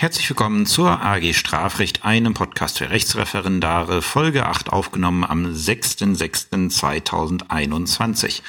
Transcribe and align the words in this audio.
Herzlich 0.00 0.28
willkommen 0.30 0.64
zur 0.64 1.02
AG 1.02 1.34
Strafrecht, 1.34 2.06
einem 2.06 2.32
Podcast 2.32 2.78
für 2.78 2.88
Rechtsreferendare, 2.88 4.00
Folge 4.00 4.46
8 4.46 4.72
aufgenommen 4.72 5.24
am 5.24 5.44
6.6.2021. 5.44 8.40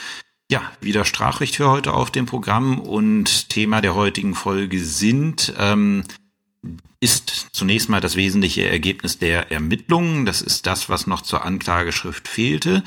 Ja, 0.49 0.61
wieder 0.79 1.03
Strafrecht 1.03 1.57
für 1.57 1.69
heute 1.69 1.93
auf 1.93 2.09
dem 2.09 2.25
Programm 2.25 2.79
und 2.79 3.49
Thema 3.49 3.81
der 3.81 3.95
heutigen 3.95 4.33
Folge 4.33 4.79
sind, 4.79 5.53
ähm, 5.57 6.05
ist 7.01 7.47
zunächst 7.51 7.89
mal 7.89 7.99
das 7.99 8.15
wesentliche 8.15 8.69
Ergebnis 8.69 9.19
der 9.19 9.51
Ermittlungen. 9.51 10.25
Das 10.25 10.41
ist 10.41 10.65
das, 10.67 10.87
was 10.87 11.05
noch 11.05 11.21
zur 11.21 11.43
Anklageschrift 11.43 12.29
fehlte. 12.29 12.81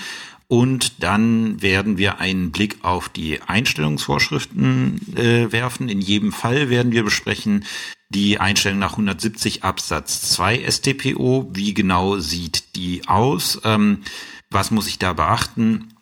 Und 0.49 1.03
dann 1.03 1.61
werden 1.61 1.99
wir 1.99 2.19
einen 2.19 2.51
Blick 2.51 2.79
auf 2.83 3.11
die 3.11 3.43
Einstellungsvorschriften 3.43 5.17
äh, 5.17 5.53
werfen. 5.53 5.91
In 5.91 6.01
jedem 6.01 6.33
Fall 6.33 6.71
werden 6.71 6.93
wir 6.93 7.05
besprechen, 7.05 7.67
die 8.15 8.39
Einstellung 8.39 8.79
nach 8.79 8.93
170 8.93 9.65
Absatz 9.65 10.23
2 10.33 10.71
StPO. 10.71 11.51
Wie 11.53 11.75
genau 11.75 12.19
sieht 12.19 12.77
die 12.77 13.03
aus? 13.07 13.61
Ähm, 13.65 14.03
was 14.51 14.71
muss 14.71 14.87
ich 14.87 14.99
da 14.99 15.13
beachten? 15.13 15.95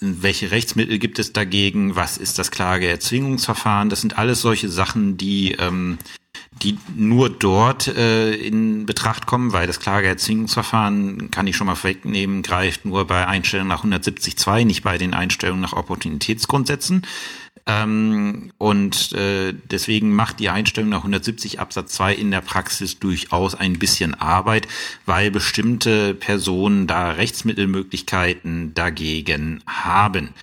Welche 0.00 0.50
Rechtsmittel 0.50 0.98
gibt 0.98 1.18
es 1.18 1.32
dagegen? 1.32 1.96
Was 1.96 2.18
ist 2.18 2.38
das 2.38 2.50
Klageerzwingungsverfahren? 2.50 3.90
Das 3.90 4.00
sind 4.00 4.18
alles 4.18 4.40
solche 4.40 4.68
Sachen, 4.68 5.16
die 5.16 5.52
ähm, 5.52 5.98
die 6.62 6.78
nur 6.94 7.30
dort 7.30 7.88
äh, 7.88 8.34
in 8.34 8.86
Betracht 8.86 9.26
kommen, 9.26 9.52
weil 9.52 9.66
das 9.66 9.80
Klageerzwingungsverfahren, 9.80 11.30
kann 11.30 11.46
ich 11.46 11.56
schon 11.56 11.66
mal 11.66 11.74
vorwegnehmen, 11.74 12.42
greift 12.42 12.84
nur 12.84 13.06
bei 13.06 13.26
Einstellungen 13.26 13.68
nach 13.68 13.84
170.2, 13.84 14.64
nicht 14.64 14.82
bei 14.82 14.96
den 14.96 15.14
Einstellungen 15.14 15.60
nach 15.60 15.72
Opportunitätsgrundsätzen. 15.72 17.02
Ähm, 17.66 18.52
und 18.58 19.12
äh, 19.12 19.54
deswegen 19.70 20.12
macht 20.14 20.38
die 20.38 20.50
Einstellung 20.50 20.90
nach 20.90 20.98
170 20.98 21.60
Absatz 21.60 21.94
2 21.94 22.14
in 22.14 22.30
der 22.30 22.42
Praxis 22.42 22.98
durchaus 22.98 23.54
ein 23.54 23.78
bisschen 23.78 24.14
Arbeit, 24.14 24.68
weil 25.06 25.30
bestimmte 25.30 26.14
Personen 26.14 26.86
da 26.86 27.12
Rechtsmittelmöglichkeiten 27.12 28.74
dagegen 28.74 29.62
haben. 29.66 30.34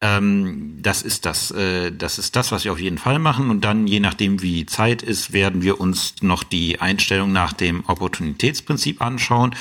Ähm, 0.00 0.78
das 0.80 1.02
ist 1.02 1.26
das, 1.26 1.50
äh, 1.50 1.90
das 1.90 2.18
ist 2.18 2.36
das, 2.36 2.52
was 2.52 2.64
wir 2.64 2.72
auf 2.72 2.80
jeden 2.80 2.98
Fall 2.98 3.18
machen. 3.18 3.50
Und 3.50 3.64
dann, 3.64 3.86
je 3.86 4.00
nachdem 4.00 4.42
wie 4.42 4.66
Zeit 4.66 5.02
ist, 5.02 5.32
werden 5.32 5.62
wir 5.62 5.80
uns 5.80 6.16
noch 6.20 6.44
die 6.44 6.80
Einstellung 6.80 7.32
nach 7.32 7.52
dem 7.52 7.84
Opportunitätsprinzip 7.86 9.00
anschauen. 9.00 9.56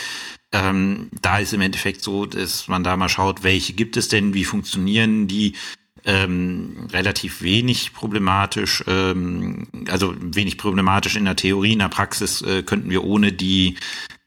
Ähm, 0.51 1.09
da 1.21 1.39
ist 1.39 1.53
im 1.53 1.61
Endeffekt 1.61 2.03
so, 2.03 2.25
dass 2.25 2.67
man 2.67 2.83
da 2.83 2.95
mal 2.97 3.09
schaut, 3.09 3.43
welche 3.43 3.73
gibt 3.73 3.97
es 3.97 4.09
denn, 4.09 4.33
wie 4.33 4.45
funktionieren 4.45 5.27
die, 5.27 5.55
ähm, 6.07 6.87
relativ 6.91 7.41
wenig 7.41 7.93
problematisch, 7.93 8.83
ähm, 8.87 9.67
also 9.89 10.15
wenig 10.17 10.57
problematisch 10.57 11.15
in 11.17 11.25
der 11.25 11.35
Theorie, 11.35 11.73
in 11.73 11.79
der 11.79 11.89
Praxis 11.89 12.41
äh, 12.41 12.63
könnten 12.63 12.89
wir 12.89 13.03
ohne 13.03 13.33
die 13.33 13.75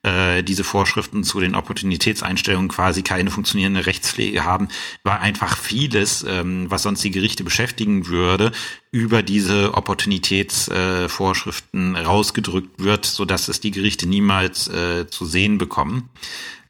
äh, 0.03 0.43
diese 0.43 0.65
Vorschriften 0.65 1.25
zu 1.25 1.41
den 1.41 1.55
Opportunitätseinstellungen 1.55 2.69
quasi 2.69 3.03
keine 3.03 3.31
funktionierende 3.31 3.85
Rechtspflege 3.87 4.45
haben, 4.45 4.69
weil 5.05 5.19
einfach 5.19 5.59
vieles, 5.59 6.25
ähm, 6.29 6.71
was 6.71 6.85
sonst 6.85 7.03
die 7.03 7.11
Gerichte 7.11 7.45
beschäftigen 7.45 8.07
würde, 8.07 8.53
über 8.93 9.23
diese 9.23 9.75
Opportunitätsvorschriften 9.75 11.97
äh, 11.97 12.01
rausgedrückt 12.01 12.83
wird, 12.83 13.07
so 13.07 13.25
dass 13.25 13.49
es 13.49 13.61
die 13.61 13.71
Gerichte 13.71 14.07
niemals 14.07 14.69
äh, 14.69 15.07
zu 15.09 15.25
sehen 15.25 15.57
bekommen. 15.59 16.11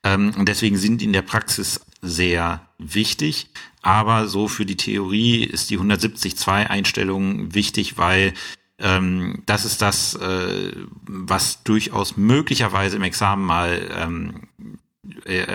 Ähm, 0.02 0.32
und 0.36 0.48
deswegen 0.48 0.76
sind 0.76 1.02
in 1.02 1.12
der 1.12 1.22
Praxis 1.22 1.80
sehr 2.02 2.66
wichtig. 2.78 3.48
Aber 3.82 4.28
so 4.28 4.48
für 4.48 4.66
die 4.66 4.76
Theorie 4.76 5.44
ist 5.44 5.70
die 5.70 5.78
170.2 5.78 6.66
Einstellung 6.66 7.54
wichtig, 7.54 7.96
weil 7.96 8.34
ähm, 8.78 9.42
das 9.46 9.64
ist 9.64 9.82
das, 9.82 10.14
äh, 10.14 10.72
was 11.06 11.62
durchaus 11.62 12.16
möglicherweise 12.16 12.96
im 12.96 13.02
Examen 13.02 13.44
mal 13.44 13.88
ähm, 13.94 14.48
äh, 14.58 14.62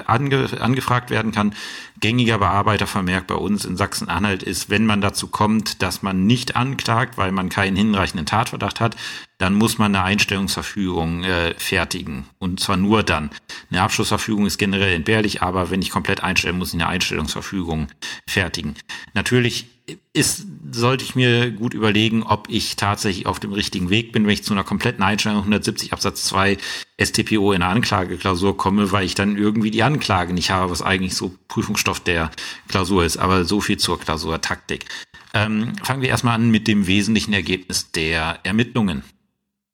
ange, 0.05 0.49
angefragt 0.59 1.09
werden 1.09 1.31
kann. 1.31 1.53
Gängiger 1.99 2.39
Bearbeitervermerk 2.39 3.27
bei 3.27 3.35
uns 3.35 3.65
in 3.65 3.77
Sachsen-Anhalt 3.77 4.43
ist, 4.43 4.69
wenn 4.69 4.85
man 4.85 5.01
dazu 5.01 5.27
kommt, 5.27 5.81
dass 5.81 6.01
man 6.01 6.25
nicht 6.25 6.55
anklagt, 6.55 7.17
weil 7.17 7.31
man 7.31 7.49
keinen 7.49 7.75
hinreichenden 7.75 8.25
Tatverdacht 8.25 8.79
hat, 8.79 8.95
dann 9.37 9.53
muss 9.53 9.77
man 9.77 9.95
eine 9.95 10.03
Einstellungsverfügung 10.03 11.23
äh, 11.23 11.53
fertigen. 11.57 12.25
Und 12.39 12.59
zwar 12.59 12.77
nur 12.77 13.03
dann. 13.03 13.29
Eine 13.69 13.81
Abschlussverfügung 13.81 14.45
ist 14.45 14.57
generell 14.57 14.93
entbehrlich, 14.93 15.41
aber 15.41 15.69
wenn 15.71 15.81
ich 15.81 15.89
komplett 15.89 16.23
einstellen, 16.23 16.57
muss 16.57 16.69
ich 16.69 16.75
eine 16.75 16.87
Einstellungsverfügung 16.87 17.87
fertigen. 18.27 18.75
Natürlich 19.13 19.74
ist, 20.13 20.45
sollte 20.71 21.03
ich 21.03 21.15
mir 21.15 21.51
gut 21.51 21.73
überlegen, 21.73 22.23
ob 22.23 22.49
ich 22.49 22.75
tatsächlich 22.75 23.27
auf 23.27 23.39
dem 23.39 23.53
richtigen 23.53 23.89
Weg 23.89 24.11
bin, 24.11 24.25
wenn 24.25 24.33
ich 24.33 24.43
zu 24.43 24.53
einer 24.53 24.63
kompletten 24.63 25.03
Einstellung 25.03 25.39
170 25.39 25.93
Absatz 25.93 26.23
2 26.25 26.57
STPO 26.99 27.51
in 27.51 27.59
der 27.59 27.69
Anklageklausur 27.69 28.57
komme, 28.57 28.91
weil 28.91 29.05
ich 29.05 29.15
dann 29.15 29.37
irgendwie 29.37 29.71
die 29.71 29.83
Anklage 29.83 30.33
nicht 30.33 30.49
habe, 30.49 30.71
was 30.71 30.81
eigentlich 30.81 31.15
so 31.15 31.35
Prüfungsstoff 31.47 31.99
der 31.99 32.31
Klausur 32.67 33.05
ist. 33.05 33.17
Aber 33.17 33.45
so 33.45 33.61
viel 33.61 33.77
zur 33.77 33.99
Klausurtaktik. 33.99 34.85
Ähm, 35.33 35.73
fangen 35.83 36.01
wir 36.01 36.09
erstmal 36.09 36.35
an 36.35 36.49
mit 36.49 36.67
dem 36.67 36.87
wesentlichen 36.87 37.33
Ergebnis 37.33 37.91
der 37.91 38.39
Ermittlungen. 38.43 39.03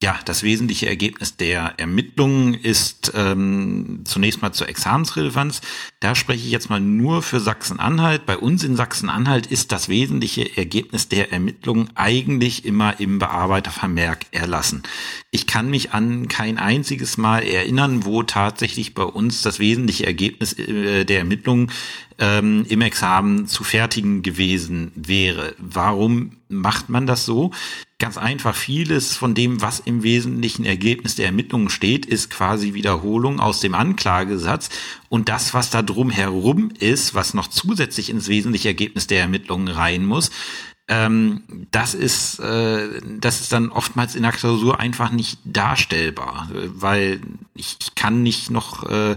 Ja, 0.03 0.19
das 0.25 0.41
wesentliche 0.41 0.87
Ergebnis 0.87 1.37
der 1.37 1.75
Ermittlungen 1.77 2.55
ist 2.55 3.13
ähm, 3.15 4.01
zunächst 4.03 4.41
mal 4.41 4.51
zur 4.51 4.67
Examensrelevanz. 4.67 5.61
Da 6.01 6.15
spreche 6.15 6.43
ich 6.43 6.51
jetzt 6.51 6.71
mal 6.71 6.81
nur 6.81 7.21
für 7.21 7.39
Sachsen-Anhalt. 7.39 8.25
Bei 8.25 8.35
uns 8.35 8.63
in 8.63 8.75
Sachsen-Anhalt 8.75 9.45
ist 9.45 9.71
das 9.71 9.87
wesentliche 9.87 10.57
Ergebnis 10.57 11.09
der 11.09 11.31
Ermittlungen 11.31 11.91
eigentlich 11.93 12.65
immer 12.65 12.99
im 12.99 13.19
Bearbeitervermerk 13.19 14.25
erlassen. 14.31 14.81
Ich 15.29 15.45
kann 15.45 15.69
mich 15.69 15.93
an 15.93 16.27
kein 16.27 16.57
einziges 16.57 17.17
Mal 17.17 17.43
erinnern, 17.43 18.03
wo 18.03 18.23
tatsächlich 18.23 18.95
bei 18.95 19.03
uns 19.03 19.43
das 19.43 19.59
wesentliche 19.59 20.07
Ergebnis 20.07 20.53
äh, 20.53 21.05
der 21.05 21.19
Ermittlungen 21.19 21.69
ähm, 22.17 22.65
im 22.67 22.81
Examen 22.81 23.45
zu 23.45 23.63
fertigen 23.63 24.23
gewesen 24.23 24.91
wäre. 24.95 25.53
Warum 25.59 26.31
macht 26.49 26.89
man 26.89 27.05
das 27.05 27.25
so? 27.25 27.51
Ganz 27.99 28.17
einfach, 28.17 28.55
vieles 28.55 29.15
von 29.15 29.35
dem, 29.35 29.61
was 29.61 29.79
im 29.79 30.01
wesentlichen 30.01 30.65
Ergebnis 30.65 31.15
der 31.15 31.27
Ermittlungen 31.27 31.69
steht, 31.69 32.07
ist 32.07 32.31
quasi 32.31 32.73
Wiederholung 32.73 33.39
aus 33.39 33.59
dem 33.59 33.75
Anklagesatz. 33.75 34.69
Und 35.11 35.27
das, 35.27 35.53
was 35.53 35.69
da 35.69 35.81
drum 35.81 36.09
herum 36.09 36.71
ist, 36.79 37.13
was 37.13 37.33
noch 37.33 37.49
zusätzlich 37.49 38.09
ins 38.09 38.29
wesentliche 38.29 38.69
Ergebnis 38.69 39.07
der 39.07 39.19
Ermittlungen 39.19 39.67
rein 39.67 40.05
muss, 40.05 40.31
ähm, 40.91 41.43
das 41.71 41.93
ist, 41.93 42.39
äh, 42.39 42.99
das 43.17 43.39
ist 43.39 43.53
dann 43.53 43.69
oftmals 43.69 44.13
in 44.13 44.23
der 44.23 44.33
Klausur 44.33 44.81
einfach 44.81 45.09
nicht 45.09 45.39
darstellbar, 45.45 46.49
weil 46.51 47.21
ich 47.55 47.77
kann 47.95 48.23
nicht 48.23 48.49
noch 48.49 48.83
äh, 48.89 49.15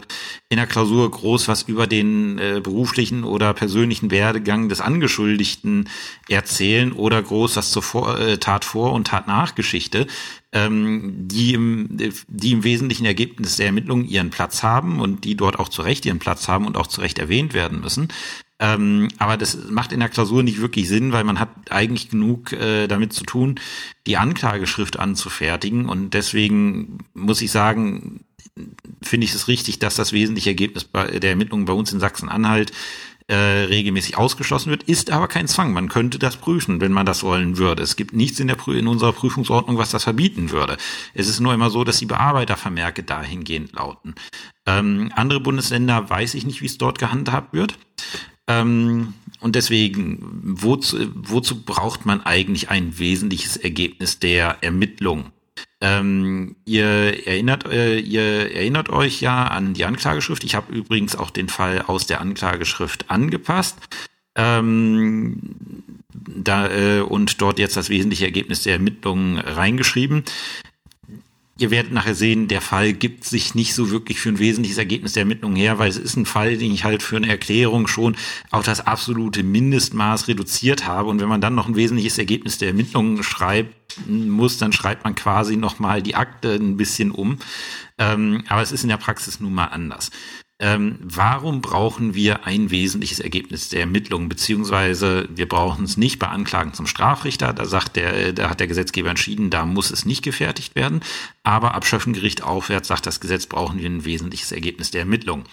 in 0.49 0.57
der 0.57 0.69
Klausur 0.69 1.11
groß 1.11 1.49
was 1.49 1.63
über 1.63 1.89
den 1.89 2.39
äh, 2.39 2.61
beruflichen 2.63 3.25
oder 3.25 3.53
persönlichen 3.55 4.13
Werdegang 4.13 4.69
des 4.69 4.81
Angeschuldigten 4.81 5.89
erzählen 6.29 6.93
oder 6.93 7.21
groß 7.21 7.57
was 7.57 7.73
zur 7.73 7.83
vor, 7.83 8.21
äh, 8.21 8.39
Tat 8.39 8.65
vor 8.65 8.93
und 8.93 9.09
Tat 9.09 9.27
nach 9.27 9.57
Geschichte, 9.57 10.07
ähm, 10.53 11.27
die, 11.27 11.55
im, 11.55 11.99
die 12.29 12.53
im 12.53 12.63
wesentlichen 12.63 13.05
Ergebnis 13.05 13.57
der 13.57 13.67
Ermittlungen 13.67 14.07
ihren 14.07 14.31
Platz 14.31 14.63
haben 14.63 15.01
und 15.01 15.25
die 15.25 15.37
dort 15.37 15.59
auch 15.59 15.69
zu 15.69 15.83
Recht 15.83 16.07
ihren 16.07 16.21
Platz 16.21 16.47
haben 16.47 16.69
und 16.69 16.77
auch 16.77 16.87
zu 16.87 17.01
Recht 17.01 17.19
erwähnt 17.19 17.53
werden 17.53 17.81
müssen. 17.81 18.09
Ähm, 18.61 19.09
aber 19.19 19.37
das 19.37 19.69
macht 19.69 19.93
in 19.93 20.01
der 20.01 20.09
Klausur 20.09 20.43
nicht 20.43 20.61
wirklich 20.61 20.89
Sinn, 20.89 21.13
weil 21.13 21.25
man 21.25 21.41
hat 21.41 21.51
eigentlich 21.71 22.09
genug 22.09 22.53
äh, 22.53 22.87
damit 22.87 23.13
zu 23.13 23.25
tun, 23.25 23.61
die 24.07 24.17
Anklageschrift 24.17 24.99
anzufertigen. 24.99 25.89
Und 25.89 26.15
deswegen 26.15 26.99
muss 27.15 27.43
ich 27.43 27.51
sagen, 27.51 28.25
finde 29.03 29.25
ich 29.25 29.35
es 29.35 29.49
richtig, 29.49 29.81
dass 29.81 29.97
das 29.97 30.13
wesentliche 30.13 30.51
Ergebnis 30.51 30.89
der 30.93 31.31
Ermittlungen 31.31 31.65
bei 31.65 31.73
uns 31.73 31.93
in 31.93 32.01
Sachsen-Anhalt 32.01 32.73
äh, 33.27 33.35
regelmäßig 33.35 34.19
ausgeschlossen 34.19 34.71
wird, 34.71 34.83
ist 34.83 35.11
aber 35.11 35.29
kein 35.29 35.49
Zwang. 35.49 35.73
Man 35.73 35.89
könnte 35.89 36.19
das 36.19 36.37
prüfen, 36.37 36.81
wenn 36.81 36.93
man 36.93 37.07
das 37.07 37.23
wollen 37.23 37.57
würde. 37.57 37.83
Es 37.83 37.97
gibt 37.97 38.13
nichts 38.13 38.39
in, 38.39 38.49
der 38.49 38.59
in 38.69 38.87
unserer 38.87 39.13
Prüfungsordnung, 39.13 39.79
was 39.79 39.91
das 39.91 40.05
verbieten 40.05 40.51
würde. 40.51 40.77
Es 41.15 41.29
ist 41.29 41.41
nur 41.41 41.55
immer 41.55 41.71
so, 41.71 41.85
dass 41.85 41.99
die 41.99 42.07
Bearbeitervermerke 42.07 43.03
dahingehend 43.03 43.73
lauten. 43.73 44.15
Ähm, 44.67 45.11
andere 45.17 45.41
Bundesländer 45.41 46.09
weiß 46.11 46.35
ich 46.35 46.45
nicht, 46.45 46.61
wie 46.61 46.67
es 46.67 46.79
dort 46.79 46.99
gehandhabt 46.99 47.55
wird. 47.55 47.79
Ähm, 48.47 49.15
und 49.41 49.57
deswegen, 49.57 50.19
wozu, 50.43 50.97
wozu 51.15 51.63
braucht 51.63 52.07
man 52.07 52.25
eigentlich 52.25 52.71
ein 52.71 52.99
wesentliches 52.99 53.57
Ergebnis 53.57 54.19
der 54.19 54.59
Ermittlung? 54.63 55.33
Ähm, 55.81 56.57
ihr 56.65 57.27
erinnert, 57.27 57.67
äh, 57.67 57.99
ihr 57.99 58.55
erinnert 58.55 58.89
euch 58.89 59.21
ja 59.21 59.47
an 59.47 59.75
die 59.75 59.85
Anklageschrift. 59.85 60.45
Ich 60.45 60.55
habe 60.55 60.73
übrigens 60.73 61.15
auch 61.15 61.31
den 61.31 61.49
Fall 61.49 61.83
aus 61.83 62.07
der 62.07 62.21
Anklageschrift 62.21 63.11
angepasst. 63.11 63.77
Ähm, 64.35 65.39
da, 66.09 66.69
äh, 66.71 67.01
und 67.01 67.41
dort 67.41 67.59
jetzt 67.59 67.77
das 67.77 67.89
wesentliche 67.89 68.25
Ergebnis 68.25 68.63
der 68.63 68.75
Ermittlungen 68.75 69.39
reingeschrieben. 69.39 70.25
Ihr 71.57 71.71
werdet 71.71 71.93
nachher 71.93 72.17
sehen, 72.17 72.49
der 72.49 72.61
Fall 72.61 72.93
gibt 72.93 73.25
sich 73.25 73.55
nicht 73.55 73.75
so 73.75 73.91
wirklich 73.91 74.19
für 74.19 74.29
ein 74.29 74.41
wesentliches 74.41 74.79
Ergebnis 74.79 75.13
der 75.13 75.21
Ermittlung 75.21 75.55
her, 75.55 75.79
weil 75.79 75.89
es 75.89 75.97
ist 75.97 76.17
ein 76.17 76.27
Fall, 76.27 76.57
den 76.57 76.73
ich 76.73 76.83
halt 76.83 77.01
für 77.01 77.17
eine 77.17 77.29
Erklärung 77.29 77.87
schon 77.87 78.17
auf 78.51 78.65
das 78.65 78.85
absolute 78.85 79.45
Mindestmaß 79.45 80.27
reduziert 80.27 80.87
habe. 80.87 81.11
Und 81.11 81.21
wenn 81.21 81.29
man 81.29 81.41
dann 81.41 81.55
noch 81.55 81.69
ein 81.69 81.77
wesentliches 81.77 82.19
Ergebnis 82.19 82.59
der 82.59 82.69
Ermittlungen 82.69 83.23
schreibt, 83.23 83.73
muss, 84.09 84.59
dann 84.59 84.73
schreibt 84.73 85.05
man 85.05 85.15
quasi 85.15 85.57
nochmal 85.57 86.03
die 86.03 86.17
Akte 86.17 86.55
ein 86.55 86.77
bisschen 86.77 87.13
um. 87.13 87.39
Ähm, 87.99 88.43
aber 88.49 88.63
es 88.63 88.73
ist 88.73 88.83
in 88.83 88.89
der 88.89 88.97
Praxis 88.97 89.39
nun 89.39 89.55
mal 89.55 89.67
anders 89.67 90.11
ähm, 90.65 90.99
warum 91.03 91.61
brauchen 91.61 92.15
wir 92.15 92.47
ein 92.47 92.71
wesentliches 92.71 93.21
Ergebnis 93.21 93.69
der 93.69 93.81
Ermittlungen, 93.81 94.31
beziehungsweise 94.31 95.29
wir 95.29 95.47
brauchen 95.47 95.85
es 95.85 95.99
nicht 95.99 96.19
bei 96.19 96.29
Anklagen 96.29 96.73
zum 96.73 96.87
Strafrichter, 96.87 97.53
da 97.53 97.67
sagt 97.67 97.97
der, 97.97 98.33
da 98.33 98.49
hat 98.49 98.61
der 98.61 98.67
Gesetzgeber 98.67 99.11
entschieden, 99.11 99.51
da 99.51 99.67
muss 99.67 99.91
es 99.91 100.07
nicht 100.07 100.23
gefertigt 100.23 100.75
werden, 100.75 101.03
aber 101.43 101.75
ab 101.75 101.85
Schöffengericht 101.85 102.43
aufwärts 102.43 102.89
sagt 102.89 103.05
das 103.05 103.21
Gesetz, 103.21 103.45
brauchen 103.45 103.79
wir 103.79 103.85
ein 103.85 104.07
wesentliches 104.07 104.53
Ergebnis 104.53 104.91
der 104.91 105.03
Ermittlungen. 105.03 105.45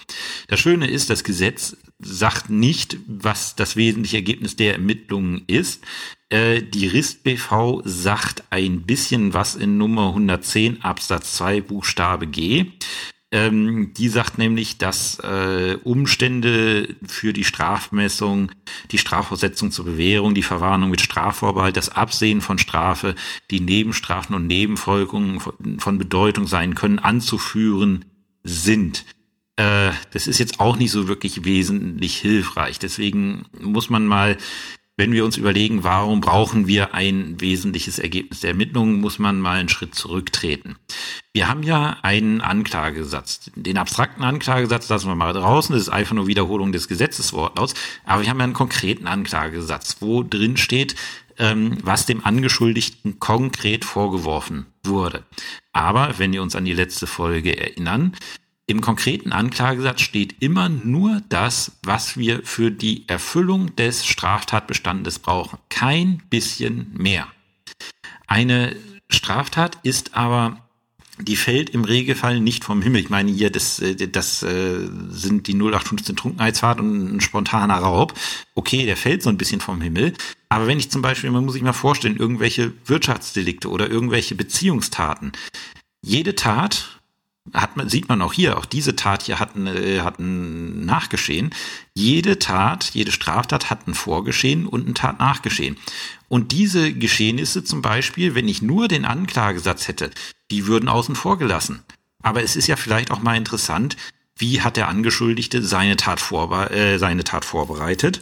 Das 0.47 0.61
Schöne 0.61 0.89
ist, 0.89 1.09
das 1.09 1.25
Gesetz 1.25 1.75
sagt 1.99 2.49
nicht, 2.49 2.95
was 3.05 3.57
das 3.57 3.75
wesentliche 3.75 4.15
Ergebnis 4.15 4.55
der 4.55 4.71
Ermittlungen 4.71 5.43
ist. 5.47 5.83
Äh, 6.29 6.63
die 6.63 6.87
RIST 6.87 7.23
BV 7.23 7.81
sagt 7.83 8.43
ein 8.49 8.83
bisschen 8.83 9.33
was 9.33 9.55
in 9.55 9.77
Nummer 9.77 10.07
110 10.07 10.83
Absatz 10.83 11.33
2 11.33 11.59
Buchstabe 11.59 12.27
G. 12.27 12.67
Ähm, 13.33 13.93
die 13.93 14.09
sagt 14.09 14.37
nämlich, 14.37 14.77
dass 14.77 15.19
äh, 15.19 15.77
Umstände 15.83 16.95
für 17.05 17.31
die 17.31 17.45
Strafmessung, 17.45 18.51
die 18.91 18.97
Strafversetzung 18.97 19.71
zur 19.71 19.85
Bewährung, 19.85 20.35
die 20.35 20.43
Verwarnung 20.43 20.89
mit 20.89 20.99
Strafvorbehalt, 20.99 21.77
das 21.77 21.89
Absehen 21.89 22.41
von 22.41 22.57
Strafe, 22.57 23.15
die 23.49 23.61
Nebenstrafen 23.61 24.35
und 24.35 24.47
Nebenfolgungen 24.47 25.39
von, 25.39 25.79
von 25.79 25.97
Bedeutung 25.97 26.45
sein 26.45 26.75
können, 26.75 26.99
anzuführen 26.99 28.03
sind. 28.43 29.05
Äh, 29.55 29.91
das 30.11 30.27
ist 30.27 30.39
jetzt 30.39 30.59
auch 30.59 30.75
nicht 30.75 30.91
so 30.91 31.07
wirklich 31.07 31.45
wesentlich 31.45 32.17
hilfreich. 32.17 32.79
Deswegen 32.79 33.45
muss 33.59 33.89
man 33.89 34.07
mal 34.07 34.37
wenn 35.01 35.13
wir 35.13 35.25
uns 35.25 35.35
überlegen, 35.35 35.83
warum 35.83 36.21
brauchen 36.21 36.67
wir 36.67 36.93
ein 36.93 37.41
wesentliches 37.41 37.97
Ergebnis 37.97 38.41
der 38.41 38.51
Ermittlungen, 38.51 39.01
muss 39.01 39.17
man 39.17 39.39
mal 39.39 39.57
einen 39.57 39.67
Schritt 39.67 39.95
zurücktreten. 39.95 40.75
Wir 41.33 41.47
haben 41.47 41.63
ja 41.63 41.97
einen 42.03 42.39
Anklagesatz. 42.39 43.49
Den 43.55 43.79
abstrakten 43.79 44.23
Anklagesatz 44.23 44.89
lassen 44.89 45.07
wir 45.07 45.15
mal 45.15 45.33
draußen. 45.33 45.73
Das 45.73 45.81
ist 45.81 45.89
einfach 45.89 46.13
nur 46.13 46.27
Wiederholung 46.27 46.71
des 46.71 46.87
Gesetzeswortlauts. 46.87 47.73
Aber 48.05 48.21
wir 48.21 48.29
haben 48.29 48.37
ja 48.37 48.43
einen 48.43 48.53
konkreten 48.53 49.07
Anklagesatz, 49.07 49.97
wo 50.01 50.21
drin 50.21 50.55
steht, 50.55 50.93
ähm, 51.39 51.79
was 51.81 52.05
dem 52.05 52.23
Angeschuldigten 52.23 53.19
konkret 53.19 53.85
vorgeworfen 53.85 54.67
wurde. 54.83 55.23
Aber 55.73 56.19
wenn 56.19 56.31
wir 56.31 56.43
uns 56.43 56.55
an 56.55 56.65
die 56.65 56.73
letzte 56.73 57.07
Folge 57.07 57.57
erinnern, 57.57 58.15
im 58.71 58.81
konkreten 58.81 59.33
Anklagesatz 59.33 60.01
steht 60.01 60.41
immer 60.41 60.69
nur 60.69 61.21
das, 61.29 61.73
was 61.83 62.17
wir 62.17 62.43
für 62.43 62.71
die 62.71 63.07
Erfüllung 63.07 63.75
des 63.75 64.05
Straftatbestandes 64.05 65.19
brauchen. 65.19 65.59
Kein 65.69 66.23
bisschen 66.29 66.91
mehr. 66.93 67.27
Eine 68.27 68.75
Straftat 69.09 69.77
ist 69.83 70.15
aber 70.15 70.57
die 71.19 71.35
fällt 71.35 71.69
im 71.71 71.83
Regelfall 71.83 72.39
nicht 72.39 72.63
vom 72.63 72.81
Himmel. 72.81 73.01
Ich 73.01 73.09
meine 73.09 73.29
hier, 73.29 73.51
das, 73.51 73.79
äh, 73.79 74.07
das 74.07 74.41
äh, 74.41 74.87
sind 75.09 75.47
die 75.47 75.53
0815 75.53 76.15
Trunkenheitsfahrt 76.15 76.79
und 76.79 77.15
ein 77.15 77.21
spontaner 77.21 77.75
Raub. 77.75 78.13
Okay, 78.55 78.85
der 78.85 78.97
fällt 78.97 79.21
so 79.21 79.29
ein 79.29 79.37
bisschen 79.37 79.61
vom 79.61 79.81
Himmel. 79.81 80.13
Aber 80.49 80.65
wenn 80.65 80.79
ich 80.79 80.89
zum 80.89 81.01
Beispiel, 81.01 81.29
man 81.29 81.43
muss 81.43 81.53
sich 81.53 81.61
mal 81.61 81.73
vorstellen, 81.73 82.17
irgendwelche 82.17 82.73
Wirtschaftsdelikte 82.85 83.69
oder 83.69 83.89
irgendwelche 83.89 84.33
Beziehungstaten. 84.33 85.33
Jede 86.01 86.35
Tat 86.35 87.00
hat 87.53 87.75
man, 87.75 87.89
sieht 87.89 88.07
man 88.07 88.21
auch 88.21 88.33
hier, 88.33 88.57
auch 88.57 88.65
diese 88.65 88.95
Tat 88.95 89.23
hier 89.23 89.39
hat, 89.39 89.55
äh, 89.55 90.01
hat 90.01 90.19
ein 90.19 90.85
Nachgeschehen. 90.85 91.49
Jede 91.95 92.39
Tat, 92.39 92.91
jede 92.93 93.11
Straftat 93.11 93.69
hat 93.69 93.87
ein 93.87 93.95
Vorgeschehen 93.95 94.67
und 94.67 94.87
ein 94.87 94.95
Tatnachgeschehen. 94.95 95.77
Und 96.27 96.51
diese 96.51 96.93
Geschehnisse 96.93 97.63
zum 97.63 97.81
Beispiel, 97.81 98.35
wenn 98.35 98.47
ich 98.47 98.61
nur 98.61 98.87
den 98.87 99.05
Anklagesatz 99.05 99.87
hätte, 99.87 100.11
die 100.51 100.67
würden 100.67 100.87
außen 100.87 101.15
vor 101.15 101.37
gelassen. 101.37 101.83
Aber 102.21 102.43
es 102.43 102.55
ist 102.55 102.67
ja 102.67 102.75
vielleicht 102.75 103.11
auch 103.11 103.21
mal 103.21 103.35
interessant, 103.35 103.97
wie 104.37 104.61
hat 104.61 104.77
der 104.77 104.87
Angeschuldigte 104.87 105.63
seine 105.63 105.97
Tat, 105.97 106.19
vorbe 106.19 106.69
äh, 106.69 106.97
seine 106.99 107.23
Tat 107.23 107.43
vorbereitet. 107.43 108.21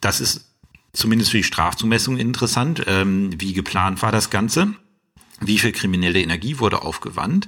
Das 0.00 0.20
ist 0.20 0.52
zumindest 0.92 1.30
für 1.30 1.38
die 1.38 1.44
Strafzumessung 1.44 2.18
interessant. 2.18 2.82
Ähm, 2.86 3.30
wie 3.40 3.52
geplant 3.52 4.02
war 4.02 4.12
das 4.12 4.30
Ganze? 4.30 4.74
Wie 5.40 5.58
viel 5.58 5.72
kriminelle 5.72 6.20
Energie 6.20 6.58
wurde 6.58 6.82
aufgewandt? 6.82 7.46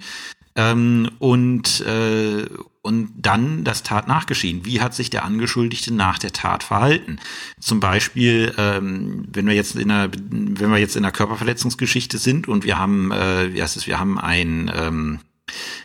Ähm, 0.61 1.11
und, 1.19 1.81
äh, 1.81 2.47
und 2.83 3.13
dann 3.17 3.65
das 3.65 3.83
Tat 3.83 4.09
nachgeschehen. 4.09 4.65
Wie 4.65 4.81
hat 4.81 4.95
sich 4.95 5.09
der 5.09 5.25
Angeschuldigte 5.25 5.93
nach 5.95 6.19
der 6.19 6.33
Tat 6.33 6.63
verhalten? 6.63 7.19
Zum 7.59 7.81
Beispiel, 7.81 8.53
ähm, 8.59 9.27
wenn 9.33 9.47
wir 9.47 9.55
jetzt 9.55 9.77
in 9.77 9.91
einer, 9.91 10.11
wenn 10.13 10.71
wir 10.71 10.79
jetzt 10.79 10.97
in 10.97 11.05
einer 11.05 11.13
Körperverletzungsgeschichte 11.13 12.19
sind 12.19 12.47
und 12.47 12.65
wir 12.65 12.79
haben, 12.79 13.11
äh, 13.11 13.55
wie 13.55 13.63
heißt 13.63 13.77
es, 13.77 13.87
wir 13.87 13.99
haben 13.99 14.19
ein, 14.19 14.71
ähm, 14.75 15.21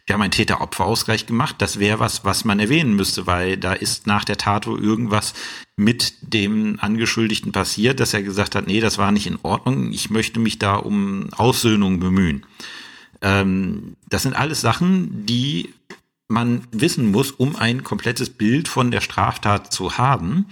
wir 0.05 0.13
haben 0.13 0.21
einen 0.21 0.31
Täter-Opfer-Ausgleich 0.31 1.25
gemacht. 1.25 1.55
Das 1.59 1.79
wäre 1.79 1.99
was, 1.99 2.25
was 2.25 2.43
man 2.45 2.59
erwähnen 2.59 2.95
müsste, 2.95 3.27
weil 3.27 3.57
da 3.57 3.73
ist 3.73 4.07
nach 4.07 4.25
der 4.25 4.37
Tat 4.37 4.67
wo 4.67 4.75
irgendwas 4.75 5.33
mit 5.77 6.15
dem 6.21 6.79
Angeschuldigten 6.81 7.51
passiert, 7.51 7.99
dass 7.99 8.13
er 8.13 8.23
gesagt 8.23 8.55
hat, 8.55 8.67
nee, 8.67 8.81
das 8.81 8.97
war 8.97 9.11
nicht 9.11 9.27
in 9.27 9.39
Ordnung. 9.41 9.91
Ich 9.91 10.09
möchte 10.09 10.39
mich 10.39 10.59
da 10.59 10.75
um 10.75 11.29
Aussöhnung 11.33 11.99
bemühen. 11.99 12.45
Ähm, 13.25 13.97
das 14.07 14.21
sind 14.21 14.35
alles 14.35 14.61
Sachen, 14.61 15.25
die 15.25 15.73
man 16.27 16.61
wissen 16.71 17.11
muss, 17.11 17.31
um 17.31 17.55
ein 17.55 17.83
komplettes 17.83 18.29
Bild 18.29 18.67
von 18.67 18.91
der 18.91 19.01
Straftat 19.01 19.73
zu 19.73 19.97
haben. 19.97 20.45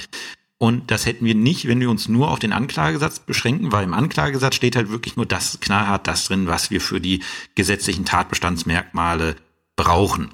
Und 0.58 0.92
das 0.92 1.06
hätten 1.06 1.26
wir 1.26 1.36
nicht, 1.36 1.68
wenn 1.68 1.80
wir 1.80 1.90
uns 1.90 2.08
nur 2.08 2.32
auf 2.32 2.40
den 2.40 2.54
Anklagesatz 2.54 3.20
beschränken, 3.20 3.72
weil 3.72 3.84
im 3.84 3.94
Anklagesatz 3.94 4.56
steht 4.56 4.76
halt 4.76 4.90
wirklich 4.90 5.16
nur 5.16 5.26
das 5.26 5.60
knallhart 5.60 6.08
das 6.08 6.26
drin, 6.26 6.48
was 6.48 6.72
wir 6.72 6.82
für 6.82 7.00
die 7.00 7.22
gesetzlichen 7.54 8.06
Tatbestandsmerkmale 8.06 9.36
brauchen. 9.76 10.30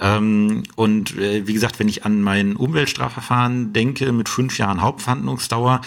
Ähm, 0.00 0.62
und 0.76 1.16
äh, 1.18 1.46
wie 1.46 1.52
gesagt, 1.52 1.78
wenn 1.78 1.88
ich 1.88 2.04
an 2.04 2.22
mein 2.22 2.56
Umweltstrafverfahren 2.56 3.72
denke 3.72 4.12
mit 4.12 4.28
fünf 4.28 4.56
Jahren 4.56 4.80
Hauptverhandlungsdauer, 4.80 5.82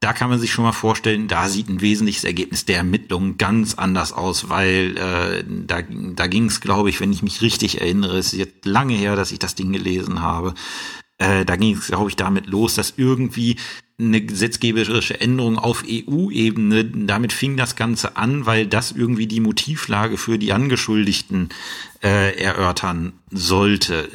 da 0.00 0.12
kann 0.12 0.28
man 0.28 0.38
sich 0.38 0.52
schon 0.52 0.64
mal 0.64 0.72
vorstellen, 0.72 1.28
da 1.28 1.48
sieht 1.48 1.68
ein 1.68 1.80
wesentliches 1.80 2.24
Ergebnis 2.24 2.66
der 2.66 2.76
Ermittlungen 2.76 3.38
ganz 3.38 3.74
anders 3.74 4.12
aus, 4.12 4.50
weil 4.50 4.96
äh, 4.98 5.44
da, 5.48 5.80
da 5.82 6.26
ging 6.26 6.46
es, 6.46 6.60
glaube 6.60 6.90
ich, 6.90 7.00
wenn 7.00 7.12
ich 7.12 7.22
mich 7.22 7.40
richtig 7.40 7.80
erinnere, 7.80 8.18
ist 8.18 8.32
jetzt 8.32 8.66
lange 8.66 8.94
her, 8.94 9.16
dass 9.16 9.32
ich 9.32 9.38
das 9.38 9.54
Ding 9.54 9.72
gelesen 9.72 10.20
habe, 10.20 10.54
äh, 11.18 11.44
da 11.44 11.56
ging 11.56 11.76
es, 11.76 11.86
glaube 11.86 12.10
ich, 12.10 12.16
damit 12.16 12.46
los, 12.46 12.74
dass 12.74 12.94
irgendwie 12.96 13.56
eine 13.96 14.20
gesetzgeberische 14.20 15.20
Änderung 15.20 15.56
auf 15.56 15.84
EU-Ebene, 15.88 16.84
damit 16.84 17.32
fing 17.32 17.56
das 17.56 17.76
Ganze 17.76 18.16
an, 18.16 18.44
weil 18.44 18.66
das 18.66 18.90
irgendwie 18.90 19.28
die 19.28 19.38
Motivlage 19.38 20.16
für 20.16 20.36
die 20.36 20.52
Angeschuldigten 20.52 21.50
äh, 22.02 22.36
erörtern 22.36 23.12
sollte. 23.30 24.08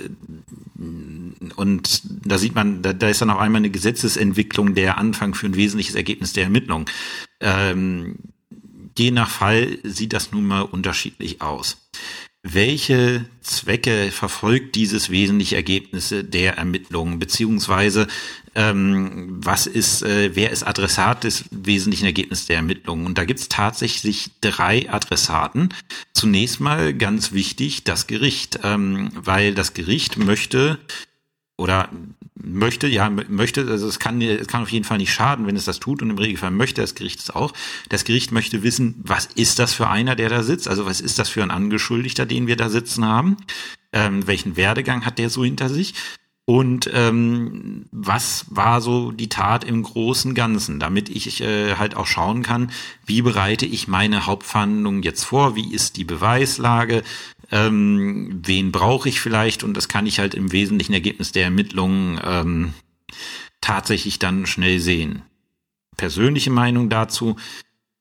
Und 1.56 2.02
da 2.26 2.38
sieht 2.38 2.56
man, 2.56 2.82
da, 2.82 2.92
da 2.92 3.08
ist 3.08 3.22
dann 3.22 3.30
auf 3.30 3.40
einmal 3.40 3.60
eine 3.60 3.70
Gesetzesentwicklung 3.70 4.76
der 4.76 4.98
Anfang 4.98 5.34
für 5.34 5.46
ein 5.46 5.56
wesentliches 5.56 5.96
Ergebnis 5.96 6.34
der 6.34 6.44
Ermittlung. 6.44 6.90
Ähm, 7.40 8.18
je 8.98 9.12
nach 9.12 9.30
Fall 9.30 9.80
sieht 9.84 10.12
das 10.12 10.34
nun 10.34 10.46
mal 10.46 10.64
unterschiedlich 10.64 11.42
aus 11.42 11.78
welche 12.42 13.26
Zwecke 13.42 14.12
verfolgt 14.12 14.76
dieses 14.76 15.10
wesentliche 15.10 15.58
Ergebnisse 15.58 16.24
der 16.24 16.58
Ermittlungen, 16.58 17.20
beziehungsweise 17.20 18.08
ähm, 18.56 19.40
was 19.44 19.68
ist, 19.68 20.04
äh, 20.04 20.36
wer 20.36 20.52
ist 20.52 20.64
Adressat 20.64 21.26
des 21.26 21.46
wesentlichen 21.52 22.06
Ergebnisses 22.06 22.48
der 22.48 22.58
Ermittlungen? 22.58 23.06
Und 23.06 23.18
da 23.18 23.26
gibt 23.26 23.42
es 23.42 23.50
tatsächlich 23.50 24.32
drei 24.42 24.90
Adressaten. 24.90 25.70
Zunächst 26.14 26.60
mal 26.60 26.94
ganz 26.94 27.34
wichtig 27.34 27.84
das 27.84 28.08
Gericht, 28.08 28.60
ähm, 28.64 29.12
weil 29.14 29.54
das 29.54 29.74
Gericht 29.74 30.18
möchte 30.18 30.80
oder 31.60 31.90
möchte, 32.42 32.88
ja, 32.88 33.10
möchte, 33.10 33.68
also 33.68 33.88
es 33.88 34.00
kann, 34.00 34.22
es 34.22 34.48
kann 34.48 34.62
auf 34.62 34.72
jeden 34.72 34.86
Fall 34.86 34.98
nicht 34.98 35.14
schaden, 35.14 35.46
wenn 35.46 35.58
es 35.58 35.66
das 35.66 35.80
tut 35.80 36.02
und 36.02 36.10
im 36.10 36.18
Regelfall 36.18 36.52
möchte 36.52 36.82
das 36.82 36.96
Gericht 36.96 37.20
es 37.20 37.30
auch. 37.30 37.52
Das 37.90 38.06
Gericht 38.06 38.32
möchte 38.32 38.64
wissen, 38.64 38.96
was 39.04 39.26
ist 39.26 39.60
das 39.60 39.74
für 39.74 39.90
einer, 39.90 40.16
der 40.16 40.30
da 40.30 40.42
sitzt? 40.42 40.70
Also 40.70 40.86
was 40.86 41.02
ist 41.02 41.20
das 41.20 41.28
für 41.28 41.44
ein 41.44 41.52
Angeschuldigter, 41.52 42.26
den 42.26 42.48
wir 42.48 42.56
da 42.56 42.70
sitzen 42.70 43.06
haben? 43.06 43.38
Ähm, 43.92 44.26
welchen 44.26 44.56
Werdegang 44.56 45.06
hat 45.06 45.20
der 45.20 45.30
so 45.30 45.44
hinter 45.44 45.68
sich? 45.68 45.96
Und 46.46 46.90
ähm, 46.94 47.86
was 47.92 48.46
war 48.50 48.82
so 48.82 49.12
die 49.12 49.30
Tat 49.30 49.64
im 49.64 49.84
großen 49.84 50.34
Ganzen, 50.34 50.80
damit 50.80 51.10
ich 51.10 51.42
äh, 51.42 51.76
halt 51.76 51.96
auch 51.96 52.08
schauen 52.08 52.42
kann, 52.42 52.72
wie 53.06 53.22
bereite 53.22 53.68
ich 53.68 53.88
meine 53.88 54.26
Hauptverhandlung 54.26 55.04
jetzt 55.04 55.26
vor, 55.26 55.56
wie 55.56 55.72
ist 55.72 55.98
die 55.98 56.06
Beweislage, 56.06 57.04
ähm, 57.52 58.42
wen 58.44 58.72
brauche 58.72 59.10
ich 59.10 59.20
vielleicht 59.20 59.64
und 59.64 59.76
das 59.76 59.88
kann 59.88 60.06
ich 60.06 60.20
halt 60.20 60.36
im 60.36 60.52
wesentlichen 60.52 60.94
Ergebnis 60.94 61.32
der 61.32 61.46
Ermittlungen 61.46 62.20
ähm, 62.24 62.74
tatsächlich 63.62 64.20
dann 64.20 64.46
schnell 64.46 64.80
sehen. 64.80 65.24
Persönliche 65.98 66.52
Meinung 66.52 66.90
dazu. 66.90 67.36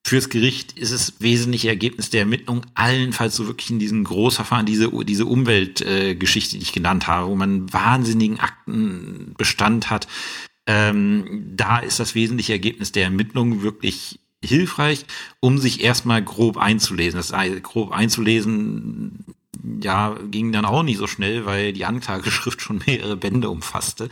Fürs 0.07 0.31
Gericht 0.31 0.79
ist 0.79 0.93
es 0.93 1.21
wesentliche 1.21 1.69
Ergebnis 1.69 2.09
der 2.09 2.21
Ermittlung 2.21 2.65
allenfalls 2.75 3.37
so 3.37 3.47
wirklich 3.47 3.71
in 3.71 3.79
diesem 3.79 4.05
Großverfahren, 4.05 4.65
diese, 4.65 4.91
diese 5.05 5.27
Umweltgeschichte, 5.27 6.57
äh, 6.57 6.59
die 6.59 6.63
ich 6.63 6.73
genannt 6.73 7.07
habe, 7.07 7.29
wo 7.29 7.37
man 7.37 7.51
einen 7.51 7.73
wahnsinnigen 7.73 8.41
Aktenbestand 8.41 9.91
hat. 9.91 10.09
Ähm, 10.67 11.53
da 11.57 11.79
ist 11.79 12.01
das 12.01 12.15
wesentliche 12.15 12.53
Ergebnis 12.53 12.93
der 12.93 13.05
Ermittlung 13.05 13.63
wirklich 13.63 14.21
hilfreich, 14.43 15.05
um 15.41 15.59
sich 15.59 15.83
erstmal 15.83 16.23
grob 16.23 16.57
einzulesen. 16.57 17.19
Das 17.19 17.33
heißt, 17.33 17.63
grob 17.63 17.93
einzulesen 17.93 19.25
ja, 19.83 20.17
ging 20.31 20.53
dann 20.53 20.65
auch 20.65 20.83
nicht 20.83 20.99
so 20.99 21.07
schnell, 21.07 21.47
weil 21.47 21.73
die 21.73 21.85
Anklageschrift 21.85 22.61
schon 22.61 22.83
mehrere 22.87 23.17
Bände 23.17 23.51
umfasste. 23.51 24.09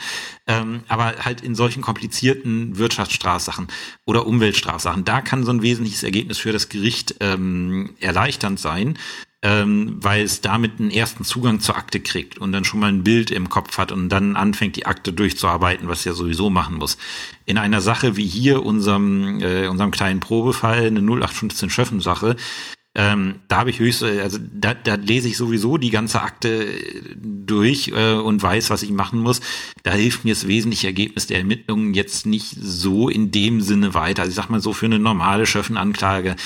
Ähm, 0.47 0.81
aber 0.89 1.15
halt 1.25 1.41
in 1.41 1.55
solchen 1.55 1.83
komplizierten 1.83 2.79
Wirtschaftsstrafsachen 2.79 3.69
oder 4.05 4.27
Umweltstrafsachen, 4.27 5.05
da 5.05 5.21
kann 5.21 5.45
so 5.45 5.53
ein 5.53 5.63
wesentliches 5.63 6.03
Ergebnis 6.03 6.39
für 6.39 6.53
das 6.53 6.69
Gericht 6.69 7.17
ähm, 7.21 7.95
erleichternd 8.01 8.59
sein, 8.59 8.99
ähm, 9.43 9.99
weil 10.01 10.25
es 10.25 10.41
damit 10.41 10.81
einen 10.81 10.91
ersten 10.91 11.23
Zugang 11.23 11.61
zur 11.61 11.77
Akte 11.77 12.01
kriegt 12.01 12.39
und 12.39 12.53
dann 12.53 12.65
schon 12.65 12.81
mal 12.81 12.89
ein 12.89 13.05
Bild 13.05 13.31
im 13.31 13.49
Kopf 13.49 13.79
hat 13.79 13.93
und 13.93 14.09
dann 14.09 14.35
anfängt, 14.35 14.77
die 14.77 14.87
Akte 14.87 15.13
durchzuarbeiten, 15.13 15.89
was 15.89 16.07
er 16.07 16.15
sowieso 16.15 16.51
machen 16.51 16.77
muss. 16.77 16.99
In 17.45 17.59
einer 17.59 17.81
Sache 17.81 18.17
wie 18.17 18.27
hier, 18.27 18.65
unserem, 18.65 19.41
äh, 19.41 19.69
unserem 19.69 19.91
kleinen 19.93 20.21
Probefall, 20.21 20.87
eine 20.87 21.01
0815 21.01 21.71
Schöffen-Sache, 21.71 22.37
ähm, 22.99 23.41
da 23.49 23.59
habe 23.59 23.69
ich 23.69 23.79
höchst, 23.79 24.03
also 24.03 24.39
da, 24.41 24.73
da 24.73 24.95
lese 24.95 25.29
ich 25.29 25.37
sowieso 25.37 25.77
die 25.77 25.91
ganze 25.91 26.23
Akte 26.23 26.67
durch 27.15 27.89
äh, 27.89 28.15
und 28.15 28.43
weiß, 28.43 28.71
was 28.71 28.83
ich 28.83 28.91
machen 28.91 29.21
muss. 29.21 29.43
Da 29.83 29.93
hilft 29.93 30.25
mir 30.25 30.33
das 30.33 30.49
wesentliche 30.49 30.87
Ergebnis 30.87 31.27
der 31.27 31.39
Ermittlungen 31.39 31.93
jetzt 31.93 32.25
nicht 32.25 32.57
so 32.59 33.11
in 33.11 33.31
dem 33.31 33.61
Sinne 33.61 33.93
weiter. 33.93 34.23
Also 34.23 34.31
ich 34.31 34.37
sag 34.37 34.49
mal 34.49 34.63
so 34.63 34.73
für 34.73 34.87
eine 34.87 34.99
normale 34.99 35.45
Schöffenanklage 35.45 36.37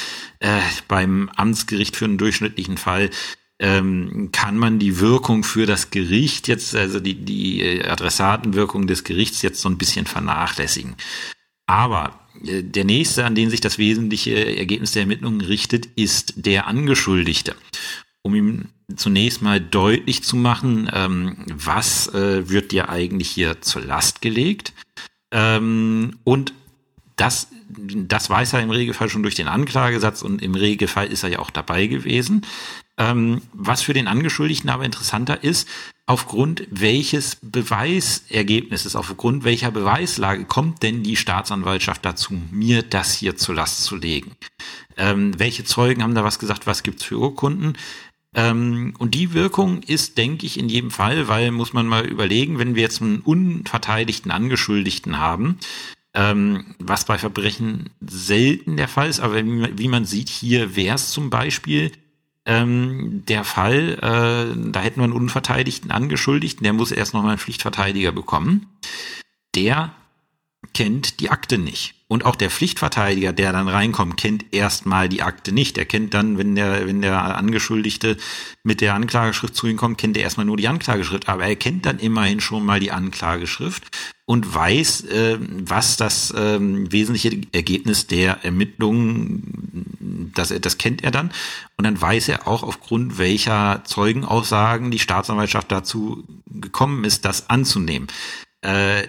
äh, 0.41 0.59
beim 0.89 1.31
Amtsgericht 1.37 1.97
für 1.97 2.07
einen 2.07 2.19
durchschnittlichen 2.19 2.79
Fall 2.79 3.11
ähm, 3.61 4.31
kann 4.33 4.59
man 4.59 4.81
die 4.81 4.99
Wirkung 4.99 5.45
für 5.45 5.67
das 5.67 5.91
Gericht 5.91 6.49
jetzt, 6.49 6.75
also 6.75 6.99
die, 6.99 7.15
die 7.15 7.85
Adressatenwirkung 7.85 8.89
des 8.89 9.05
Gerichts 9.05 9.43
jetzt 9.43 9.61
so 9.61 9.69
ein 9.69 9.79
bisschen 9.79 10.07
vernachlässigen. 10.07 10.97
Aber 11.67 12.07
äh, 12.07 12.20
der 12.43 12.85
nächste, 12.85 13.25
an 13.25 13.35
den 13.35 13.51
sich 13.51 13.61
das 13.61 13.79
wesentliche 13.79 14.57
Ergebnis 14.57 14.93
der 14.93 15.03
Ermittlungen 15.03 15.41
richtet, 15.41 15.87
ist 15.97 16.35
der 16.37 16.67
Angeschuldigte. 16.67 17.55
Um 18.23 18.35
ihm 18.35 18.69
zunächst 18.97 19.43
mal 19.43 19.61
deutlich 19.61 20.23
zu 20.23 20.37
machen, 20.37 20.91
ähm, 20.93 21.37
was 21.53 22.09
äh, 22.15 22.49
wird 22.49 22.73
dir 22.73 22.89
eigentlich 22.89 23.31
hier 23.31 23.61
zur 23.63 23.83
Last 23.83 24.21
gelegt. 24.21 24.73
Ähm, 25.31 26.19
und 26.25 26.53
das, 27.17 27.49
das 27.69 28.31
weiß 28.31 28.55
er 28.55 28.63
im 28.63 28.71
Regelfall 28.71 29.09
schon 29.09 29.23
durch 29.23 29.35
den 29.35 29.49
Anklagesatz 29.49 30.23
und 30.23 30.43
im 30.43 30.55
Regelfall 30.55 31.07
ist 31.07 31.23
er 31.23 31.31
ja 31.31 31.39
auch 31.39 31.51
dabei 31.51 31.87
gewesen. 31.87 32.43
Ähm, 33.01 33.41
was 33.55 33.81
für 33.81 33.95
den 33.95 34.09
Angeschuldigten 34.09 34.69
aber 34.69 34.85
interessanter 34.85 35.43
ist, 35.43 35.67
aufgrund 36.05 36.67
welches 36.71 37.39
Beweisergebnisses, 37.41 38.95
aufgrund 38.95 39.43
welcher 39.45 39.71
Beweislage 39.71 40.45
kommt 40.45 40.83
denn 40.83 41.03
die 41.03 41.17
Staatsanwaltschaft 41.17 42.05
dazu, 42.05 42.35
mir 42.51 42.83
das 42.83 43.15
hier 43.15 43.37
zur 43.37 43.55
Last 43.55 43.85
zu 43.85 43.97
legen? 43.97 44.33
Ähm, 44.99 45.39
welche 45.39 45.65
Zeugen 45.65 46.03
haben 46.03 46.15
da 46.15 46.25
was 46.25 46.39
gesagt, 46.39 46.67
was 46.67 46.83
gibt's 46.83 47.03
für 47.03 47.17
Urkunden? 47.17 47.79
Ähm, 48.35 48.93
und 48.99 49.15
die 49.15 49.33
Wirkung 49.33 49.83
ist, 49.83 50.19
denke 50.19 50.45
ich, 50.45 50.59
in 50.59 50.69
jedem 50.69 50.91
Fall, 50.91 51.27
weil 51.27 51.53
muss 51.53 51.73
man 51.73 51.87
mal 51.87 52.05
überlegen, 52.05 52.59
wenn 52.59 52.75
wir 52.75 52.83
jetzt 52.83 53.01
einen 53.01 53.21
unverteidigten 53.21 54.31
Angeschuldigten 54.31 55.19
haben, 55.19 55.59
ähm, 56.13 56.75
was 56.79 57.07
bei 57.07 57.17
Verbrechen 57.17 57.89
selten 58.01 58.77
der 58.77 58.89
Fall 58.89 59.09
ist, 59.09 59.21
aber 59.21 59.43
wie, 59.43 59.89
man 59.89 60.05
sieht, 60.05 60.29
hier 60.29 60.77
wäre 60.77 60.97
es 60.97 61.11
zum 61.13 61.31
Beispiel 61.31 61.93
ähm, 62.47 63.25
der 63.29 63.45
Fall, 63.45 63.95
äh, 63.95 64.71
da 64.71 64.81
hätten 64.81 65.01
wir 65.01 65.05
einen 65.05 65.13
unverteidigten 65.13 65.91
Angeschuldigten, 65.91 66.65
der 66.65 66.73
muss 66.73 66.93
erst 66.93 67.15
nochmal 67.15 67.33
einen 67.33 67.39
Pflichtverteidiger 67.39 68.13
bekommen. 68.13 68.67
Der 69.55 69.93
kennt 70.75 71.21
die 71.21 71.31
Akte 71.31 71.59
nicht. 71.59 71.95
Und 72.09 72.25
auch 72.25 72.37
der 72.37 72.51
Pflichtverteidiger, 72.51 73.33
der 73.33 73.53
dann 73.53 73.69
reinkommt, 73.69 74.17
kennt 74.17 74.53
erstmal 74.53 75.09
die 75.09 75.23
Akte 75.23 75.53
nicht. 75.53 75.79
Er 75.79 75.85
kennt 75.85 76.13
dann, 76.13 76.39
wenn 76.39 76.55
der, 76.57 76.87
wenn 76.87 77.03
der 77.03 77.37
Angeschuldigte 77.37 78.17
mit 78.65 78.81
der 78.81 78.95
Anklageschrift 78.95 79.55
zu 79.55 79.69
ihm 79.69 79.77
kommt, 79.77 79.99
kennt 79.99 80.17
er 80.17 80.25
erstmal 80.25 80.47
nur 80.47 80.57
die 80.57 80.67
Anklageschrift. 80.67 81.29
Aber 81.29 81.47
er 81.47 81.57
kennt 81.57 81.87
dann 81.87 81.99
immerhin 81.99 82.41
schon 82.41 82.65
mal 82.65 82.81
die 82.81 82.91
Anklageschrift 82.91 83.97
und 84.31 84.55
weiß, 84.55 85.07
äh, 85.07 85.39
was 85.41 85.97
das 85.97 86.31
äh, 86.31 86.59
wesentliche 86.61 87.41
Ergebnis 87.51 88.07
der 88.07 88.45
Ermittlungen, 88.45 90.31
das, 90.33 90.55
das 90.61 90.79
kennt 90.79 91.03
er 91.03 91.11
dann. 91.11 91.33
Und 91.77 91.85
dann 91.85 92.01
weiß 92.01 92.29
er 92.29 92.47
auch, 92.47 92.63
aufgrund 92.63 93.19
welcher 93.19 93.83
Zeugenaussagen 93.85 94.93
die 94.93 95.01
Staatsanwaltschaft 95.01 95.73
dazu 95.73 96.23
gekommen 96.47 97.03
ist, 97.03 97.25
das 97.25 97.51
anzunehmen. 97.51 98.07
Äh, 98.61 99.09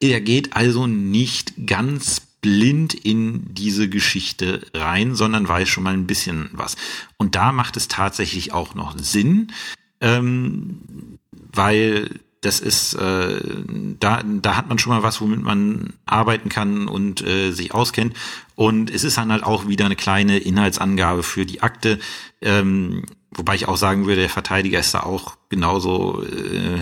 er 0.00 0.22
geht 0.22 0.56
also 0.56 0.86
nicht 0.86 1.66
ganz 1.66 2.20
blind 2.40 2.94
in 2.94 3.52
diese 3.52 3.90
Geschichte 3.90 4.66
rein, 4.72 5.14
sondern 5.14 5.46
weiß 5.46 5.68
schon 5.68 5.84
mal 5.84 5.92
ein 5.92 6.06
bisschen 6.06 6.48
was. 6.54 6.76
Und 7.18 7.34
da 7.34 7.52
macht 7.52 7.76
es 7.76 7.88
tatsächlich 7.88 8.54
auch 8.54 8.74
noch 8.74 8.98
Sinn, 8.98 9.52
ähm, 10.00 11.18
weil 11.52 12.08
das 12.42 12.60
ist, 12.60 12.94
äh, 12.94 13.40
da, 13.98 14.22
da 14.24 14.56
hat 14.56 14.68
man 14.68 14.78
schon 14.78 14.92
mal 14.92 15.02
was, 15.02 15.20
womit 15.20 15.42
man 15.42 15.94
arbeiten 16.06 16.48
kann 16.48 16.88
und 16.88 17.26
äh, 17.26 17.52
sich 17.52 17.72
auskennt. 17.72 18.14
Und 18.54 18.90
es 18.90 19.04
ist 19.04 19.16
dann 19.16 19.32
halt 19.32 19.44
auch 19.44 19.68
wieder 19.68 19.86
eine 19.86 19.96
kleine 19.96 20.38
Inhaltsangabe 20.38 21.22
für 21.22 21.46
die 21.46 21.62
Akte. 21.62 21.98
Ähm, 22.40 23.04
wobei 23.30 23.54
ich 23.54 23.68
auch 23.68 23.76
sagen 23.76 24.06
würde, 24.06 24.20
der 24.22 24.28
Verteidiger 24.30 24.80
ist 24.80 24.92
da 24.92 25.00
auch 25.00 25.36
genauso 25.48 26.22
äh, 26.22 26.78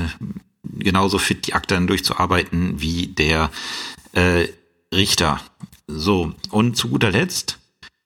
genauso 0.62 1.18
fit, 1.18 1.46
die 1.46 1.54
Akte 1.54 1.74
dann 1.74 1.86
durchzuarbeiten 1.86 2.80
wie 2.80 3.06
der 3.06 3.50
äh, 4.12 4.48
Richter. 4.94 5.40
So, 5.86 6.34
und 6.50 6.76
zu 6.76 6.88
guter 6.88 7.10
Letzt 7.10 7.59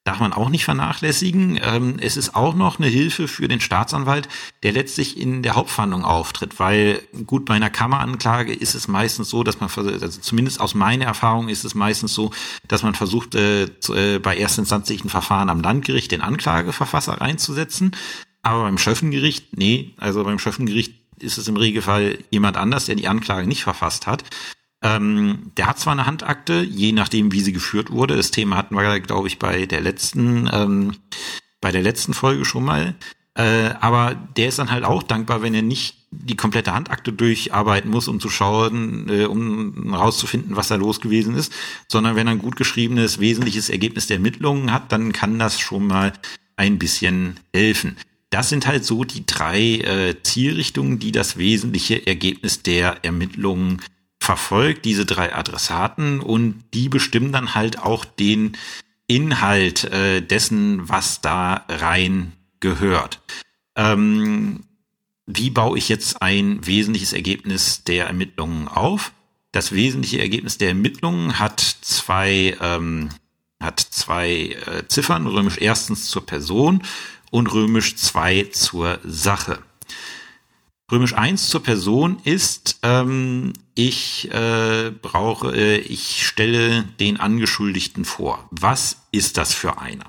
darf 0.05 0.21
man 0.21 0.35
auch 0.35 0.51
nicht 0.51 0.65
vernachlässigen. 0.65 1.59
Ähm, 1.63 1.97
es 1.99 2.17
ist 2.17 2.35
auch 2.35 2.55
noch 2.55 2.79
eine 2.79 2.89
Hilfe 2.89 3.27
für 3.27 3.49
den 3.49 3.61
Staatsanwalt, 3.61 4.29
der 4.63 4.73
letztlich 4.73 5.19
in 5.19 5.43
der 5.43 5.57
Hauptverhandlung 5.57 6.05
auftritt, 6.05 6.61
weil 6.61 7.01
gut 7.27 7.47
bei 7.47 7.55
einer 7.55 7.71
Kammeranklage 7.71 8.53
ist 8.53 8.75
es 8.75 8.87
meistens 8.87 9.31
so, 9.31 9.43
dass 9.43 9.61
man, 9.61 9.71
also 9.75 10.21
zumindest 10.21 10.61
aus 10.61 10.75
meiner 10.75 11.07
Erfahrung 11.07 11.49
ist 11.49 11.65
es 11.65 11.75
meistens 11.75 12.13
so, 12.13 12.31
dass 12.69 12.83
man 12.83 12.95
versucht, 12.95 13.35
äh, 13.35 13.65
äh, 13.65 14.19
bei 14.19 14.37
erstinstanzlichen 14.37 15.09
Verfahren 15.09 15.49
am 15.49 15.63
Landgericht 15.63 16.13
den 16.13 16.21
Anklageverfasser 16.21 17.21
reinzusetzen. 17.21 17.93
Aber 18.43 18.65
beim 18.65 18.77
Schöffengericht, 18.77 19.57
nee, 19.57 19.95
also 19.97 20.23
beim 20.23 20.39
Schöffengericht 20.39 20.93
ist 21.19 21.39
es 21.39 21.49
im 21.49 21.57
Regelfall 21.57 22.19
jemand 22.31 22.59
anders, 22.59 22.85
der 22.85 22.97
die 22.97 23.09
Anklage 23.09 23.47
nicht 23.47 23.63
verfasst 23.63 24.07
hat. 24.07 24.25
Ähm, 24.85 25.51
der 25.57 25.67
hat 25.67 25.79
zwar 25.81 25.95
eine 25.95 26.07
Handakte, 26.07 26.63
je 26.63 26.93
nachdem, 26.93 27.33
wie 27.33 27.41
sie 27.41 27.55
geführt 27.55 27.91
wurde. 27.91 28.17
Das 28.17 28.31
Thema 28.31 28.57
hatten 28.57 28.77
wir, 28.77 29.01
glaube 29.01 29.29
ich, 29.29 29.39
bei 29.39 29.65
der 29.65 29.81
letzten, 29.81 30.49
ähm, 30.53 30.97
bei 31.63 31.73
der 31.73 31.83
letzten 31.83 32.13
Folge 32.13 32.45
schon 32.45 32.65
mal. 32.65 32.95
Äh, 33.35 33.71
aber 33.81 34.15
der 34.37 34.49
ist 34.49 34.59
dann 34.59 34.71
halt 34.71 34.85
auch 34.85 35.03
dankbar, 35.03 35.43
wenn 35.43 35.55
er 35.55 35.63
nicht 35.63 35.97
die 36.11 36.37
komplette 36.37 36.75
Handakte 36.75 37.13
durcharbeiten 37.13 37.91
muss, 37.91 38.07
um 38.09 38.21
zu 38.21 38.29
schauen, 38.29 39.09
äh, 39.09 39.25
um 39.25 39.91
herauszufinden, 39.91 40.55
was 40.55 40.69
da 40.69 40.77
los 40.77 41.01
gewesen 41.01 41.35
ist, 41.35 41.53
sondern 41.89 42.15
wenn 42.15 42.29
er 42.29 42.33
ein 42.33 42.39
gut 42.39 42.57
geschriebenes, 42.57 43.19
wesentliches 43.19 43.71
Ergebnis 43.71 44.07
der 44.07 44.19
Ermittlungen 44.19 44.71
hat, 44.71 44.93
dann 44.93 45.13
kann 45.13 45.39
das 45.39 45.59
schon 45.59 45.87
mal 45.87 46.13
ein 46.57 46.79
bisschen 46.79 47.41
helfen 47.53 47.97
das 48.35 48.49
sind 48.49 48.67
halt 48.67 48.85
so 48.85 49.05
die 49.05 49.25
drei 49.27 49.77
äh, 49.77 50.17
Zielrichtungen, 50.25 50.99
die 50.99 51.13
das 51.13 51.37
wesentliche 51.37 52.05
Ergebnis 52.05 52.65
der 52.65 53.05
Ermittlungen 53.05 53.81
verfolgt, 54.25 54.85
diese 54.85 55.07
drei 55.07 55.35
Adressaten 55.35 56.21
und 56.21 56.65
die 56.73 56.89
bestimmen 56.89 57.33
dann 57.33 57.55
halt 57.55 57.79
auch 57.79 58.05
den 58.05 58.57
Inhalt 59.07 59.85
äh, 59.85 60.23
dessen, 60.23 60.89
was 60.89 61.21
da 61.21 61.65
rein 61.69 62.33
gehört. 62.61 63.21
Ähm, 63.77 64.65
wie 65.27 65.51
baue 65.51 65.79
ich 65.79 65.89
jetzt 65.89 66.23
ein 66.23 66.67
wesentliches 66.67 67.13
Ergebnis 67.13 67.85
der 67.85 68.07
Ermittlungen 68.07 68.69
auf? 68.69 69.13
Das 69.53 69.73
wesentliche 69.73 70.21
Ergebnis 70.21 70.59
der 70.59 70.69
Ermittlungen 70.69 71.39
hat 71.39 71.61
zwei, 71.61 72.57
ähm, 72.61 73.11
hat 73.61 73.79
zwei 73.79 74.57
äh, 74.67 74.89
Ziffern, 74.89 75.27
römisch 75.27 75.59
erstens 75.59 76.07
zur 76.07 76.27
Person 76.27 76.83
und 77.31 77.53
römisch 77.53 77.97
2 77.97 78.45
zur 78.53 79.01
Sache. 79.03 79.59
Römisch 80.93 81.15
1 81.15 81.49
zur 81.49 81.63
Person 81.63 82.19
ist, 82.25 82.79
ähm, 82.83 83.55
ich 83.75 84.31
äh, 84.33 84.91
brauche, 84.91 85.57
äh, 85.57 85.79
ich 85.79 86.27
stelle 86.27 86.85
den 87.01 87.19
Angeschuldigten 87.19 88.05
vor. 88.05 88.47
Was 88.51 89.07
ist 89.11 89.39
das 89.39 89.55
für 89.55 89.79
einer? 89.79 90.05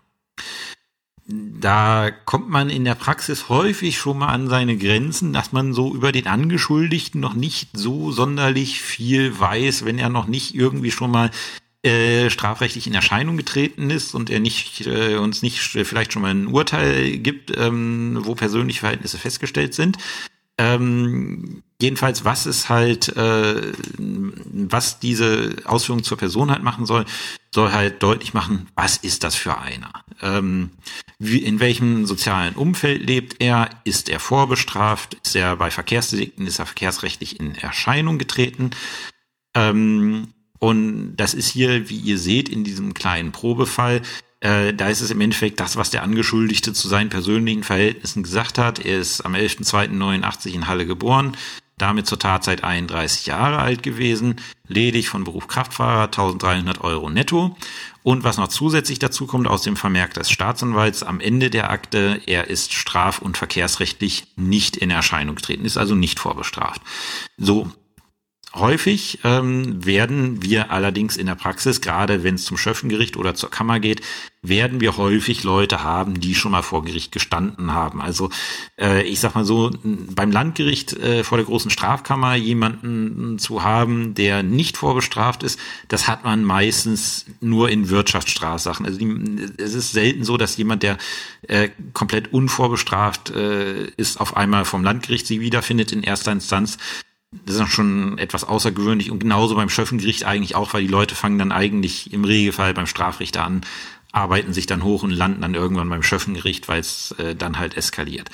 Da 1.28 2.12
kommt 2.12 2.50
man 2.50 2.70
in 2.70 2.84
der 2.84 2.94
Praxis 2.94 3.50
häufig 3.50 3.98
schon 3.98 4.20
mal 4.20 4.28
an 4.28 4.48
seine 4.48 4.78
Grenzen, 4.78 5.34
dass 5.34 5.54
man 5.54 5.74
so 5.74 5.96
über 5.96 6.12
den 6.12 6.28
Angeschuldigten 6.28 7.20
noch 7.22 7.34
nicht 7.34 7.70
so 7.74 8.12
sonderlich 8.12 8.82
viel 8.82 9.40
weiß, 9.40 9.86
wenn 9.86 9.98
er 9.98 10.10
noch 10.10 10.28
nicht 10.28 10.54
irgendwie 10.54 10.92
schon 10.92 11.10
mal 11.10 11.32
äh, 11.84 12.30
strafrechtlich 12.30 12.86
in 12.86 12.94
Erscheinung 12.94 13.38
getreten 13.38 13.90
ist 13.90 14.14
und 14.14 14.30
er 14.30 14.40
nicht 14.40 14.86
äh, 14.86 15.16
uns 15.16 15.42
nicht 15.42 15.76
äh, 15.76 15.86
vielleicht 15.86 16.14
schon 16.14 16.22
mal 16.22 16.32
ein 16.32 16.48
Urteil 16.48 17.18
gibt, 17.18 17.58
ähm, 17.58 18.20
wo 18.22 18.36
persönliche 18.36 18.82
Verhältnisse 18.82 19.18
festgestellt 19.18 19.74
sind. 19.74 19.98
Ähm, 20.58 21.64
jedenfalls, 21.82 22.24
was 22.24 22.46
es 22.46 22.70
halt, 22.70 23.10
äh, 23.18 23.74
was 23.98 25.00
diese 25.00 25.56
Ausführung 25.66 26.04
zur 26.04 26.18
Person 26.18 26.50
halt 26.50 26.64
machen 26.64 26.86
soll, 26.86 27.06
soll 27.54 27.72
halt 27.72 28.02
deutlich 28.02 28.34
machen, 28.34 28.68
was 28.76 28.98
ist 28.98 29.24
das 29.24 29.36
für 29.36 29.58
einer? 29.58 29.92
Ähm, 30.22 30.72
wie, 31.20 31.40
in 31.40 31.60
welchem 31.60 32.06
sozialen 32.06 32.56
Umfeld 32.56 33.06
lebt 33.06 33.42
er? 33.42 33.70
Ist 33.84 34.10
er 34.10 34.20
vorbestraft? 34.20 35.16
Ist 35.26 35.36
er 35.36 35.56
bei 35.58 35.72
Verkehrsdelikten? 35.72 36.48
Ist 36.48 36.60
er 36.60 36.66
verkehrsrechtlich 36.66 37.40
in 37.40 37.56
Erscheinung 37.56 38.18
getreten? 38.18 38.72
Ähm, 39.56 40.34
und 40.60 41.16
das 41.18 41.34
ist 41.34 41.50
hier, 41.50 41.90
wie 41.90 41.98
ihr 41.98 42.18
seht, 42.18 42.50
in 42.50 42.64
diesem 42.64 42.94
kleinen 42.94 43.32
Probefall, 43.32 44.02
äh, 44.42 44.74
da 44.74 44.90
ist 44.90 45.02
es 45.02 45.12
im 45.12 45.22
Endeffekt 45.22 45.60
das, 45.60 45.78
was 45.78 45.90
der 45.90 46.04
Angeschuldigte 46.04 46.74
zu 46.74 46.88
seinen 46.88 47.10
persönlichen 47.10 47.64
Verhältnissen 47.64 48.24
gesagt 48.24 48.58
hat. 48.58 48.80
Er 48.80 49.00
ist 49.00 49.22
am 49.22 49.34
11.02.89 49.34 50.54
in 50.54 50.68
Halle 50.68 50.86
geboren, 50.86 51.36
damit 51.78 52.08
zur 52.08 52.20
Tatzeit 52.20 52.64
31 52.64 53.26
Jahre 53.26 53.60
alt 53.60 53.84
gewesen, 53.84 54.36
ledig 54.68 55.10
von 55.10 55.24
Beruf 55.24 55.48
Kraftfahrer, 55.48 56.06
1300 56.06 56.82
Euro 56.82 57.10
netto. 57.10 57.56
Und 58.04 58.24
was 58.24 58.38
noch 58.38 58.50
zusätzlich 58.50 59.00
dazu 59.00 59.26
kommt 59.26 59.48
aus 59.48 59.64
dem 59.64 59.76
Vermerk 59.76 60.14
des 60.14 60.30
Staatsanwalts 60.30 61.02
am 61.02 61.20
Ende 61.20 61.50
der 61.50 61.72
Akte, 61.72 62.22
er 62.28 62.48
ist 62.50 62.74
straf- 62.74 63.20
und 63.20 63.38
verkehrsrechtlich 63.38 64.28
nicht 64.36 64.78
in 64.78 64.92
Erscheinung 64.92 65.36
getreten, 65.36 65.66
ist 65.66 65.78
also 65.78 65.96
nicht 65.96 66.20
vorbestraft. 66.20 66.82
So, 67.38 67.72
Häufig 68.56 69.20
ähm, 69.26 69.86
werden 69.86 70.42
wir 70.42 70.72
allerdings 70.72 71.18
in 71.18 71.26
der 71.26 71.36
Praxis, 71.36 71.82
gerade 71.82 72.24
wenn 72.24 72.36
es 72.36 72.46
zum 72.46 72.56
Schöffengericht 72.56 73.18
oder 73.18 73.36
zur 73.36 73.52
Kammer 73.52 73.82
geht, 73.82 74.02
werden 74.42 74.80
wir 74.80 74.96
häufig 74.96 75.44
Leute 75.44 75.84
haben, 75.84 76.22
die 76.22 76.36
schon 76.36 76.54
mal 76.54 76.62
vor 76.62 76.86
Gericht 76.86 77.12
gestanden 77.12 77.74
haben. 77.74 78.02
Also 78.02 78.30
äh, 78.80 79.04
ich 79.04 79.20
sag 79.20 79.36
mal 79.36 79.44
so, 79.44 79.72
beim 79.84 80.32
Landgericht 80.32 80.94
äh, 80.94 81.26
vor 81.26 81.38
der 81.38 81.46
großen 81.46 81.70
Strafkammer 81.70 82.36
jemanden 82.36 83.40
zu 83.40 83.64
haben, 83.64 84.14
der 84.14 84.42
nicht 84.42 84.78
vorbestraft 84.78 85.44
ist, 85.44 85.60
das 85.90 86.08
hat 86.08 86.24
man 86.24 86.46
meistens 86.46 87.26
nur 87.42 87.70
in 87.70 87.90
Wirtschaftsstrafsachen. 87.90 88.86
Also 88.86 89.00
die, 89.00 89.52
es 89.58 89.74
ist 89.74 89.92
selten 89.92 90.24
so, 90.24 90.38
dass 90.38 90.56
jemand, 90.56 90.82
der 90.82 90.98
äh, 91.50 91.68
komplett 91.92 92.32
unvorbestraft 92.32 93.32
äh, 93.32 93.88
ist, 93.98 94.22
auf 94.22 94.38
einmal 94.38 94.64
vom 94.64 94.82
Landgericht 94.82 95.28
sie 95.28 95.42
wiederfindet 95.42 95.92
in 95.92 96.04
erster 96.04 96.32
Instanz 96.32 96.78
das 97.46 97.56
ist 97.56 97.70
schon 97.70 98.18
etwas 98.18 98.44
außergewöhnlich 98.44 99.12
und 99.12 99.20
genauso 99.20 99.56
beim 99.56 99.70
Schöffengericht 99.70 100.24
eigentlich 100.26 100.56
auch, 100.56 100.74
weil 100.74 100.82
die 100.82 100.92
Leute 100.92 101.16
fangen 101.16 101.40
dann 101.40 101.52
eigentlich 101.52 102.14
im 102.14 102.24
Regelfall 102.24 102.74
beim 102.74 102.88
Strafrichter 102.88 103.44
an, 103.44 103.62
arbeiten 104.12 104.54
sich 104.54 104.66
dann 104.66 104.84
hoch 104.84 105.04
und 105.04 105.12
landen 105.12 105.42
dann 105.42 105.56
irgendwann 105.56 105.90
beim 105.90 106.04
Schöffengericht, 106.04 106.68
weil 106.68 106.80
es 106.80 107.12
äh, 107.18 107.36
dann 107.36 107.60
halt 107.60 107.76
eskaliert. 107.76 108.30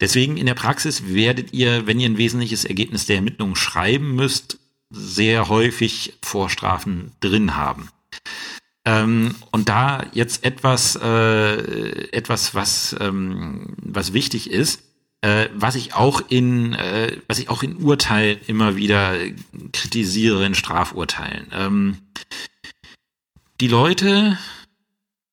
Deswegen 0.00 0.36
in 0.36 0.46
der 0.46 0.54
Praxis 0.54 1.14
werdet 1.14 1.52
ihr, 1.52 1.86
wenn 1.86 2.00
ihr 2.00 2.08
ein 2.08 2.18
wesentliches 2.18 2.64
Ergebnis 2.64 3.06
der 3.06 3.16
Ermittlungen 3.16 3.54
schreiben 3.54 4.16
müsst, 4.16 4.58
sehr 4.90 5.48
häufig 5.48 6.14
Vorstrafen 6.22 7.12
drin 7.20 7.56
haben. 7.56 7.88
Ähm, 8.84 9.36
und 9.52 9.68
da 9.68 10.04
jetzt 10.12 10.44
etwas, 10.44 10.96
äh, 10.96 12.08
etwas, 12.10 12.54
was, 12.54 12.96
ähm, 13.00 13.74
was 13.76 14.12
wichtig 14.12 14.50
ist, 14.50 14.82
äh, 15.22 15.48
was 15.54 15.76
ich 15.76 15.94
auch 15.94 16.20
in, 16.28 16.74
äh, 16.74 17.16
was 17.28 17.38
ich 17.38 17.48
auch 17.48 17.62
in 17.62 17.76
Urteilen 17.76 18.38
immer 18.46 18.76
wieder 18.76 19.16
kritisiere, 19.72 20.44
in 20.44 20.54
Strafurteilen. 20.54 21.46
Ähm, 21.52 21.98
die 23.60 23.68
Leute, 23.68 24.38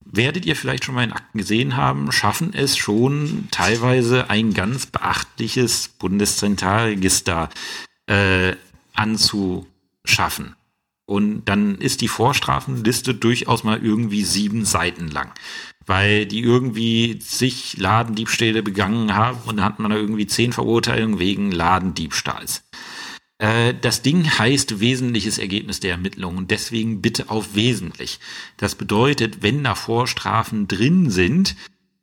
werdet 0.06 0.46
ihr 0.46 0.56
vielleicht 0.56 0.86
schon 0.86 0.96
mal 0.96 1.04
in 1.04 1.12
Akten 1.12 1.38
gesehen 1.38 1.76
haben, 1.76 2.12
schaffen 2.12 2.54
es 2.54 2.78
schon 2.78 3.48
teilweise 3.52 4.30
ein 4.30 4.54
ganz 4.54 4.86
beachtliches 4.86 5.88
Bundeszentralregister 5.88 7.50
äh, 8.08 8.56
anzuschaffen. 8.94 10.56
Und 11.06 11.46
dann 11.46 11.80
ist 11.80 12.02
die 12.02 12.08
Vorstrafenliste 12.08 13.16
durchaus 13.16 13.64
mal 13.64 13.84
irgendwie 13.84 14.24
sieben 14.24 14.66
Seiten 14.66 15.08
lang 15.08 15.32
weil 15.90 16.28
die 16.28 16.42
irgendwie 16.42 17.18
zig 17.18 17.78
Ladendiebstähle 17.78 18.62
begangen 18.62 19.16
haben 19.16 19.40
und 19.48 19.58
dann 19.58 19.66
hat 19.66 19.80
man 19.80 19.90
da 19.90 19.98
irgendwie 19.98 20.28
zehn 20.28 20.54
Verurteilungen 20.54 21.18
wegen 21.18 21.52
Ladendiebstahls. 21.52 22.64
Äh, 23.40 23.74
das 23.82 24.04
Ding 24.04 24.24
heißt 24.30 24.80
wesentliches 24.80 25.40
Ergebnis 25.40 25.80
der 25.80 25.92
Ermittlungen 25.92 26.38
und 26.38 26.52
deswegen 26.52 27.02
bitte 27.02 27.32
auf 27.32 27.56
wesentlich. 27.56 28.20
Das 28.58 28.76
bedeutet, 28.76 29.42
wenn 29.42 29.64
da 29.64 29.74
Vorstrafen 29.74 30.68
drin 30.68 31.10
sind, 31.10 31.56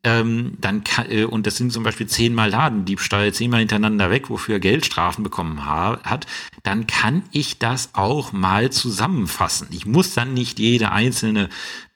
ähm, 0.03 0.53
dann 0.61 0.85
kann, 0.85 1.11
äh, 1.11 1.25
und 1.25 1.47
das 1.47 1.57
sind 1.57 1.73
zum 1.73 1.83
Beispiel 1.83 2.07
zehnmal 2.07 2.51
Ladendiebstahl, 2.51 3.33
zehnmal 3.33 3.61
hintereinander 3.61 4.11
weg, 4.11 4.31
wofür 4.31 4.57
er 4.57 4.61
Geldstrafen 4.61 5.25
bekommen 5.25 5.65
ha 5.65 6.01
hat, 6.05 6.27
dann 6.63 6.87
kann 6.87 7.23
ich 7.33 7.59
das 7.59 7.91
auch 7.95 8.33
mal 8.33 8.71
zusammenfassen. 8.71 9.69
Ich 9.73 9.85
muss 9.85 10.15
dann 10.15 10.33
nicht 10.33 10.59
jede 10.59 10.93
einzelne 10.93 11.49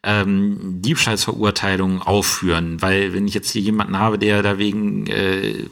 ähm, 0.03 0.81
Diebstahlsverurteilungen 0.81 2.01
aufführen, 2.01 2.81
weil 2.81 3.13
wenn 3.13 3.29
ich 3.29 3.35
jetzt 3.35 3.51
hier 3.51 3.61
jemanden 3.61 3.99
habe, 3.99 4.19
der 4.19 4.43
da 4.43 4.57
wegen 4.57 5.07
äh, 5.09 5.67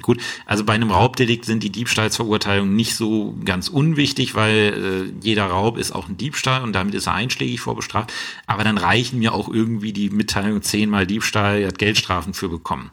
gut, 0.00 0.20
also 0.46 0.64
bei 0.64 0.74
einem 0.74 0.92
Raubdelikt 0.92 1.44
sind 1.44 1.62
die 1.62 1.70
Diebstahlsverurteilungen 1.70 2.76
nicht 2.76 2.94
so 2.94 3.36
ganz 3.44 3.68
unwichtig, 3.68 4.36
weil 4.36 5.12
äh, 5.12 5.24
jeder 5.24 5.46
Raub 5.46 5.76
ist 5.76 5.92
auch 5.92 6.08
ein 6.08 6.16
Diebstahl 6.16 6.62
und 6.62 6.72
damit 6.72 6.94
ist 6.94 7.06
er 7.06 7.14
einschlägig 7.14 7.60
vorbestraft, 7.60 8.12
aber 8.46 8.62
dann 8.62 8.78
reichen 8.78 9.18
mir 9.18 9.34
auch 9.34 9.48
irgendwie 9.48 9.92
die 9.92 10.10
Mitteilung 10.10 10.62
zehnmal 10.62 11.06
Diebstahl, 11.06 11.58
er 11.58 11.68
hat 11.68 11.78
Geldstrafen 11.78 12.32
für 12.32 12.48
bekommen. 12.48 12.92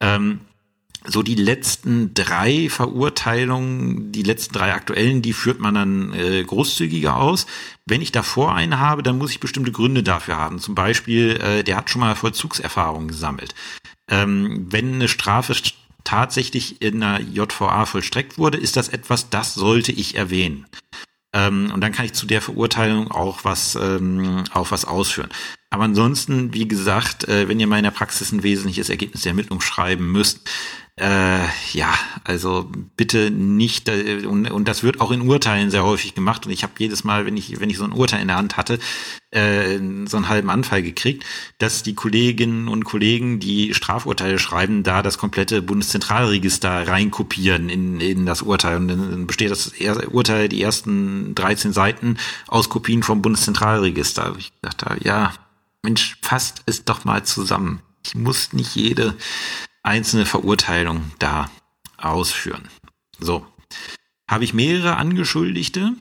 Ähm, 0.00 0.40
so 1.06 1.22
die 1.22 1.34
letzten 1.34 2.12
drei 2.14 2.68
Verurteilungen, 2.68 4.12
die 4.12 4.22
letzten 4.22 4.54
drei 4.54 4.74
aktuellen, 4.74 5.22
die 5.22 5.32
führt 5.32 5.60
man 5.60 5.74
dann 5.74 6.12
äh, 6.12 6.44
großzügiger 6.44 7.16
aus. 7.16 7.46
Wenn 7.86 8.02
ich 8.02 8.12
davor 8.12 8.54
eine 8.54 8.78
habe, 8.78 9.02
dann 9.02 9.18
muss 9.18 9.30
ich 9.30 9.40
bestimmte 9.40 9.72
Gründe 9.72 10.02
dafür 10.02 10.36
haben. 10.36 10.58
Zum 10.58 10.74
Beispiel, 10.74 11.40
äh, 11.40 11.64
der 11.64 11.76
hat 11.76 11.90
schon 11.90 12.00
mal 12.00 12.14
Vollzugserfahrung 12.14 13.08
gesammelt. 13.08 13.54
Ähm, 14.10 14.66
wenn 14.70 14.94
eine 14.94 15.08
Strafe 15.08 15.54
tatsächlich 16.04 16.82
in 16.82 17.02
einer 17.02 17.20
JVA 17.20 17.86
vollstreckt 17.86 18.36
wurde, 18.36 18.58
ist 18.58 18.76
das 18.76 18.88
etwas, 18.88 19.30
das 19.30 19.54
sollte 19.54 19.92
ich 19.92 20.16
erwähnen. 20.16 20.66
Ähm, 21.32 21.70
und 21.72 21.80
dann 21.80 21.92
kann 21.92 22.04
ich 22.04 22.12
zu 22.12 22.26
der 22.26 22.42
Verurteilung 22.42 23.10
auch 23.10 23.44
was, 23.44 23.76
ähm, 23.76 24.44
auch 24.52 24.70
was 24.70 24.84
ausführen. 24.84 25.30
Aber 25.70 25.84
ansonsten, 25.84 26.52
wie 26.52 26.66
gesagt, 26.66 27.28
äh, 27.28 27.48
wenn 27.48 27.60
ihr 27.60 27.68
mal 27.68 27.78
in 27.78 27.84
der 27.84 27.92
Praxis 27.92 28.32
ein 28.32 28.42
wesentliches 28.42 28.90
Ergebnis 28.90 29.22
der 29.22 29.30
Ermittlung 29.30 29.60
schreiben 29.60 30.10
müsst, 30.10 30.50
äh, 30.96 31.46
ja, 31.72 31.94
also 32.24 32.70
bitte 32.96 33.30
nicht, 33.30 33.88
äh, 33.88 34.26
und, 34.26 34.50
und 34.50 34.68
das 34.68 34.82
wird 34.82 35.00
auch 35.00 35.10
in 35.10 35.22
Urteilen 35.22 35.70
sehr 35.70 35.84
häufig 35.84 36.14
gemacht. 36.14 36.44
Und 36.44 36.52
ich 36.52 36.62
habe 36.62 36.74
jedes 36.78 37.04
Mal, 37.04 37.24
wenn 37.24 37.36
ich, 37.36 37.58
wenn 37.60 37.70
ich 37.70 37.78
so 37.78 37.84
ein 37.84 37.92
Urteil 37.92 38.20
in 38.20 38.28
der 38.28 38.36
Hand 38.36 38.56
hatte, 38.56 38.78
äh, 39.30 39.78
so 40.06 40.16
einen 40.16 40.28
halben 40.28 40.50
Anfall 40.50 40.82
gekriegt, 40.82 41.24
dass 41.58 41.82
die 41.82 41.94
Kolleginnen 41.94 42.68
und 42.68 42.84
Kollegen, 42.84 43.40
die 43.40 43.72
Strafurteile 43.72 44.38
schreiben, 44.38 44.82
da 44.82 45.02
das 45.02 45.16
komplette 45.16 45.62
Bundeszentralregister 45.62 46.86
reinkopieren 46.86 47.68
in, 47.68 48.00
in 48.00 48.26
das 48.26 48.42
Urteil. 48.42 48.76
Und 48.76 48.88
dann 48.88 49.26
besteht 49.26 49.50
das 49.50 49.72
Urteil, 50.10 50.48
die 50.48 50.60
ersten 50.60 51.34
13 51.34 51.72
Seiten 51.72 52.18
aus 52.46 52.68
Kopien 52.68 53.02
vom 53.02 53.22
Bundeszentralregister. 53.22 54.34
Ich 54.38 54.52
dachte, 54.60 54.96
ja, 55.02 55.32
Mensch, 55.82 56.18
fasst 56.20 56.62
es 56.66 56.84
doch 56.84 57.04
mal 57.04 57.24
zusammen. 57.24 57.80
Ich 58.04 58.14
muss 58.14 58.52
nicht 58.52 58.74
jede 58.74 59.14
einzelne 59.82 60.26
Verurteilung 60.26 61.12
da 61.18 61.50
ausführen. 61.96 62.68
So. 63.18 63.46
Habe 64.28 64.44
ich 64.44 64.54
mehrere 64.54 64.96
Angeschuldigte, 64.96 65.92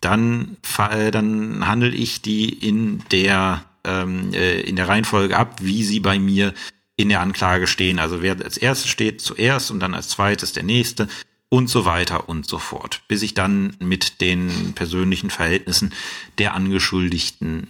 dann, 0.00 0.56
dann 0.76 1.66
handle 1.66 1.90
ich 1.90 2.22
die 2.22 2.48
in 2.48 3.02
der, 3.10 3.64
ähm, 3.84 4.32
äh, 4.32 4.60
in 4.60 4.76
der 4.76 4.88
Reihenfolge 4.88 5.36
ab, 5.36 5.58
wie 5.60 5.84
sie 5.84 6.00
bei 6.00 6.18
mir 6.18 6.54
in 6.96 7.08
der 7.08 7.20
Anklage 7.20 7.66
stehen. 7.66 7.98
Also 7.98 8.22
wer 8.22 8.36
als 8.42 8.56
erstes 8.56 8.90
steht 8.90 9.20
zuerst 9.20 9.70
und 9.70 9.80
dann 9.80 9.94
als 9.94 10.08
zweites 10.08 10.52
der 10.52 10.64
nächste 10.64 11.08
und 11.48 11.68
so 11.68 11.84
weiter 11.84 12.28
und 12.28 12.46
so 12.46 12.58
fort, 12.58 13.02
bis 13.08 13.22
ich 13.22 13.34
dann 13.34 13.76
mit 13.78 14.20
den 14.20 14.72
persönlichen 14.74 15.30
Verhältnissen 15.30 15.94
der 16.38 16.54
Angeschuldigten 16.54 17.68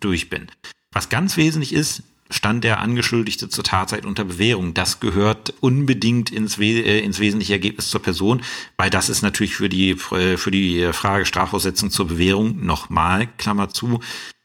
durch 0.00 0.30
bin. 0.30 0.48
Was 0.92 1.08
ganz 1.08 1.36
wesentlich 1.36 1.72
ist, 1.72 2.02
stand 2.30 2.64
der 2.64 2.80
Angeschuldigte 2.80 3.48
zur 3.48 3.64
Tatzeit 3.64 4.06
unter 4.06 4.24
Bewährung. 4.24 4.74
Das 4.74 5.00
gehört 5.00 5.54
unbedingt 5.60 6.30
ins, 6.30 6.58
We 6.58 6.64
äh, 6.64 7.00
ins 7.00 7.18
wesentliche 7.18 7.52
Ergebnis 7.52 7.88
zur 7.90 8.02
Person, 8.02 8.42
weil 8.76 8.90
das 8.90 9.08
ist 9.08 9.22
natürlich 9.22 9.54
für 9.54 9.68
die, 9.68 9.90
äh, 9.90 10.36
für 10.36 10.50
die 10.50 10.90
Frage 10.92 11.26
Strafaussetzung 11.26 11.90
zur 11.90 12.08
Bewährung 12.08 12.64
nochmal, 12.64 13.28
Klammer 13.38 13.68
zu, 13.68 14.00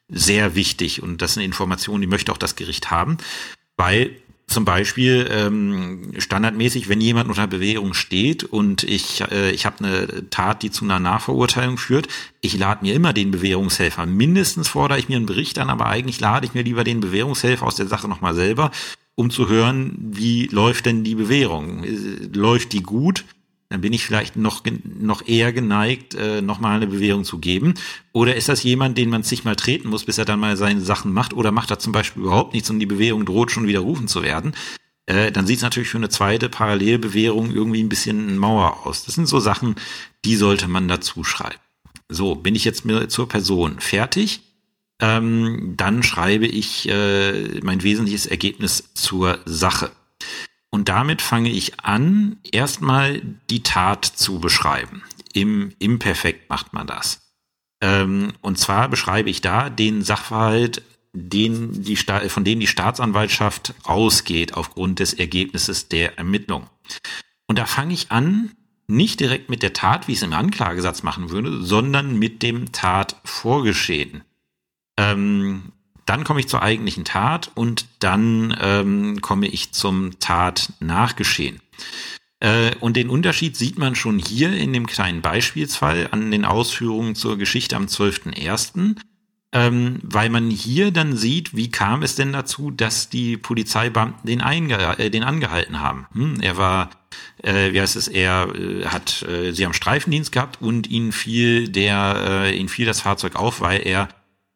sehr 0.09 0.55
wichtig. 0.55 1.01
Und 1.01 1.21
das 1.21 1.31
ist 1.31 1.37
eine 1.37 1.45
Information, 1.45 2.01
die 2.01 2.07
möchte 2.07 2.31
auch 2.31 2.37
das 2.37 2.55
Gericht 2.55 2.91
haben, 2.91 3.17
weil 3.77 4.11
zum 4.49 4.65
Beispiel 4.65 5.29
ähm, 5.31 6.11
standardmäßig, 6.17 6.89
wenn 6.89 6.99
jemand 6.99 7.29
unter 7.29 7.47
Bewährung 7.47 7.93
steht 7.93 8.43
und 8.43 8.83
ich, 8.83 9.21
äh, 9.31 9.51
ich 9.51 9.65
habe 9.65 9.83
eine 9.85 10.29
Tat, 10.29 10.63
die 10.63 10.71
zu 10.71 10.85
einer 10.85 10.99
Nachverurteilung 10.99 11.77
führt, 11.77 12.07
ich 12.41 12.57
lade 12.57 12.83
mir 12.83 12.95
immer 12.95 13.13
den 13.13 13.31
Bewährungshelfer. 13.31 14.05
Mindestens 14.05 14.67
fordere 14.67 14.97
ich 14.97 15.07
mir 15.07 15.17
einen 15.17 15.27
Bericht 15.27 15.59
an, 15.59 15.69
aber 15.69 15.85
eigentlich 15.85 16.19
lade 16.19 16.45
ich 16.45 16.53
mir 16.53 16.63
lieber 16.63 16.83
den 16.83 16.99
Bewährungshelfer 16.99 17.65
aus 17.65 17.75
der 17.75 17.87
Sache 17.87 18.07
nochmal 18.07 18.33
selber, 18.33 18.71
um 19.15 19.29
zu 19.29 19.49
hören, 19.49 19.95
wie 19.99 20.47
läuft 20.47 20.85
denn 20.85 21.03
die 21.03 21.15
Bewährung? 21.15 21.83
Läuft 22.33 22.73
die 22.73 22.81
gut? 22.83 23.25
Dann 23.69 23.81
bin 23.81 23.93
ich 23.93 24.03
vielleicht 24.03 24.35
noch, 24.35 24.63
noch 24.83 25.27
eher 25.27 25.53
geneigt, 25.53 26.15
äh, 26.15 26.41
nochmal 26.41 26.77
eine 26.77 26.87
Bewährung 26.87 27.23
zu 27.23 27.37
geben. 27.37 27.75
Oder 28.13 28.35
ist 28.35 28.49
das 28.49 28.63
jemand, 28.63 28.97
den 28.97 29.09
man 29.09 29.21
sich 29.21 29.43
mal 29.43 29.55
treten 29.55 29.89
muss, 29.89 30.05
bis 30.05 30.17
er 30.17 30.25
dann 30.25 30.39
mal 30.39 30.57
seine 30.57 30.81
Sachen 30.81 31.13
macht? 31.13 31.33
Oder 31.33 31.51
macht 31.51 31.69
er 31.69 31.77
zum 31.77 31.93
Beispiel 31.93 32.23
überhaupt 32.23 32.53
nichts 32.53 32.69
und 32.71 32.79
die 32.79 32.87
Bewährung 32.87 33.25
droht 33.25 33.51
schon 33.51 33.67
widerrufen 33.67 34.07
zu 34.07 34.23
werden? 34.23 34.53
Äh, 35.05 35.31
dann 35.31 35.45
sieht 35.45 35.57
es 35.57 35.63
natürlich 35.63 35.89
für 35.89 35.97
eine 35.97 36.09
zweite 36.09 36.49
Parallelbewährung 36.49 37.51
irgendwie 37.51 37.83
ein 37.83 37.89
bisschen 37.89 38.37
Mauer 38.37 38.87
aus. 38.87 39.05
Das 39.05 39.15
sind 39.15 39.27
so 39.27 39.39
Sachen, 39.39 39.75
die 40.25 40.35
sollte 40.35 40.67
man 40.67 40.87
dazu 40.87 41.23
schreiben. 41.23 41.59
So, 42.09 42.33
bin 42.33 42.55
ich 42.55 42.65
jetzt 42.65 42.85
mir 42.85 43.07
zur 43.07 43.29
Person 43.29 43.79
fertig? 43.79 44.41
Ähm, 44.99 45.75
dann 45.77 46.01
schreibe 46.01 46.47
ich 46.47 46.89
äh, 46.89 47.59
mein 47.61 47.83
wesentliches 47.83 48.25
Ergebnis 48.25 48.89
zur 48.95 49.39
Sache. 49.45 49.91
Und 50.71 50.89
damit 50.89 51.21
fange 51.21 51.49
ich 51.49 51.79
an, 51.79 52.37
erstmal 52.43 53.21
die 53.49 53.63
Tat 53.63 54.05
zu 54.05 54.39
beschreiben. 54.39 55.03
Im 55.33 55.73
Imperfekt 55.79 56.49
macht 56.49 56.73
man 56.73 56.87
das. 56.87 57.33
Ähm, 57.81 58.33
und 58.41 58.59
zwar 58.59 58.89
beschreibe 58.89 59.29
ich 59.29 59.41
da 59.41 59.69
den 59.69 60.03
Sachverhalt, 60.03 60.83
den 61.13 61.83
die 61.83 61.95
von 61.95 62.43
dem 62.43 62.59
die 62.59 62.67
Staatsanwaltschaft 62.67 63.73
ausgeht 63.83 64.53
aufgrund 64.53 64.99
des 64.99 65.13
Ergebnisses 65.13 65.87
der 65.87 66.17
Ermittlung. 66.17 66.69
Und 67.47 67.57
da 67.57 67.65
fange 67.65 67.93
ich 67.93 68.11
an, 68.11 68.51
nicht 68.87 69.19
direkt 69.19 69.49
mit 69.49 69.63
der 69.63 69.73
Tat, 69.73 70.07
wie 70.07 70.13
ich 70.13 70.19
es 70.19 70.23
im 70.23 70.33
Anklagesatz 70.33 71.03
machen 71.03 71.29
würde, 71.29 71.63
sondern 71.63 72.17
mit 72.17 72.43
dem 72.43 72.71
Tatvorgeschehen. 72.71 74.23
Ähm, 74.97 75.71
dann 76.09 76.23
komme 76.23 76.39
ich 76.39 76.47
zur 76.47 76.63
eigentlichen 76.63 77.05
Tat 77.05 77.51
und 77.53 77.85
dann 77.99 78.57
ähm, 78.59 79.21
komme 79.21 79.47
ich 79.47 79.71
zum 79.73 80.19
Tatnachgeschehen. 80.19 81.61
Äh, 82.39 82.71
und 82.79 82.97
den 82.97 83.09
Unterschied 83.09 83.55
sieht 83.55 83.77
man 83.77 83.93
schon 83.93 84.17
hier 84.17 84.51
in 84.51 84.73
dem 84.73 84.87
kleinen 84.87 85.21
Beispielsfall 85.21 86.07
an 86.11 86.31
den 86.31 86.45
Ausführungen 86.45 87.13
zur 87.13 87.37
Geschichte 87.37 87.75
am 87.75 87.85
12.01. 87.85 88.95
Ähm, 89.51 89.99
weil 90.03 90.29
man 90.29 90.51
hier 90.51 90.91
dann 90.91 91.15
sieht, 91.15 91.55
wie 91.55 91.71
kam 91.71 92.03
es 92.03 92.15
denn 92.15 92.33
dazu, 92.33 92.69
dass 92.69 93.09
die 93.09 93.35
Polizeibeamten 93.35 94.27
den, 94.27 94.41
einge 94.41 94.77
äh, 94.99 95.09
den 95.09 95.23
angehalten 95.23 95.79
haben. 95.79 96.05
Hm, 96.13 96.39
er 96.39 96.57
war, 96.57 96.91
äh, 97.41 97.73
wie 97.73 97.81
heißt 97.81 97.95
es, 97.95 98.07
er 98.07 98.53
äh, 98.53 98.85
hat, 98.85 99.23
äh, 99.23 99.51
sie 99.51 99.65
haben 99.65 99.73
Streifendienst 99.73 100.31
gehabt 100.31 100.61
und 100.61 100.87
ihnen 100.87 101.11
fiel 101.11 101.67
der, 101.67 102.43
äh, 102.45 102.57
ihnen 102.57 102.69
fiel 102.69 102.85
das 102.85 103.01
Fahrzeug 103.01 103.35
auf, 103.35 103.59
weil 103.59 103.85
er 103.87 104.09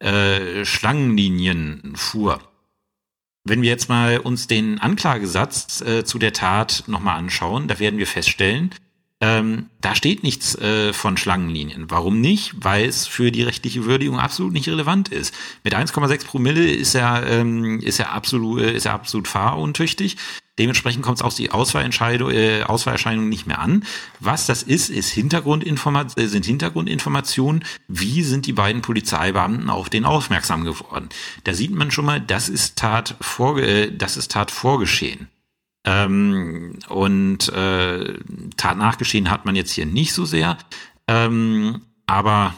äh, 0.03 0.65
Schlangenlinien 0.65 1.93
fuhr. 1.95 2.39
Wenn 3.45 3.61
wir 3.61 3.69
jetzt 3.69 3.89
mal 3.89 4.19
uns 4.19 4.47
den 4.47 4.79
Anklagesatz 4.79 5.81
äh, 5.81 6.05
zu 6.05 6.19
der 6.19 6.33
Tat 6.33 6.83
nochmal 6.87 7.17
anschauen, 7.17 7.67
da 7.67 7.79
werden 7.79 7.99
wir 7.99 8.07
feststellen, 8.07 8.73
ähm, 9.23 9.69
da 9.79 9.95
steht 9.95 10.23
nichts 10.23 10.55
äh, 10.55 10.91
von 10.91 11.15
Schlangenlinien. 11.15 11.89
Warum 11.89 12.19
nicht? 12.19 12.53
Weil 12.57 12.85
es 12.85 13.07
für 13.07 13.31
die 13.31 13.43
rechtliche 13.43 13.85
Würdigung 13.85 14.19
absolut 14.19 14.51
nicht 14.51 14.67
relevant 14.67 15.09
ist. 15.09 15.33
Mit 15.63 15.73
1,6 15.73 16.25
Promille 16.25 16.69
ist 16.69 16.93
er, 16.93 17.25
ähm, 17.27 17.79
ist 17.79 17.99
er 17.99 18.11
absolut, 18.11 18.61
ist 18.61 18.85
er 18.85 18.93
absolut 18.93 19.29
fahruntüchtig. 19.29 20.17
Dementsprechend 20.59 21.03
kommt 21.03 21.17
es 21.17 21.23
auf 21.23 21.33
die 21.33 21.51
Auswahlentscheidung, 21.51 22.29
äh, 22.29 22.63
Auswahlerscheinung 22.63 23.27
nicht 23.27 23.47
mehr 23.47 23.59
an. 23.59 23.85
Was 24.19 24.45
das 24.45 24.61
ist, 24.61 24.89
ist 24.89 25.09
Hintergrundinformat 25.09 26.17
äh, 26.19 26.27
sind 26.27 26.45
Hintergrundinformationen. 26.45 27.63
Wie 27.87 28.21
sind 28.21 28.45
die 28.45 28.53
beiden 28.53 28.83
Polizeibeamten 28.83 29.69
auf 29.71 29.89
den 29.89 30.05
aufmerksam 30.05 30.63
geworden? 30.63 31.09
Da 31.43 31.53
sieht 31.53 31.73
man 31.73 31.89
schon 31.89 32.05
mal, 32.05 32.21
das 32.21 32.49
ist 32.49 32.77
Tat 32.77 33.15
vor, 33.19 33.57
äh, 33.57 33.91
das 33.91 34.15
ist 34.15 34.31
Tat 34.31 34.51
vorgeschehen. 34.51 35.27
Ähm, 35.85 36.77
und 36.87 37.49
äh, 37.49 38.13
Tat 38.55 38.77
nachgeschehen 38.77 39.31
hat 39.31 39.45
man 39.45 39.55
jetzt 39.55 39.71
hier 39.71 39.87
nicht 39.87 40.13
so 40.13 40.23
sehr. 40.23 40.57
Ähm, 41.07 41.81
aber 42.05 42.53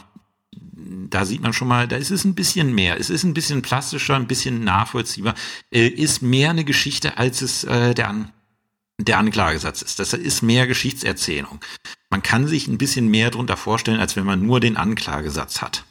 da 0.86 1.26
sieht 1.26 1.42
man 1.42 1.54
schon 1.54 1.68
mal, 1.68 1.88
da 1.88 1.96
ist 1.96 2.12
es 2.12 2.24
ein 2.26 2.36
bisschen 2.36 2.74
mehr. 2.74 3.00
Es 3.00 3.10
ist 3.10 3.24
ein 3.24 3.34
bisschen 3.34 3.62
plastischer, 3.62 4.16
ein 4.16 4.28
bisschen 4.28 4.64
nachvollziehbar. 4.64 5.36
Äh, 5.72 5.88
ist 5.88 6.22
mehr 6.22 6.52
eine 6.52 6.64
Geschichte, 6.64 7.18
als 7.18 7.42
es 7.42 7.64
äh, 7.64 7.94
der, 7.94 8.10
An 8.10 8.32
der 9.00 9.18
Anklagesatz 9.18 9.82
ist. 9.82 10.00
Das 10.00 10.14
ist 10.14 10.42
mehr 10.42 10.68
Geschichtserzählung. 10.68 11.60
Man 12.10 12.24
kann 12.24 12.48
sich 12.48 12.68
ein 12.68 12.78
bisschen 12.78 13.10
mehr 13.10 13.32
darunter 13.32 13.58
vorstellen, 13.58 14.00
als 14.00 14.16
wenn 14.16 14.26
man 14.26 14.46
nur 14.46 14.60
den 14.60 14.78
Anklagesatz 14.78 15.62
hat. 15.62 15.84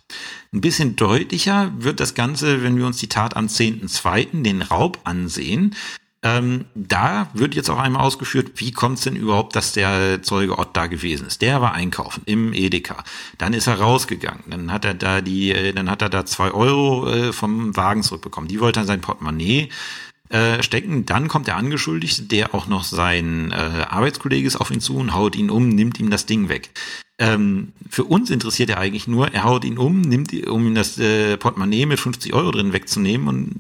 Ein 0.53 0.61
bisschen 0.61 0.97
deutlicher 0.97 1.73
wird 1.77 2.01
das 2.01 2.15
Ganze, 2.15 2.63
wenn 2.63 2.77
wir 2.77 2.87
uns 2.87 2.99
die 2.99 3.09
Tat 3.09 3.37
am 3.37 3.47
10.2., 3.47 4.43
den 4.43 4.63
Raub 4.63 5.01
ansehen. 5.05 5.75
Ähm, 6.25 6.65
da 6.75 7.29
wird 7.35 7.55
jetzt 7.55 7.69
auch 7.69 7.79
einmal 7.79 8.03
ausgeführt, 8.03 8.53
wie 8.57 8.73
kommt 8.73 8.97
es 8.97 9.05
denn 9.05 9.15
überhaupt, 9.15 9.55
dass 9.55 9.73
der 9.73 10.23
Zeuge 10.23 10.59
Ott 10.59 10.75
da 10.75 10.87
gewesen 10.87 11.27
ist. 11.27 11.43
Der 11.43 11.61
war 11.61 11.75
einkaufen 11.75 12.23
im 12.25 12.55
Edeka. 12.55 13.05
Dann 13.37 13.53
ist 13.53 13.67
er 13.67 13.79
rausgegangen. 13.79 14.43
Dann 14.47 14.73
hat 14.73 14.87
er 14.87 14.95
da 14.95 15.21
die, 15.21 15.53
äh, 15.53 15.75
dann 15.75 15.91
hat 15.91 16.01
er 16.01 16.09
da 16.09 16.25
zwei 16.25 16.51
Euro 16.51 17.07
äh, 17.07 17.33
vom 17.35 17.77
Wagen 17.77 18.03
zurückbekommen. 18.03 18.49
Die 18.49 18.59
wollte 18.59 18.81
er 18.81 18.85
in 18.85 18.87
sein 18.87 19.01
Portemonnaie 19.03 19.69
äh, 20.31 20.63
stecken. 20.63 21.05
Dann 21.05 21.29
kommt 21.29 21.47
der 21.47 21.57
Angeschuldigte, 21.57 22.23
der 22.23 22.55
auch 22.55 22.69
noch 22.69 22.85
sein 22.85 23.53
äh, 23.53 23.85
Arbeitskollege 23.87 24.47
ist, 24.47 24.57
auf 24.57 24.71
ihn 24.71 24.81
zu 24.81 24.97
und 24.97 25.13
haut 25.13 25.37
ihn 25.37 25.51
um, 25.51 25.69
nimmt 25.69 26.01
ihm 26.01 26.09
das 26.09 26.25
Ding 26.25 26.49
weg. 26.49 26.71
Ähm, 27.18 27.72
für 27.88 28.05
uns 28.05 28.31
interessiert 28.31 28.70
er 28.70 28.79
eigentlich 28.79 29.07
nur, 29.07 29.33
er 29.33 29.44
haut 29.44 29.64
ihn 29.64 29.79
um, 29.79 30.00
nimmt, 30.00 30.33
um 30.48 30.66
ihm 30.66 30.74
das 30.74 30.98
äh, 30.98 31.37
Portemonnaie 31.37 31.87
mit 31.87 32.00
50 32.00 32.35
Euro 32.35 32.50
drin 32.50 32.72
wegzunehmen 32.72 33.29
und 33.29 33.55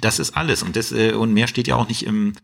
das 0.00 0.18
ist 0.18 0.36
alles. 0.36 0.62
Und, 0.62 0.76
das, 0.76 0.92
äh, 0.92 1.12
und 1.12 1.32
mehr 1.32 1.48
steht 1.48 1.66
ja 1.66 1.76
auch 1.76 1.88
nicht 1.88 2.04
im, 2.06 2.34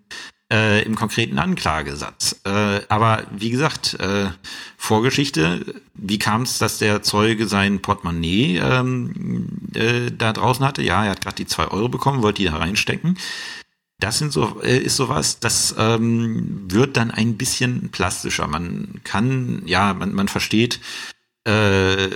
äh, 0.53 0.83
im 0.83 0.97
konkreten 0.97 1.39
Anklagesatz. 1.39 2.41
Äh, 2.45 2.81
aber 2.89 3.25
wie 3.31 3.51
gesagt, 3.51 3.95
äh, 4.01 4.31
Vorgeschichte, 4.77 5.81
wie 5.95 6.19
kam 6.19 6.43
es, 6.43 6.59
dass 6.59 6.79
der 6.79 7.03
Zeuge 7.03 7.47
sein 7.47 7.81
Portemonnaie 7.81 8.59
ähm, 8.59 9.71
äh, 9.75 10.11
da 10.11 10.33
draußen 10.33 10.65
hatte? 10.65 10.83
Ja, 10.83 11.05
er 11.05 11.11
hat 11.13 11.21
gerade 11.21 11.37
die 11.37 11.47
zwei 11.47 11.69
Euro 11.69 11.89
bekommen, 11.89 12.23
wollte 12.23 12.43
die 12.43 12.49
da 12.49 12.57
reinstecken. 12.57 13.17
Das 14.01 14.19
sind 14.19 14.33
so, 14.33 14.61
äh, 14.63 14.79
ist 14.79 14.97
sowas, 14.97 15.41
das 15.41 15.75
ähm, 15.77 16.71
wird 16.71 16.97
dann 16.97 17.11
ein 17.11 17.37
bisschen 17.37 17.91
plastischer. 17.91 18.47
Man 18.47 19.01
kann, 19.03 19.63
ja, 19.67 19.93
man, 19.93 20.15
man 20.15 20.29
versteht 20.29 20.81
äh, 21.49 22.11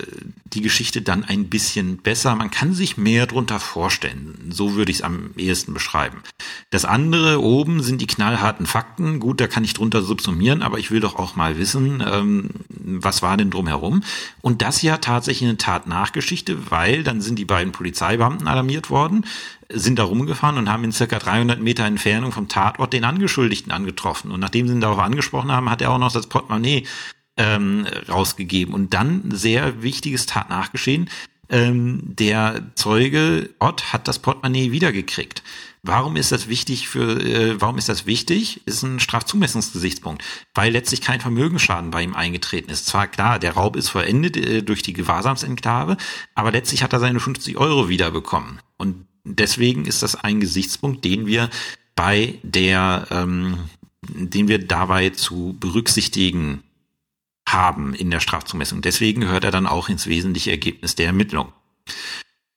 die 0.45 0.61
Geschichte 0.61 1.01
dann 1.01 1.25
ein 1.25 1.49
bisschen 1.49 1.97
besser. 1.97 2.35
Man 2.35 2.51
kann 2.51 2.75
sich 2.75 2.99
mehr 2.99 3.27
drunter 3.27 3.59
vorstellen. 3.59 4.51
So 4.51 4.75
würde 4.75 4.91
ich 4.91 4.99
es 4.99 5.03
am 5.03 5.31
ehesten 5.39 5.73
beschreiben. 5.73 6.23
Das 6.69 6.85
andere 6.85 7.41
oben 7.41 7.83
sind 7.83 8.03
die 8.03 8.07
knallharten 8.07 8.67
Fakten. 8.67 9.21
Gut, 9.21 9.41
da 9.41 9.47
kann 9.47 9.65
ich 9.65 9.73
drunter 9.73 10.03
subsumieren, 10.03 10.61
aber 10.61 10.79
ich 10.79 10.91
will 10.91 11.01
doch 11.01 11.17
auch 11.17 11.35
mal 11.35 11.57
wissen, 11.57 12.05
ähm, 12.07 12.51
was 12.69 13.23
war 13.23 13.39
denn 13.39 13.51
drumherum. 13.51 14.03
Und 14.43 14.61
das 14.61 14.83
ja 14.83 14.99
tatsächlich 14.99 15.49
eine 15.49 15.59
Tat-Nachgeschichte, 15.59 16.71
weil 16.71 17.03
dann 17.03 17.23
sind 17.23 17.39
die 17.39 17.47
beiden 17.47 17.73
Polizeibeamten 17.73 18.47
alarmiert 18.47 18.91
worden 18.91 19.25
sind 19.75 19.99
da 19.99 20.05
rumgefahren 20.05 20.59
und 20.59 20.71
haben 20.71 20.85
in 20.85 20.93
circa 20.93 21.19
300 21.19 21.61
Meter 21.61 21.85
Entfernung 21.85 22.33
vom 22.33 22.49
Tatort 22.49 22.93
den 22.93 23.05
Angeschuldigten 23.05 23.73
angetroffen. 23.73 24.31
Und 24.31 24.41
nachdem 24.41 24.69
sie 24.69 24.75
ihn 24.75 24.81
darauf 24.81 24.99
angesprochen 24.99 25.53
haben, 25.53 25.71
hat 25.71 25.83
er 25.83 25.91
auch 25.91 25.99
noch 25.99 26.13
das 26.13 26.27
Portemonnaie 26.27 26.87
ähm, 27.37 27.87
rausgegeben. 28.09 28.75
Und 28.75 28.95
dann 28.95 29.31
sehr 29.31 29.83
wichtiges 29.83 30.27
Tatnachgeschehen. 30.27 31.09
Ähm, 31.49 32.01
der 32.05 32.71
Zeuge 32.75 33.51
Ott 33.59 33.93
hat 33.93 34.09
das 34.09 34.19
Portemonnaie 34.19 34.73
wiedergekriegt. 34.73 35.43
Warum 35.85 36.15
ist 36.15 36.31
das 36.31 36.49
wichtig 36.49 36.89
für, 36.89 37.21
äh, 37.21 37.61
warum 37.61 37.77
ist 37.77 37.89
das 37.89 38.07
wichtig? 38.07 38.65
Ist 38.67 38.85
ein 38.85 39.01
Strafzumessungsgesichtspunkt, 39.01 40.23
weil 40.55 40.73
letztlich 40.73 41.01
kein 41.01 41.21
Vermögensschaden 41.21 41.91
bei 41.91 42.05
ihm 42.05 42.15
eingetreten 42.15 42.71
ist. 42.71 42.87
Zwar 42.87 43.09
klar, 43.09 43.41
der 43.41 43.55
Raub 43.55 43.75
ist 43.75 43.89
vollendet 43.89 44.37
äh, 44.37 44.63
durch 44.63 44.83
die 44.83 44.93
Gewahrsamsenklave, 44.93 45.97
aber 46.37 46.53
letztlich 46.53 46.85
hat 46.85 46.93
er 46.93 47.01
seine 47.01 47.19
50 47.19 47.59
Euro 47.59 47.89
wiederbekommen. 47.89 48.61
Und 48.77 49.07
deswegen 49.25 49.85
ist 49.85 50.03
das 50.03 50.15
ein 50.15 50.41
Gesichtspunkt, 50.41 51.05
den 51.05 51.27
wir 51.27 51.51
bei 51.95 52.39
der, 52.43 53.07
ähm, 53.11 53.59
den 54.03 54.49
wir 54.49 54.59
dabei 54.59 55.11
zu 55.11 55.57
berücksichtigen 55.59 56.63
haben 57.47 57.95
in 57.95 58.11
der 58.11 58.21
Strafzumessung. 58.21 58.83
Deswegen 58.83 59.21
gehört 59.21 59.45
er 59.45 59.51
dann 59.51 59.67
auch 59.67 59.89
ins 59.89 60.07
wesentliche 60.07 60.51
Ergebnis 60.51 60.95
der 60.95 61.07
Ermittlung. 61.07 61.53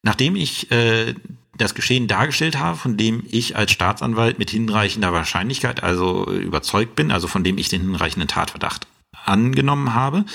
Nachdem 0.04 0.36
ich 0.36 0.72
äh, 0.72 1.16
das 1.58 1.74
Geschehen 1.74 2.08
dargestellt 2.08 2.58
habe, 2.58 2.78
von 2.78 2.98
dem 2.98 3.24
ich 3.30 3.56
als 3.56 3.72
Staatsanwalt 3.72 4.40
mit 4.40 4.50
hinreichender 4.50 5.14
Wahrscheinlichkeit 5.14 5.84
also 5.84 6.30
überzeugt 6.32 6.96
bin, 6.96 7.12
also 7.12 7.28
von 7.28 7.44
dem 7.44 7.58
ich 7.58 7.70
den 7.70 7.82
hinreichenden 7.82 8.28
Tatverdacht 8.28 8.88
angenommen 9.26 9.94
habe, 9.94 10.26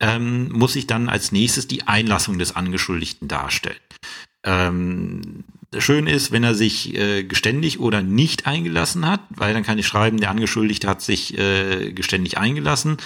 ähm, 0.00 0.50
muss 0.52 0.76
ich 0.76 0.86
dann 0.86 1.08
als 1.08 1.32
nächstes 1.32 1.66
die 1.66 1.84
Einlassung 1.84 2.38
des 2.38 2.54
Angeschuldigten 2.54 3.28
darstellen. 3.28 3.78
Ähm, 4.44 5.44
schön 5.78 6.06
ist, 6.06 6.32
wenn 6.32 6.44
er 6.44 6.54
sich 6.54 6.94
äh, 6.94 7.24
geständig 7.24 7.80
oder 7.80 8.02
nicht 8.02 8.46
eingelassen 8.46 9.06
hat, 9.06 9.20
weil 9.30 9.54
dann 9.54 9.62
kann 9.62 9.78
ich 9.78 9.86
schreiben, 9.86 10.18
der 10.18 10.30
Angeschuldigte 10.30 10.88
hat 10.88 11.02
sich 11.02 11.38
äh, 11.38 11.92
geständig 11.92 12.38
eingelassen. 12.38 12.98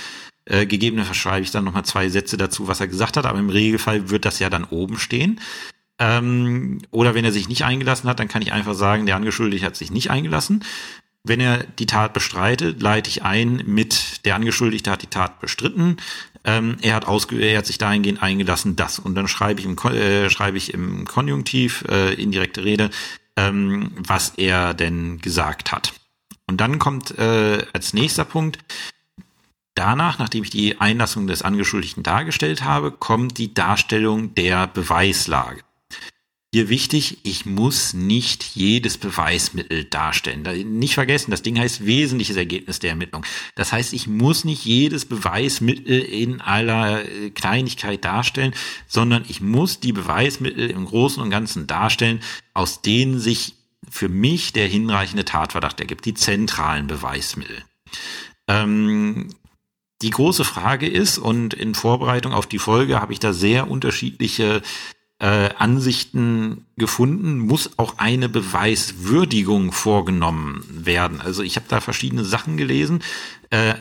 Äh, 0.44 0.66
gegebenenfalls 0.66 1.16
schreibe 1.16 1.42
ich 1.42 1.50
dann 1.50 1.64
nochmal 1.64 1.84
zwei 1.84 2.08
Sätze 2.08 2.36
dazu, 2.36 2.66
was 2.68 2.80
er 2.80 2.88
gesagt 2.88 3.16
hat, 3.16 3.26
aber 3.26 3.38
im 3.38 3.50
Regelfall 3.50 4.10
wird 4.10 4.24
das 4.24 4.38
ja 4.38 4.50
dann 4.50 4.64
oben 4.64 4.98
stehen. 4.98 5.40
Ähm, 5.98 6.78
oder 6.90 7.14
wenn 7.14 7.24
er 7.24 7.32
sich 7.32 7.48
nicht 7.48 7.64
eingelassen 7.64 8.08
hat, 8.08 8.18
dann 8.18 8.28
kann 8.28 8.42
ich 8.42 8.52
einfach 8.52 8.74
sagen, 8.74 9.06
der 9.06 9.16
Angeschuldigte 9.16 9.66
hat 9.66 9.76
sich 9.76 9.90
nicht 9.90 10.10
eingelassen. 10.10 10.64
Wenn 11.22 11.40
er 11.40 11.64
die 11.78 11.86
Tat 11.86 12.14
bestreitet, 12.14 12.80
leite 12.80 13.10
ich 13.10 13.22
ein 13.22 13.62
mit, 13.66 14.24
der 14.24 14.34
Angeschuldigte 14.34 14.90
hat 14.90 15.02
die 15.02 15.08
Tat 15.08 15.38
bestritten, 15.40 15.98
ähm, 16.44 16.76
er, 16.80 16.94
hat 16.94 17.06
ausge 17.06 17.38
er 17.40 17.58
hat 17.58 17.66
sich 17.66 17.78
dahingehend 17.78 18.22
eingelassen, 18.22 18.76
das. 18.76 18.98
Und 18.98 19.14
dann 19.14 19.28
schreibe 19.28 19.60
ich 19.60 19.66
im, 19.66 19.76
äh, 19.78 20.30
schreibe 20.30 20.56
ich 20.56 20.72
im 20.74 21.06
Konjunktiv, 21.06 21.84
äh, 21.88 22.14
indirekte 22.14 22.64
Rede, 22.64 22.90
ähm, 23.36 23.92
was 23.96 24.30
er 24.36 24.74
denn 24.74 25.20
gesagt 25.20 25.72
hat. 25.72 25.92
Und 26.46 26.60
dann 26.60 26.78
kommt 26.78 27.16
äh, 27.18 27.64
als 27.72 27.92
nächster 27.92 28.24
Punkt, 28.24 28.58
danach, 29.74 30.18
nachdem 30.18 30.42
ich 30.42 30.50
die 30.50 30.80
Einlassung 30.80 31.26
des 31.26 31.42
Angeschuldigten 31.42 32.02
dargestellt 32.02 32.64
habe, 32.64 32.90
kommt 32.90 33.38
die 33.38 33.54
Darstellung 33.54 34.34
der 34.34 34.66
Beweislage. 34.66 35.62
Hier 36.52 36.68
wichtig, 36.68 37.18
ich 37.22 37.46
muss 37.46 37.94
nicht 37.94 38.42
jedes 38.56 38.98
Beweismittel 38.98 39.84
darstellen. 39.84 40.42
Nicht 40.80 40.94
vergessen, 40.94 41.30
das 41.30 41.42
Ding 41.42 41.56
heißt 41.56 41.86
wesentliches 41.86 42.36
Ergebnis 42.36 42.80
der 42.80 42.90
Ermittlung. 42.90 43.24
Das 43.54 43.70
heißt, 43.72 43.92
ich 43.92 44.08
muss 44.08 44.44
nicht 44.44 44.64
jedes 44.64 45.04
Beweismittel 45.04 46.00
in 46.00 46.40
aller 46.40 47.04
äh, 47.04 47.30
Kleinigkeit 47.30 48.04
darstellen, 48.04 48.52
sondern 48.88 49.24
ich 49.28 49.40
muss 49.40 49.78
die 49.78 49.92
Beweismittel 49.92 50.70
im 50.70 50.86
Großen 50.86 51.22
und 51.22 51.30
Ganzen 51.30 51.68
darstellen, 51.68 52.20
aus 52.52 52.82
denen 52.82 53.20
sich 53.20 53.54
für 53.88 54.08
mich 54.08 54.52
der 54.52 54.66
hinreichende 54.66 55.24
Tatverdacht 55.24 55.78
ergibt, 55.78 56.04
die 56.04 56.14
zentralen 56.14 56.88
Beweismittel. 56.88 57.62
Ähm, 58.48 59.28
die 60.02 60.10
große 60.10 60.44
Frage 60.44 60.88
ist, 60.88 61.18
und 61.18 61.54
in 61.54 61.76
Vorbereitung 61.76 62.32
auf 62.32 62.46
die 62.48 62.58
Folge 62.58 63.00
habe 63.00 63.12
ich 63.12 63.20
da 63.20 63.32
sehr 63.32 63.70
unterschiedliche 63.70 64.62
äh, 65.20 65.50
Ansichten 65.58 66.66
gefunden, 66.76 67.38
muss 67.38 67.78
auch 67.78 67.98
eine 67.98 68.28
Beweiswürdigung 68.28 69.70
vorgenommen 69.72 70.64
werden. 70.70 71.20
Also 71.20 71.42
ich 71.42 71.56
habe 71.56 71.66
da 71.68 71.80
verschiedene 71.80 72.24
Sachen 72.24 72.56
gelesen. 72.56 73.02
Äh, 73.50 73.74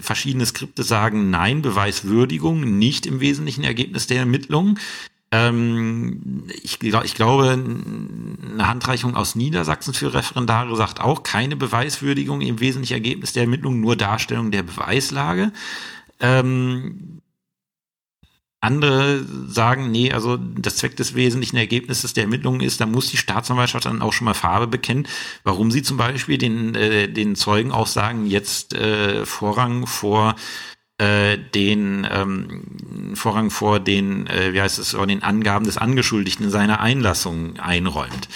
verschiedene 0.00 0.44
Skripte 0.44 0.82
sagen 0.82 1.30
nein, 1.30 1.62
Beweiswürdigung 1.62 2.78
nicht 2.78 3.06
im 3.06 3.20
wesentlichen 3.20 3.64
Ergebnis 3.64 4.08
der 4.08 4.18
Ermittlungen. 4.18 4.78
Ähm, 5.30 6.44
ich, 6.62 6.82
ich 6.82 7.14
glaube, 7.14 7.50
eine 7.50 8.68
Handreichung 8.68 9.14
aus 9.14 9.36
Niedersachsen 9.36 9.94
für 9.94 10.12
Referendare 10.12 10.74
sagt 10.76 11.00
auch 11.00 11.22
keine 11.22 11.56
Beweiswürdigung 11.56 12.40
im 12.40 12.60
wesentlichen 12.60 12.94
Ergebnis 12.94 13.32
der 13.32 13.44
Ermittlungen, 13.44 13.80
nur 13.80 13.96
Darstellung 13.96 14.50
der 14.50 14.64
Beweislage. 14.64 15.52
Ähm, 16.20 17.21
andere 18.62 19.24
sagen, 19.48 19.90
nee, 19.90 20.12
also 20.12 20.36
das 20.36 20.76
Zweck 20.76 20.96
des 20.96 21.14
wesentlichen 21.14 21.56
Ergebnisses 21.56 22.14
der 22.14 22.24
Ermittlungen 22.24 22.60
ist, 22.60 22.80
da 22.80 22.86
muss 22.86 23.10
die 23.10 23.16
Staatsanwaltschaft 23.16 23.86
dann 23.86 24.02
auch 24.02 24.12
schon 24.12 24.26
mal 24.26 24.34
Farbe 24.34 24.68
bekennen, 24.68 25.08
warum 25.42 25.70
sie 25.70 25.82
zum 25.82 25.96
Beispiel 25.96 26.38
den, 26.38 26.74
äh, 26.74 27.08
den 27.08 27.34
Zeugen 27.34 27.72
auch 27.72 27.88
sagen, 27.88 28.26
jetzt 28.26 28.74
äh, 28.74 29.26
Vorrang 29.26 29.86
vor 29.86 30.36
äh, 30.98 31.36
den 31.36 32.06
ähm, 32.08 33.14
Vorrang 33.14 33.50
vor 33.50 33.80
den, 33.80 34.28
äh, 34.28 34.52
wie 34.52 34.60
heißt 34.62 34.78
es, 34.78 34.92
vor 34.92 35.06
den 35.08 35.24
Angaben 35.24 35.64
des 35.64 35.78
Angeschuldigten 35.78 36.46
in 36.46 36.50
seiner 36.52 36.80
Einlassung 36.80 37.58
einräumt. 37.58 38.28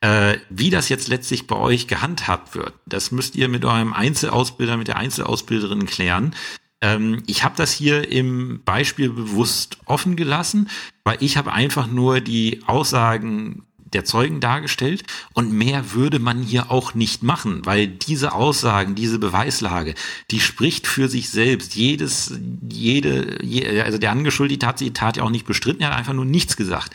Äh, 0.00 0.38
wie 0.50 0.70
das 0.70 0.88
jetzt 0.88 1.08
letztlich 1.08 1.46
bei 1.46 1.56
euch 1.56 1.86
gehandhabt 1.86 2.54
wird, 2.54 2.72
das 2.86 3.12
müsst 3.12 3.36
ihr 3.36 3.48
mit 3.48 3.64
eurem 3.64 3.92
Einzelausbilder, 3.92 4.76
mit 4.76 4.88
der 4.88 4.96
Einzelausbilderin 4.96 5.86
klären. 5.86 6.34
Ähm, 6.80 7.22
ich 7.26 7.44
habe 7.44 7.56
das 7.56 7.72
hier 7.72 8.10
im 8.10 8.62
Beispiel 8.64 9.10
bewusst 9.10 9.78
offen 9.84 10.16
gelassen, 10.16 10.68
weil 11.04 11.18
ich 11.20 11.36
habe 11.36 11.52
einfach 11.52 11.86
nur 11.86 12.20
die 12.20 12.62
Aussagen 12.66 13.64
der 13.92 14.04
Zeugen 14.04 14.40
dargestellt 14.40 15.04
und 15.32 15.52
mehr 15.52 15.92
würde 15.92 16.18
man 16.18 16.42
hier 16.42 16.70
auch 16.70 16.94
nicht 16.94 17.22
machen, 17.22 17.64
weil 17.64 17.86
diese 17.86 18.32
Aussagen, 18.32 18.94
diese 18.94 19.18
Beweislage, 19.18 19.94
die 20.30 20.40
spricht 20.40 20.86
für 20.86 21.08
sich 21.08 21.30
selbst. 21.30 21.74
Jedes, 21.74 22.38
jede, 22.68 23.38
also 23.84 23.98
der 23.98 24.10
Angeschuldigte 24.10 24.66
hat 24.66 24.80
die 24.80 24.92
Tat 24.92 25.16
ja 25.16 25.22
auch 25.22 25.30
nicht 25.30 25.46
bestritten, 25.46 25.82
er 25.82 25.90
hat 25.90 25.98
einfach 25.98 26.12
nur 26.12 26.26
nichts 26.26 26.56
gesagt. 26.56 26.94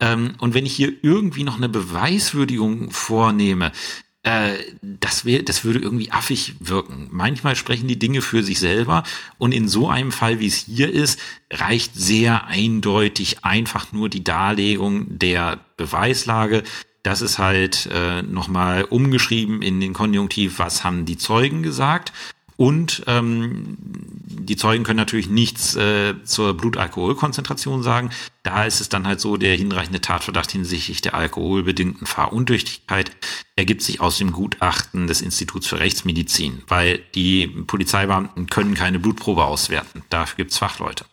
Ähm, 0.00 0.34
und 0.38 0.54
wenn 0.54 0.66
ich 0.66 0.74
hier 0.74 0.92
irgendwie 1.02 1.44
noch 1.44 1.56
eine 1.56 1.68
Beweiswürdigung 1.68 2.90
vornehme, 2.90 3.70
äh, 4.22 4.54
das, 4.82 5.24
wär, 5.24 5.42
das 5.42 5.64
würde 5.64 5.80
irgendwie 5.80 6.12
affig 6.12 6.54
wirken. 6.60 7.08
Manchmal 7.10 7.56
sprechen 7.56 7.88
die 7.88 7.98
Dinge 7.98 8.22
für 8.22 8.42
sich 8.42 8.58
selber 8.58 9.02
und 9.38 9.52
in 9.52 9.68
so 9.68 9.88
einem 9.88 10.12
Fall, 10.12 10.38
wie 10.38 10.46
es 10.46 10.66
hier 10.66 10.92
ist, 10.92 11.18
reicht 11.50 11.94
sehr 11.94 12.46
eindeutig 12.46 13.44
einfach 13.44 13.92
nur 13.92 14.08
die 14.08 14.24
Darlegung 14.24 15.18
der 15.18 15.58
Beweislage. 15.76 16.62
Das 17.02 17.20
ist 17.20 17.38
halt 17.38 17.88
äh, 17.92 18.22
nochmal 18.22 18.84
umgeschrieben 18.84 19.60
in 19.60 19.80
den 19.80 19.92
Konjunktiv, 19.92 20.60
was 20.60 20.84
haben 20.84 21.04
die 21.04 21.18
Zeugen 21.18 21.62
gesagt 21.64 22.12
und 22.62 23.02
ähm, 23.08 23.76
die 23.80 24.54
Zeugen 24.54 24.84
können 24.84 24.98
natürlich 24.98 25.28
nichts 25.28 25.74
äh, 25.74 26.14
zur 26.22 26.56
Blutalkoholkonzentration 26.56 27.82
sagen. 27.82 28.10
Da 28.44 28.62
ist 28.66 28.80
es 28.80 28.88
dann 28.88 29.04
halt 29.04 29.20
so, 29.20 29.36
der 29.36 29.56
hinreichende 29.56 30.00
Tatverdacht 30.00 30.52
hinsichtlich 30.52 31.00
der 31.00 31.14
alkoholbedingten 31.14 32.06
Fahruntüchtigkeit 32.06 33.10
ergibt 33.56 33.82
sich 33.82 34.00
aus 34.00 34.18
dem 34.18 34.30
Gutachten 34.30 35.08
des 35.08 35.22
Instituts 35.22 35.66
für 35.66 35.80
Rechtsmedizin, 35.80 36.62
weil 36.68 37.00
die 37.16 37.48
Polizeibeamten 37.48 38.46
können 38.46 38.74
keine 38.74 39.00
Blutprobe 39.00 39.42
auswerten. 39.42 40.04
Dafür 40.08 40.36
gibt's 40.36 40.58
Fachleute. 40.58 41.04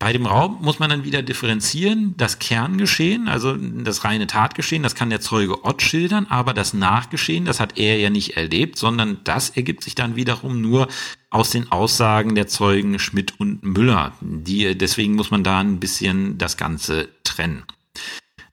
Bei 0.00 0.12
dem 0.12 0.26
Raub 0.26 0.62
muss 0.62 0.78
man 0.78 0.90
dann 0.90 1.02
wieder 1.02 1.22
differenzieren. 1.22 2.14
Das 2.16 2.38
Kerngeschehen, 2.38 3.26
also 3.26 3.56
das 3.56 4.04
reine 4.04 4.28
Tatgeschehen, 4.28 4.84
das 4.84 4.94
kann 4.94 5.10
der 5.10 5.20
Zeuge 5.20 5.64
Ott 5.64 5.82
schildern, 5.82 6.26
aber 6.28 6.54
das 6.54 6.72
Nachgeschehen, 6.72 7.44
das 7.44 7.58
hat 7.58 7.78
er 7.78 7.98
ja 7.98 8.08
nicht 8.08 8.36
erlebt, 8.36 8.78
sondern 8.78 9.18
das 9.24 9.50
ergibt 9.50 9.82
sich 9.82 9.96
dann 9.96 10.14
wiederum 10.14 10.60
nur 10.60 10.86
aus 11.30 11.50
den 11.50 11.72
Aussagen 11.72 12.36
der 12.36 12.46
Zeugen 12.46 13.00
Schmidt 13.00 13.40
und 13.40 13.64
Müller. 13.64 14.12
Die, 14.20 14.78
deswegen 14.78 15.16
muss 15.16 15.32
man 15.32 15.42
da 15.42 15.58
ein 15.58 15.80
bisschen 15.80 16.38
das 16.38 16.56
Ganze 16.56 17.08
trennen. 17.24 17.64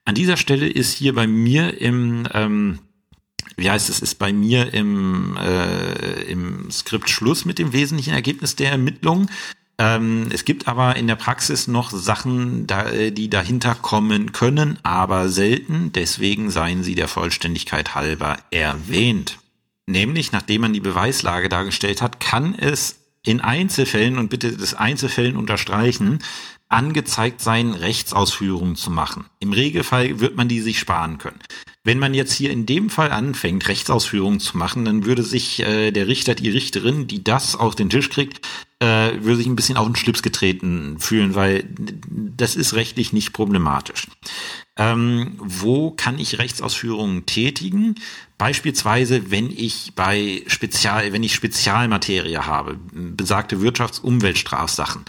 An 0.04 0.16
dieser 0.16 0.36
Stelle 0.36 0.68
ist 0.68 0.94
hier 0.94 1.14
bei 1.14 1.28
mir 1.28 1.80
im, 1.80 2.26
ähm, 2.34 2.80
wie 3.56 3.70
heißt 3.70 3.88
es, 3.88 4.00
ist 4.00 4.16
bei 4.16 4.32
mir 4.32 4.74
im, 4.74 5.36
äh, 5.36 6.24
im 6.24 6.72
Skript 6.72 7.08
Schluss 7.08 7.44
mit 7.44 7.60
dem 7.60 7.72
wesentlichen 7.72 8.14
Ergebnis 8.14 8.56
der 8.56 8.72
Ermittlungen. 8.72 9.30
Ähm, 9.78 10.28
es 10.30 10.44
gibt 10.44 10.68
aber 10.68 10.96
in 10.96 11.06
der 11.06 11.16
Praxis 11.16 11.68
noch 11.68 11.90
Sachen, 11.90 12.66
da, 12.66 12.88
äh, 12.90 13.10
die 13.12 13.28
dahinter 13.28 13.74
kommen 13.74 14.32
können, 14.32 14.78
aber 14.82 15.28
selten. 15.28 15.92
Deswegen 15.92 16.50
seien 16.50 16.82
sie 16.82 16.94
der 16.94 17.08
Vollständigkeit 17.08 17.94
halber 17.94 18.38
erwähnt. 18.50 19.38
Nämlich, 19.86 20.32
nachdem 20.32 20.62
man 20.62 20.72
die 20.72 20.80
Beweislage 20.80 21.48
dargestellt 21.48 22.02
hat, 22.02 22.20
kann 22.20 22.54
es 22.54 22.96
in 23.22 23.40
Einzelfällen, 23.40 24.18
und 24.18 24.30
bitte 24.30 24.56
das 24.56 24.74
Einzelfällen 24.74 25.36
unterstreichen, 25.36 26.20
angezeigt 26.68 27.40
sein, 27.40 27.72
Rechtsausführungen 27.72 28.76
zu 28.76 28.90
machen. 28.90 29.26
Im 29.38 29.52
Regelfall 29.52 30.20
wird 30.20 30.36
man 30.36 30.48
die 30.48 30.60
sich 30.60 30.78
sparen 30.78 31.18
können. 31.18 31.38
Wenn 31.84 32.00
man 32.00 32.14
jetzt 32.14 32.32
hier 32.32 32.50
in 32.50 32.66
dem 32.66 32.90
Fall 32.90 33.12
anfängt, 33.12 33.68
Rechtsausführungen 33.68 34.40
zu 34.40 34.56
machen, 34.56 34.84
dann 34.84 35.04
würde 35.04 35.22
sich 35.22 35.60
äh, 35.60 35.92
der 35.92 36.08
Richter, 36.08 36.34
die 36.34 36.50
Richterin, 36.50 37.06
die 37.06 37.22
das 37.22 37.54
auf 37.54 37.76
den 37.76 37.90
Tisch 37.90 38.10
kriegt, 38.10 38.46
äh, 38.80 39.12
würde 39.22 39.36
sich 39.36 39.46
ein 39.46 39.56
bisschen 39.56 39.76
auf 39.76 39.86
den 39.86 39.96
Schlips 39.96 40.22
getreten 40.22 40.98
fühlen, 40.98 41.34
weil 41.34 41.64
das 42.10 42.56
ist 42.56 42.74
rechtlich 42.74 43.12
nicht 43.12 43.32
problematisch. 43.32 44.06
Ähm, 44.78 45.32
wo 45.38 45.90
kann 45.90 46.18
ich 46.18 46.38
Rechtsausführungen 46.38 47.24
tätigen? 47.24 47.94
Beispielsweise, 48.36 49.30
wenn 49.30 49.50
ich 49.50 49.92
bei 49.94 50.42
Spezial, 50.46 51.14
wenn 51.14 51.22
ich 51.22 51.34
Spezialmaterie 51.34 52.36
habe, 52.36 52.78
besagte 52.92 53.62
Wirtschafts-Umweltstrafsachen. 53.62 55.06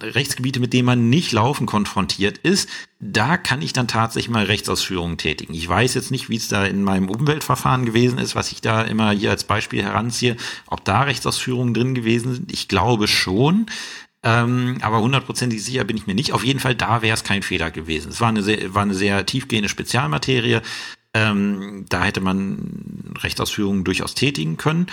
Rechtsgebiete, 0.00 0.60
mit 0.60 0.72
denen 0.72 0.86
man 0.86 1.10
nicht 1.10 1.32
laufen 1.32 1.66
konfrontiert 1.66 2.38
ist, 2.38 2.68
da 2.98 3.36
kann 3.36 3.62
ich 3.62 3.72
dann 3.72 3.88
tatsächlich 3.88 4.30
mal 4.30 4.44
Rechtsausführungen 4.44 5.18
tätigen. 5.18 5.54
Ich 5.54 5.68
weiß 5.68 5.94
jetzt 5.94 6.10
nicht, 6.10 6.28
wie 6.28 6.36
es 6.36 6.48
da 6.48 6.64
in 6.64 6.82
meinem 6.82 7.08
Umweltverfahren 7.08 7.84
gewesen 7.84 8.18
ist, 8.18 8.34
was 8.34 8.52
ich 8.52 8.60
da 8.60 8.82
immer 8.82 9.10
hier 9.10 9.30
als 9.30 9.44
Beispiel 9.44 9.82
heranziehe, 9.82 10.36
ob 10.66 10.84
da 10.84 11.02
Rechtsausführungen 11.02 11.74
drin 11.74 11.94
gewesen 11.94 12.34
sind. 12.34 12.52
Ich 12.52 12.68
glaube 12.68 13.08
schon. 13.08 13.66
Ähm, 14.22 14.78
aber 14.80 15.00
hundertprozentig 15.00 15.62
sicher 15.62 15.84
bin 15.84 15.96
ich 15.96 16.06
mir 16.06 16.14
nicht. 16.14 16.32
Auf 16.32 16.44
jeden 16.44 16.58
Fall, 16.58 16.74
da 16.74 17.02
wäre 17.02 17.14
es 17.14 17.22
kein 17.22 17.42
Fehler 17.42 17.70
gewesen. 17.70 18.10
Es 18.10 18.20
war 18.20 18.28
eine 18.28 18.42
sehr, 18.42 18.74
war 18.74 18.82
eine 18.82 18.94
sehr 18.94 19.24
tiefgehende 19.24 19.68
Spezialmaterie. 19.68 20.60
Ähm, 21.14 21.86
da 21.88 22.04
hätte 22.04 22.20
man 22.20 23.14
Rechtsausführungen 23.20 23.84
durchaus 23.84 24.14
tätigen 24.14 24.56
können. 24.56 24.86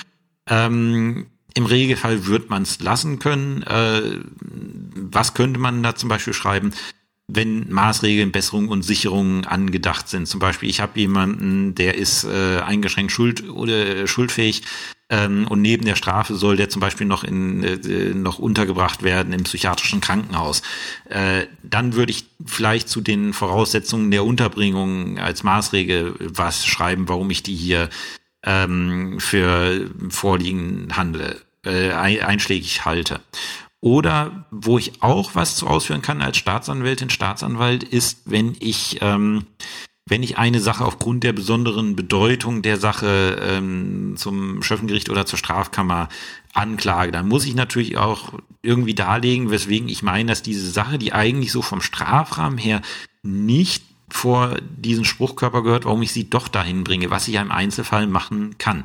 Ähm, 0.48 1.28
im 1.54 1.66
Regelfall 1.66 2.26
wird 2.28 2.50
man 2.50 2.64
es 2.64 2.80
lassen 2.80 3.20
können. 3.20 3.64
Äh, 3.64 4.20
was 4.96 5.34
könnte 5.34 5.60
man 5.60 5.84
da 5.84 5.96
zum 5.96 6.10
Beispiel 6.10 6.34
schreiben? 6.34 6.72
wenn 7.30 7.72
Maßregeln, 7.72 8.34
Besserungen 8.34 8.68
und 8.68 8.84
Sicherungen 8.84 9.46
angedacht 9.46 10.10
sind. 10.10 10.28
Zum 10.28 10.42
Beispiel, 10.42 10.70
ich 10.70 10.82
habe 10.82 11.00
jemanden, 11.00 11.74
der 11.74 11.96
ist 11.96 12.26
äh, 12.26 12.60
eingeschränkt 12.60 13.14
schuld 13.14 13.50
oder 13.50 14.06
schuldfähig, 14.08 14.62
ähm, 15.14 15.48
und 15.48 15.62
neben 15.62 15.86
der 15.86 15.96
Strafe 15.96 16.34
soll 16.34 16.56
der 16.56 16.70
zum 16.70 16.80
Beispiel 16.80 17.06
noch 17.06 17.24
in 17.24 17.64
äh, 17.64 18.14
noch 18.16 18.40
untergebracht 18.40 19.04
werden 19.04 19.32
im 19.32 19.44
psychiatrischen 19.44 20.02
Krankenhaus. 20.02 20.64
Äh, 21.06 21.46
dann 21.62 21.94
würde 21.94 22.12
ich 22.12 22.26
vielleicht 22.46 22.90
zu 22.90 23.00
den 23.00 23.34
Voraussetzungen 23.34 24.10
der 24.10 24.26
Unterbringung 24.26 25.20
als 25.20 25.44
Maßregel 25.44 26.16
was 26.20 26.66
schreiben, 26.66 27.08
warum 27.10 27.30
ich 27.30 27.44
die 27.44 27.56
hier 27.56 27.90
ähm, 28.44 29.20
für 29.20 29.88
vorliegend 30.10 30.98
handle, 30.98 31.40
äh, 31.66 31.92
einschlägig 31.92 32.86
halte. 32.86 33.22
Oder 33.82 34.46
wo 34.50 34.78
ich 34.78 35.02
auch 35.04 35.36
was 35.36 35.56
zu 35.56 35.68
ausführen 35.68 36.02
kann 36.02 36.22
als 36.22 36.38
Staatsanwältin, 36.38 37.10
Staatsanwalt, 37.10 37.84
ist, 37.84 38.22
wenn 38.26 38.56
ich 38.60 39.00
ähm, 39.02 39.46
wenn 40.06 40.24
ich 40.24 40.38
eine 40.38 40.60
Sache 40.60 40.84
aufgrund 40.84 41.24
der 41.24 41.32
besonderen 41.32 41.96
Bedeutung 41.96 42.62
der 42.62 42.78
Sache 42.78 43.42
ähm, 43.42 44.16
zum 44.18 44.62
Schöffengericht 44.62 45.10
oder 45.10 45.26
zur 45.26 45.40
Strafkammer 45.40 46.10
anklage, 46.54 47.12
dann 47.12 47.28
muss 47.28 47.46
ich 47.46 47.56
natürlich 47.56 47.98
auch 47.98 48.34
irgendwie 48.62 48.96
darlegen, 48.96 49.50
weswegen 49.50 49.88
ich 49.88 50.04
meine, 50.04 50.30
dass 50.30 50.44
diese 50.44 50.70
Sache, 50.70 50.98
die 50.98 51.14
eigentlich 51.14 51.52
so 51.52 51.62
vom 51.62 51.82
Strafrahmen 51.82 52.58
her 52.58 52.82
nicht 53.22 53.84
vor 54.10 54.58
diesen 54.78 55.06
Spruchkörper 55.06 55.64
gehört, 55.64 55.86
warum 55.86 56.02
ich 56.02 56.12
sie 56.12 56.30
doch 56.30 56.48
dahin 56.48 56.84
bringe, 56.84 57.10
was 57.10 57.28
ich 57.28 57.36
im 57.36 57.52
Einzelfall 57.52 58.06
machen 58.06 58.58
kann. 58.58 58.84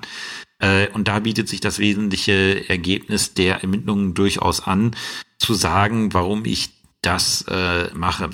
Äh, 0.58 0.88
und 0.88 1.08
da 1.08 1.20
bietet 1.20 1.48
sich 1.48 1.60
das 1.60 1.78
wesentliche 1.78 2.68
Ergebnis 2.68 3.34
der 3.34 3.62
Ermittlungen 3.62 4.14
durchaus 4.14 4.60
an, 4.60 4.96
zu 5.38 5.54
sagen, 5.54 6.12
warum 6.14 6.44
ich 6.44 6.70
das 7.02 7.42
äh, 7.48 7.90
mache. 7.94 8.30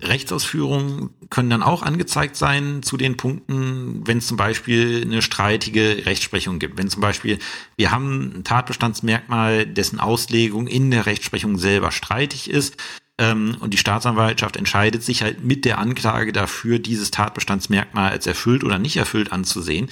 Rechtsausführungen 0.00 1.10
können 1.28 1.50
dann 1.50 1.64
auch 1.64 1.82
angezeigt 1.82 2.36
sein 2.36 2.84
zu 2.84 2.96
den 2.96 3.16
Punkten, 3.16 4.06
wenn 4.06 4.18
es 4.18 4.28
zum 4.28 4.36
Beispiel 4.36 5.02
eine 5.04 5.22
streitige 5.22 6.06
Rechtsprechung 6.06 6.60
gibt. 6.60 6.78
Wenn 6.78 6.88
zum 6.88 7.00
Beispiel 7.00 7.38
wir 7.76 7.90
haben 7.90 8.38
ein 8.38 8.44
Tatbestandsmerkmal, 8.44 9.66
dessen 9.66 9.98
Auslegung 9.98 10.68
in 10.68 10.92
der 10.92 11.06
Rechtsprechung 11.06 11.58
selber 11.58 11.90
streitig 11.90 12.48
ist, 12.48 12.76
ähm, 13.18 13.56
und 13.60 13.74
die 13.74 13.78
Staatsanwaltschaft 13.78 14.56
entscheidet 14.56 15.02
sich 15.02 15.22
halt 15.22 15.44
mit 15.44 15.64
der 15.64 15.78
Anklage 15.78 16.32
dafür, 16.32 16.78
dieses 16.78 17.10
Tatbestandsmerkmal 17.10 18.10
als 18.10 18.26
erfüllt 18.26 18.64
oder 18.64 18.78
nicht 18.78 18.96
erfüllt 18.96 19.32
anzusehen, 19.32 19.88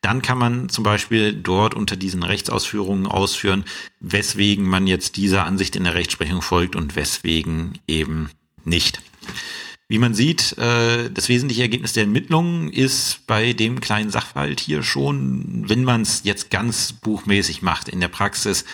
dann 0.00 0.22
kann 0.22 0.38
man 0.38 0.68
zum 0.70 0.82
Beispiel 0.82 1.34
dort 1.34 1.74
unter 1.74 1.96
diesen 1.96 2.22
Rechtsausführungen 2.22 3.06
ausführen, 3.06 3.64
weswegen 4.00 4.66
man 4.66 4.86
jetzt 4.86 5.16
dieser 5.16 5.44
Ansicht 5.44 5.76
in 5.76 5.84
der 5.84 5.94
Rechtsprechung 5.94 6.40
folgt 6.40 6.74
und 6.74 6.96
weswegen 6.96 7.78
eben 7.86 8.30
nicht. 8.64 9.02
Wie 9.90 9.98
man 9.98 10.14
sieht, 10.14 10.56
äh, 10.56 11.10
das 11.10 11.28
wesentliche 11.28 11.62
Ergebnis 11.62 11.94
der 11.94 12.04
Ermittlungen 12.04 12.72
ist 12.72 13.26
bei 13.26 13.52
dem 13.54 13.80
kleinen 13.80 14.10
Sachverhalt 14.10 14.60
hier 14.60 14.84
schon, 14.84 15.68
wenn 15.68 15.82
man 15.82 16.02
es 16.02 16.20
jetzt 16.22 16.48
ganz 16.52 16.92
buchmäßig 16.92 17.62
macht 17.62 17.88
in 17.88 17.98
der 17.98 18.06
Praxis, 18.06 18.64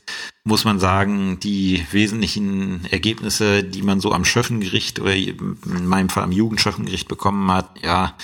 muss 0.45 0.67
man 0.67 0.79
sagen, 0.79 1.41
die 1.41 1.87
wesentlichen 1.91 2.85
Ergebnisse, 2.91 3.65
die 3.65 3.81
man 3.81 3.99
so 3.99 4.13
am 4.13 4.27
Schöffengericht 4.27 5.01
oder 5.01 5.17
in 5.17 5.87
meinem 5.87 6.11
Fall 6.11 6.23
am 6.23 6.33
Jugendschöffengericht 6.33 7.09
bekommen 7.09 7.51
hat, 7.51 7.71
ja, 7.83 8.15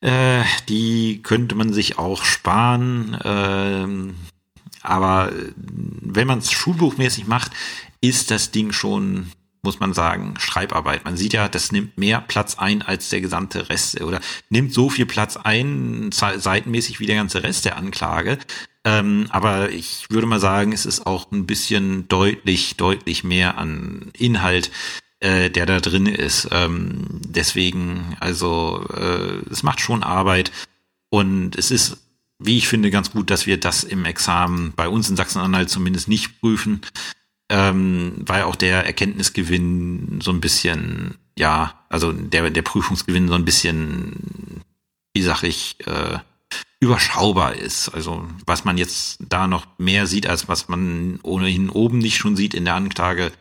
äh, 0.00 0.44
die 0.68 1.22
könnte 1.24 1.56
man 1.56 1.72
sich 1.72 1.98
auch 1.98 2.24
sparen. 2.24 3.14
Äh, 3.14 4.14
aber 4.82 5.32
wenn 5.56 6.28
man 6.28 6.38
es 6.38 6.52
schulbuchmäßig 6.52 7.26
macht, 7.26 7.50
ist 8.00 8.30
das 8.30 8.52
Ding 8.52 8.70
schon 8.70 9.32
muss 9.66 9.80
man 9.80 9.92
sagen, 9.92 10.34
Schreibarbeit. 10.38 11.04
Man 11.04 11.18
sieht 11.18 11.34
ja, 11.34 11.48
das 11.48 11.72
nimmt 11.72 11.98
mehr 11.98 12.22
Platz 12.22 12.56
ein 12.56 12.80
als 12.80 13.10
der 13.10 13.20
gesamte 13.20 13.68
Rest 13.68 14.00
oder 14.00 14.20
nimmt 14.48 14.72
so 14.72 14.88
viel 14.88 15.04
Platz 15.04 15.36
ein, 15.36 16.10
seitenmäßig 16.12 17.00
wie 17.00 17.06
der 17.06 17.16
ganze 17.16 17.42
Rest 17.42 17.66
der 17.66 17.76
Anklage. 17.76 18.38
Ähm, 18.84 19.26
aber 19.30 19.70
ich 19.70 20.06
würde 20.08 20.26
mal 20.26 20.40
sagen, 20.40 20.72
es 20.72 20.86
ist 20.86 21.06
auch 21.06 21.30
ein 21.32 21.46
bisschen 21.46 22.08
deutlich, 22.08 22.76
deutlich 22.76 23.24
mehr 23.24 23.58
an 23.58 24.12
Inhalt, 24.16 24.70
äh, 25.20 25.50
der 25.50 25.66
da 25.66 25.80
drin 25.80 26.06
ist. 26.06 26.48
Ähm, 26.52 27.04
deswegen, 27.10 28.16
also 28.20 28.86
äh, 28.94 29.50
es 29.50 29.62
macht 29.62 29.80
schon 29.80 30.02
Arbeit 30.02 30.52
und 31.10 31.56
es 31.56 31.70
ist 31.70 31.98
wie 32.38 32.58
ich 32.58 32.68
finde, 32.68 32.90
ganz 32.90 33.12
gut, 33.12 33.30
dass 33.30 33.46
wir 33.46 33.58
das 33.58 33.82
im 33.82 34.04
Examen 34.04 34.74
bei 34.76 34.88
uns 34.88 35.08
in 35.08 35.16
Sachsen-Anhalt 35.16 35.70
zumindest 35.70 36.06
nicht 36.06 36.38
prüfen 36.40 36.82
ähm, 37.48 38.14
weil 38.18 38.42
auch 38.42 38.56
der 38.56 38.84
Erkenntnisgewinn 38.86 40.20
so 40.22 40.30
ein 40.30 40.40
bisschen, 40.40 41.16
ja, 41.38 41.74
also 41.88 42.12
der, 42.12 42.50
der 42.50 42.62
Prüfungsgewinn 42.62 43.28
so 43.28 43.34
ein 43.34 43.44
bisschen, 43.44 44.62
wie 45.14 45.22
sag 45.22 45.42
ich, 45.42 45.76
äh, 45.86 46.18
überschaubar 46.80 47.54
ist. 47.54 47.88
Also 47.88 48.26
was 48.46 48.64
man 48.64 48.78
jetzt 48.78 49.18
da 49.28 49.46
noch 49.46 49.66
mehr 49.78 50.06
sieht, 50.06 50.26
als 50.26 50.48
was 50.48 50.68
man 50.68 51.20
ohnehin 51.22 51.70
oben 51.70 51.98
nicht 51.98 52.16
schon 52.16 52.36
sieht 52.36 52.54
in 52.54 52.64
der 52.64 52.74
Anklage, 52.74 53.32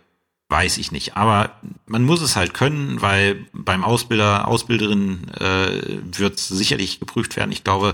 weiß 0.50 0.78
ich 0.78 0.92
nicht. 0.92 1.18
Aber 1.18 1.60
man 1.86 2.04
muss 2.04 2.22
es 2.22 2.36
halt 2.36 2.54
können, 2.54 3.02
weil 3.02 3.46
beim 3.54 3.84
Ausbilder, 3.84 4.48
Ausbilderin 4.48 5.30
äh, 5.40 6.00
wird 6.18 6.40
sicherlich 6.40 7.00
geprüft 7.00 7.36
werden. 7.36 7.52
Ich 7.52 7.64
glaube, 7.64 7.94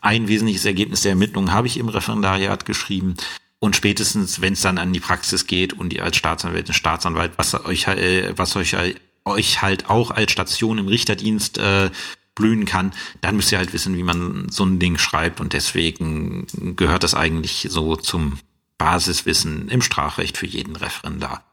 ein 0.00 0.28
wesentliches 0.28 0.64
Ergebnis 0.64 1.02
der 1.02 1.10
Ermittlungen 1.10 1.52
habe 1.52 1.66
ich 1.66 1.78
im 1.78 1.88
Referendariat 1.88 2.64
geschrieben. 2.64 3.14
Und 3.58 3.74
spätestens, 3.74 4.40
wenn 4.40 4.52
es 4.52 4.60
dann 4.60 4.78
an 4.78 4.92
die 4.92 5.00
Praxis 5.00 5.46
geht 5.46 5.72
und 5.72 5.92
ihr 5.92 6.04
als 6.04 6.16
Staatsanwältin, 6.16 6.74
Staatsanwalt, 6.74 7.32
was 7.36 7.54
euch, 7.64 7.86
äh, 7.88 8.36
was 8.36 8.54
euch, 8.56 8.76
euch 9.24 9.62
halt 9.62 9.88
auch 9.88 10.10
als 10.10 10.32
Station 10.32 10.78
im 10.78 10.88
Richterdienst 10.88 11.58
äh, 11.58 11.90
blühen 12.34 12.66
kann, 12.66 12.92
dann 13.22 13.36
müsst 13.36 13.50
ihr 13.50 13.58
halt 13.58 13.72
wissen, 13.72 13.96
wie 13.96 14.02
man 14.02 14.48
so 14.50 14.64
ein 14.64 14.78
Ding 14.78 14.98
schreibt. 14.98 15.40
Und 15.40 15.54
deswegen 15.54 16.46
gehört 16.76 17.02
das 17.02 17.14
eigentlich 17.14 17.66
so 17.70 17.96
zum 17.96 18.38
Basiswissen 18.78 19.68
im 19.68 19.80
Strafrecht 19.82 20.36
für 20.36 20.46
jeden 20.46 20.76
Referendar. 20.76 21.44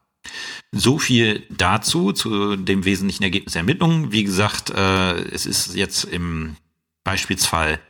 So 0.72 0.98
viel 0.98 1.44
dazu, 1.50 2.12
zu 2.12 2.56
dem 2.56 2.84
wesentlichen 2.84 3.22
Ergebnis 3.22 3.54
der 3.54 3.60
Ermittlungen. 3.60 4.12
Wie 4.12 4.24
gesagt, 4.24 4.70
äh, 4.70 5.14
es 5.30 5.46
ist 5.46 5.74
jetzt 5.74 6.04
im 6.04 6.56
Beispielsfall 7.02 7.80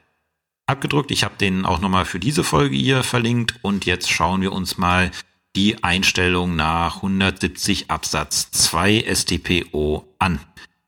abgedruckt. 0.66 1.10
Ich 1.10 1.24
habe 1.24 1.36
den 1.36 1.66
auch 1.66 1.80
nochmal 1.80 2.04
für 2.04 2.18
diese 2.18 2.44
Folge 2.44 2.76
hier 2.76 3.02
verlinkt 3.02 3.54
und 3.62 3.86
jetzt 3.86 4.10
schauen 4.10 4.40
wir 4.40 4.52
uns 4.52 4.78
mal 4.78 5.10
die 5.56 5.84
Einstellung 5.84 6.56
nach 6.56 6.96
170 6.96 7.90
Absatz 7.90 8.50
2 8.50 9.04
StPO 9.14 10.06
an. 10.18 10.40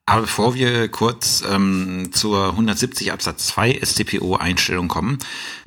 Aber 0.09 0.23
bevor 0.23 0.55
wir 0.55 0.89
kurz 0.89 1.43
ähm, 1.51 2.11
zur 2.13 2.51
170 2.51 3.13
Absatz 3.13 3.49
2 3.49 3.81
StPO 3.83 4.37
Einstellung 4.37 4.87
kommen, 4.87 5.19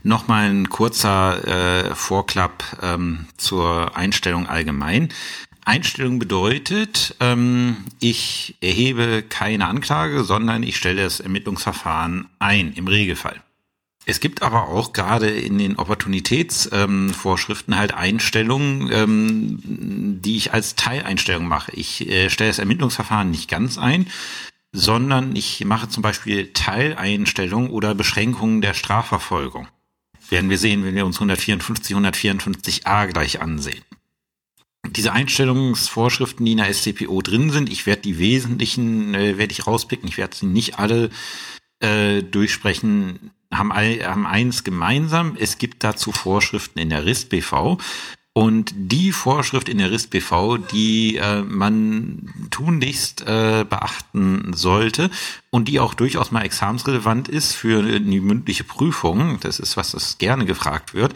nochmal 0.03 0.49
ein 0.49 0.69
kurzer 0.69 1.45
äh, 1.45 1.95
Vorklapp 1.95 2.63
ähm, 2.81 3.27
zur 3.35 3.97
Einstellung 3.97 4.47
allgemein. 4.47 5.09
Einstellung 5.65 6.19
bedeutet, 6.19 7.15
ähm, 7.19 7.85
ich 7.99 8.55
erhebe 8.61 9.23
keine 9.27 9.67
Anklage, 9.67 10.23
sondern 10.23 10.63
ich 10.63 10.77
stelle 10.77 11.03
das 11.03 11.19
Ermittlungsverfahren 11.19 12.29
ein, 12.39 12.73
im 12.73 12.87
Regelfall. 12.87 13.41
Es 14.09 14.19
gibt 14.19 14.41
aber 14.41 14.69
auch 14.69 14.91
gerade 14.91 15.29
in 15.29 15.59
den 15.59 15.77
Opportunitätsvorschriften 15.77 17.73
ähm, 17.73 17.79
halt 17.79 17.93
Einstellungen, 17.93 18.89
ähm, 18.91 19.59
die 20.21 20.35
ich 20.35 20.51
als 20.51 20.75
Teileinstellung 20.75 21.47
mache. 21.47 21.71
Ich 21.75 22.09
äh, 22.09 22.31
stelle 22.31 22.49
das 22.49 22.57
Ermittlungsverfahren 22.57 23.29
nicht 23.29 23.47
ganz 23.47 23.77
ein, 23.77 24.07
sondern 24.71 25.35
ich 25.35 25.63
mache 25.63 25.89
zum 25.89 26.01
Beispiel 26.01 26.51
Teileinstellungen 26.53 27.69
oder 27.69 27.93
Beschränkungen 27.93 28.61
der 28.61 28.73
Strafverfolgung. 28.73 29.67
Werden 30.29 30.49
wir 30.49 30.57
sehen, 30.57 30.83
wenn 30.83 30.95
wir 30.95 31.05
uns 31.05 31.17
154, 31.17 31.95
154a 31.95 33.07
gleich 33.07 33.41
ansehen. 33.41 33.83
Diese 34.87 35.13
Einstellungsvorschriften, 35.13 36.43
die 36.47 36.53
in 36.53 36.57
der 36.57 36.73
SCPO 36.73 37.21
drin 37.21 37.51
sind, 37.51 37.71
ich 37.71 37.85
werde 37.85 38.01
die 38.01 38.17
wesentlichen, 38.17 39.13
äh, 39.13 39.37
werde 39.37 39.51
ich 39.51 39.67
rauspicken, 39.67 40.09
ich 40.09 40.17
werde 40.17 40.35
sie 40.35 40.47
nicht 40.47 40.79
alle 40.79 41.11
äh, 41.79 42.23
durchsprechen 42.23 43.31
haben, 43.53 43.71
all, 43.71 44.03
haben 44.03 44.27
eins 44.27 44.63
gemeinsam. 44.63 45.35
Es 45.39 45.57
gibt 45.57 45.83
dazu 45.83 46.11
Vorschriften 46.11 46.79
in 46.79 46.89
der 46.89 47.05
RIST-BV. 47.05 47.77
Und 48.33 48.73
die 48.75 49.11
Vorschrift 49.11 49.67
in 49.67 49.79
der 49.79 49.91
RIST-BV, 49.91 50.59
die 50.71 51.17
äh, 51.17 51.41
man 51.41 52.47
tunlichst 52.51 53.21
äh, 53.21 53.65
beachten 53.67 54.53
sollte 54.53 55.09
und 55.49 55.67
die 55.67 55.79
auch 55.79 55.93
durchaus 55.93 56.31
mal 56.31 56.43
examensrelevant 56.43 57.27
ist 57.27 57.53
für 57.53 57.99
die 57.99 58.19
mündliche 58.21 58.63
Prüfung, 58.63 59.39
das 59.41 59.59
ist 59.59 59.77
was, 59.77 59.91
das 59.91 60.19
gerne 60.19 60.45
gefragt 60.45 60.93
wird, 60.93 61.15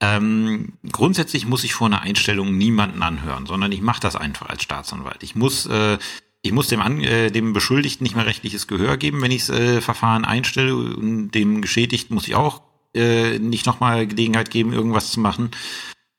ähm, 0.00 0.74
grundsätzlich 0.92 1.46
muss 1.46 1.64
ich 1.64 1.74
vor 1.74 1.86
einer 1.86 2.02
Einstellung 2.02 2.56
niemanden 2.56 3.02
anhören, 3.02 3.46
sondern 3.46 3.72
ich 3.72 3.80
mache 3.80 4.00
das 4.00 4.14
einfach 4.14 4.48
als 4.48 4.62
Staatsanwalt. 4.62 5.22
Ich 5.22 5.34
muss 5.34 5.66
äh, 5.66 5.98
ich 6.42 6.52
muss 6.52 6.68
dem, 6.68 6.80
An 6.80 7.00
äh, 7.00 7.30
dem 7.30 7.52
Beschuldigten 7.52 8.04
nicht 8.04 8.16
mehr 8.16 8.26
rechtliches 8.26 8.66
Gehör 8.66 8.96
geben, 8.96 9.20
wenn 9.22 9.30
ich 9.30 9.46
das 9.46 9.58
äh, 9.58 9.80
Verfahren 9.80 10.24
einstelle. 10.24 10.74
Und 10.76 11.32
dem 11.32 11.60
Geschädigten 11.62 12.14
muss 12.14 12.28
ich 12.28 12.34
auch 12.34 12.62
äh, 12.94 13.38
nicht 13.38 13.66
nochmal 13.66 14.06
Gelegenheit 14.06 14.50
geben, 14.50 14.72
irgendwas 14.72 15.10
zu 15.10 15.20
machen. 15.20 15.50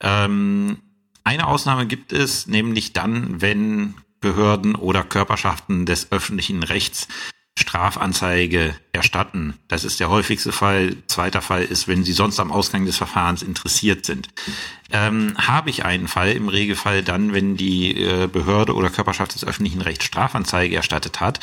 Ähm, 0.01 0.77
eine 1.23 1.47
Ausnahme 1.47 1.85
gibt 1.85 2.11
es, 2.11 2.47
nämlich 2.47 2.93
dann, 2.93 3.41
wenn 3.41 3.95
Behörden 4.19 4.75
oder 4.75 5.03
Körperschaften 5.03 5.85
des 5.85 6.11
öffentlichen 6.11 6.63
Rechts 6.63 7.07
Strafanzeige 7.59 8.75
erstatten. 8.91 9.55
Das 9.67 9.83
ist 9.83 9.99
der 9.99 10.09
häufigste 10.09 10.51
Fall. 10.51 10.95
Zweiter 11.07 11.41
Fall 11.41 11.63
ist, 11.63 11.87
wenn 11.87 12.03
Sie 12.03 12.13
sonst 12.13 12.39
am 12.39 12.51
Ausgang 12.51 12.85
des 12.85 12.97
Verfahrens 12.97 13.41
interessiert 13.41 14.05
sind. 14.05 14.29
Ähm, 14.91 15.35
habe 15.37 15.69
ich 15.69 15.85
einen 15.85 16.07
Fall, 16.07 16.31
im 16.31 16.49
Regelfall 16.49 17.03
dann, 17.03 17.33
wenn 17.33 17.55
die 17.55 17.95
äh, 18.01 18.27
Behörde 18.27 18.73
oder 18.73 18.89
Körperschaft 18.89 19.35
des 19.35 19.45
öffentlichen 19.45 19.81
Rechts 19.81 20.05
Strafanzeige 20.05 20.75
erstattet 20.75 21.21
hat, 21.21 21.39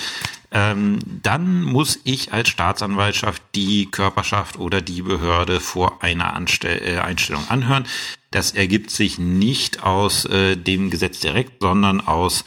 ähm, 0.51 0.99
dann 1.05 1.63
muss 1.63 2.01
ich 2.05 2.33
als 2.33 2.49
Staatsanwaltschaft 2.49 3.43
die 3.55 3.87
Körperschaft 3.87 4.59
oder 4.59 4.81
die 4.81 5.03
Behörde 5.03 5.61
vor 5.61 6.03
einer 6.03 6.35
Anstell 6.35 6.83
äh, 6.83 6.99
Einstellung 6.99 7.49
anhören. 7.49 7.87
Das 8.31 8.53
ergibt 8.53 8.91
sich 8.91 9.19
nicht 9.19 9.83
aus 9.83 10.25
äh, 10.25 10.57
dem 10.57 10.91
Gesetz 10.91 11.21
direkt, 11.21 11.61
sondern 11.61 12.01
aus 12.01 12.45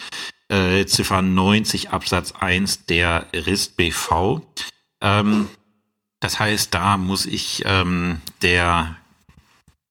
äh, 0.50 0.86
Ziffer 0.86 1.22
90 1.22 1.91
Absatz 1.91 2.34
1 2.34 2.86
der 2.86 3.28
RIST 3.34 3.78
BV. 3.78 4.41
Ähm, 5.02 5.47
das 6.20 6.39
heißt, 6.39 6.74
da 6.74 6.97
muss 6.97 7.26
ich 7.26 7.64
ähm, 7.66 8.22
der 8.41 8.97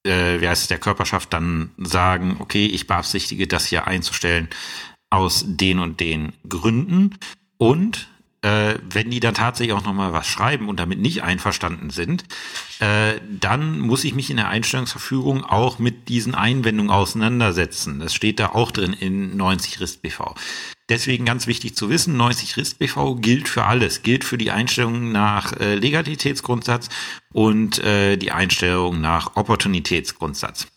äh, 0.04 0.40
wie 0.40 0.48
heißt 0.48 0.62
es, 0.62 0.68
der 0.68 0.78
Körperschaft 0.78 1.32
dann 1.32 1.70
sagen, 1.78 2.36
okay, 2.40 2.66
ich 2.66 2.86
beabsichtige 2.86 3.46
das 3.46 3.66
hier 3.66 3.86
einzustellen 3.86 4.48
aus 5.10 5.44
den 5.46 5.78
und 5.78 6.00
den 6.00 6.32
Gründen. 6.48 7.18
Und 7.56 8.08
äh, 8.42 8.74
wenn 8.88 9.10
die 9.10 9.20
dann 9.20 9.34
tatsächlich 9.34 9.74
auch 9.74 9.84
nochmal 9.84 10.12
was 10.12 10.26
schreiben 10.26 10.68
und 10.68 10.78
damit 10.78 11.00
nicht 11.00 11.22
einverstanden 11.22 11.90
sind, 11.90 12.24
äh, 12.78 13.14
dann 13.28 13.80
muss 13.80 14.04
ich 14.04 14.14
mich 14.14 14.30
in 14.30 14.36
der 14.36 14.48
Einstellungsverfügung 14.48 15.44
auch 15.44 15.78
mit 15.78 16.08
diesen 16.08 16.34
Einwendungen 16.34 16.90
auseinandersetzen. 16.90 17.98
Das 17.98 18.14
steht 18.14 18.38
da 18.38 18.50
auch 18.50 18.70
drin 18.70 18.92
in 18.92 19.36
90 19.36 19.80
RIST 19.80 20.02
BV. 20.02 20.34
Deswegen 20.88 21.26
ganz 21.26 21.46
wichtig 21.46 21.74
zu 21.76 21.90
wissen, 21.90 22.16
90 22.16 22.56
RIST 22.56 22.78
BV 22.78 23.16
gilt 23.16 23.48
für 23.48 23.64
alles, 23.64 24.02
gilt 24.02 24.24
für 24.24 24.38
die 24.38 24.50
Einstellung 24.50 25.12
nach 25.12 25.52
äh, 25.54 25.74
Legalitätsgrundsatz 25.74 26.88
und 27.32 27.78
äh, 27.80 28.16
die 28.16 28.30
Einstellung 28.30 29.00
nach 29.00 29.36
Opportunitätsgrundsatz. 29.36 30.68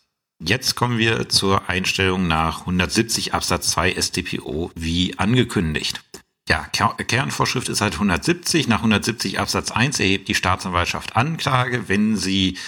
Jetzt 0.44 0.74
kommen 0.74 0.98
wir 0.98 1.28
zur 1.28 1.68
Einstellung 1.70 2.26
nach 2.26 2.60
170 2.62 3.32
Absatz 3.32 3.70
2 3.70 3.94
StPO 3.94 4.72
wie 4.74 5.16
angekündigt. 5.16 6.02
Ja, 6.48 6.66
Kernvorschrift 6.72 7.68
ist 7.68 7.80
halt 7.80 7.94
170. 7.94 8.66
Nach 8.68 8.78
170 8.78 9.38
Absatz 9.38 9.70
1 9.70 10.00
erhebt 10.00 10.28
die 10.28 10.34
Staatsanwaltschaft 10.34 11.14
Anklage, 11.14 11.88
wenn 11.88 12.16
sie 12.16 12.58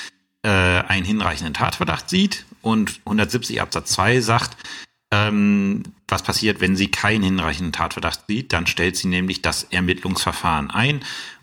äh, 0.42 0.48
einen 0.48 1.04
hinreichenden 1.04 1.54
Tatverdacht 1.54 2.08
sieht. 2.08 2.46
Und 2.62 3.00
170 3.04 3.60
Absatz 3.60 3.90
2 3.92 4.20
sagt, 4.20 4.56
ähm, 5.10 5.82
was 6.06 6.22
passiert, 6.22 6.60
wenn 6.60 6.76
sie 6.76 6.88
keinen 6.88 7.24
hinreichenden 7.24 7.72
Tatverdacht 7.72 8.20
sieht. 8.28 8.52
Dann 8.52 8.66
stellt 8.66 8.96
sie 8.96 9.08
nämlich 9.08 9.42
das 9.42 9.64
Ermittlungsverfahren 9.64 10.70
ein. 10.70 11.00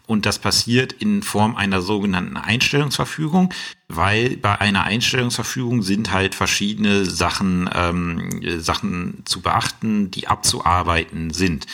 Und 0.07 0.25
das 0.25 0.39
passiert 0.39 0.93
in 0.93 1.23
Form 1.23 1.55
einer 1.55 1.81
sogenannten 1.81 2.35
Einstellungsverfügung, 2.35 3.53
weil 3.87 4.35
bei 4.35 4.59
einer 4.59 4.83
Einstellungsverfügung 4.83 5.83
sind 5.83 6.11
halt 6.11 6.35
verschiedene 6.35 7.05
Sachen, 7.05 7.69
ähm, 7.73 8.41
Sachen 8.59 9.21
zu 9.25 9.41
beachten, 9.41 10.11
die 10.11 10.27
abzuarbeiten 10.27 11.31
sind. 11.31 11.65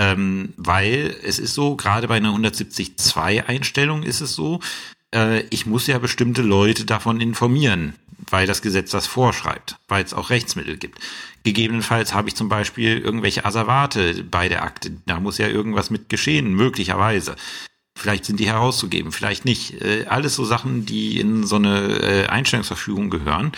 Ähm, 0.00 0.54
weil 0.56 1.14
es 1.24 1.38
ist 1.38 1.52
so, 1.52 1.76
gerade 1.76 2.08
bei 2.08 2.16
einer 2.16 2.30
170.2 2.30 3.44
Einstellung 3.44 4.02
ist 4.02 4.22
es 4.22 4.34
so, 4.34 4.60
äh, 5.14 5.42
ich 5.50 5.66
muss 5.66 5.86
ja 5.86 5.98
bestimmte 5.98 6.40
Leute 6.40 6.86
davon 6.86 7.20
informieren, 7.20 7.92
weil 8.30 8.46
das 8.46 8.62
Gesetz 8.62 8.92
das 8.92 9.06
vorschreibt, 9.06 9.76
weil 9.88 10.02
es 10.02 10.14
auch 10.14 10.30
Rechtsmittel 10.30 10.78
gibt. 10.78 10.98
Gegebenenfalls 11.42 12.14
habe 12.14 12.28
ich 12.28 12.34
zum 12.34 12.48
Beispiel 12.48 12.96
irgendwelche 12.96 13.44
Asservate 13.44 14.24
bei 14.24 14.48
der 14.48 14.62
Akte. 14.62 14.90
Da 15.04 15.20
muss 15.20 15.36
ja 15.36 15.48
irgendwas 15.48 15.90
mit 15.90 16.08
geschehen, 16.08 16.54
möglicherweise. 16.54 17.36
Vielleicht 17.94 18.24
sind 18.24 18.40
die 18.40 18.46
herauszugeben, 18.46 19.12
vielleicht 19.12 19.44
nicht. 19.44 19.82
Äh, 19.82 20.06
alles 20.06 20.34
so 20.34 20.46
Sachen, 20.46 20.86
die 20.86 21.20
in 21.20 21.44
so 21.46 21.56
eine 21.56 21.98
äh, 21.98 22.26
Einstellungsverfügung 22.28 23.10
gehören. 23.10 23.52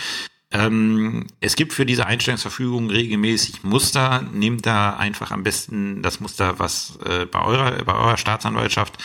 Ähm, 0.52 1.26
es 1.40 1.56
gibt 1.56 1.72
für 1.72 1.86
diese 1.86 2.06
Einstellungsverfügung 2.06 2.90
regelmäßig 2.90 3.64
Muster. 3.64 4.22
Nehmt 4.32 4.66
da 4.66 4.96
einfach 4.96 5.30
am 5.30 5.42
besten 5.42 6.02
das 6.02 6.20
Muster, 6.20 6.58
was 6.58 6.98
äh, 7.04 7.26
bei 7.26 7.42
eurer 7.42 7.82
bei 7.84 7.94
eurer 7.94 8.18
Staatsanwaltschaft 8.18 8.98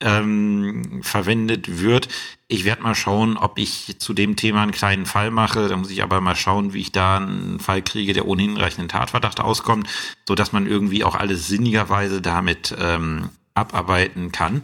ähm, 0.00 1.02
verwendet 1.02 1.80
wird. 1.80 2.08
Ich 2.46 2.64
werde 2.64 2.82
mal 2.82 2.94
schauen, 2.94 3.36
ob 3.36 3.58
ich 3.58 3.96
zu 3.98 4.12
dem 4.12 4.36
Thema 4.36 4.62
einen 4.62 4.72
kleinen 4.72 5.06
Fall 5.06 5.30
mache. 5.30 5.68
Da 5.68 5.76
muss 5.76 5.90
ich 5.90 6.02
aber 6.02 6.20
mal 6.20 6.36
schauen, 6.36 6.74
wie 6.74 6.80
ich 6.80 6.92
da 6.92 7.16
einen 7.16 7.58
Fall 7.58 7.82
kriege, 7.82 8.12
der 8.12 8.26
ohne 8.26 8.42
hinreichenden 8.42 8.88
Tatverdacht 8.88 9.40
auskommt, 9.40 9.88
so 10.28 10.34
dass 10.34 10.52
man 10.52 10.66
irgendwie 10.66 11.04
auch 11.04 11.14
alles 11.16 11.48
sinnigerweise 11.48 12.20
damit 12.20 12.74
ähm, 12.78 13.30
abarbeiten 13.54 14.30
kann. 14.30 14.62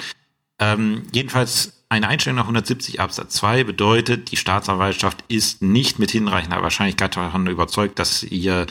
Ähm, 0.60 1.04
jedenfalls 1.12 1.84
eine 1.88 2.06
Einstellung 2.06 2.36
nach 2.36 2.44
170 2.44 3.00
Absatz 3.00 3.34
2 3.34 3.64
bedeutet, 3.64 4.30
die 4.30 4.36
Staatsanwaltschaft 4.36 5.24
ist 5.26 5.62
nicht 5.62 5.98
mit 5.98 6.12
hinreichender 6.12 6.62
Wahrscheinlichkeit 6.62 7.16
davon 7.16 7.48
überzeugt, 7.48 7.98
dass 7.98 8.22
ihr 8.22 8.66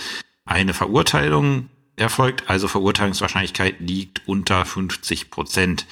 eine 0.45 0.73
Verurteilung 0.73 1.69
erfolgt. 1.97 2.49
Also 2.49 2.67
Verurteilungswahrscheinlichkeit 2.67 3.81
liegt 3.81 4.27
unter 4.27 4.63
50 4.63 5.31
Prozent. 5.31 5.85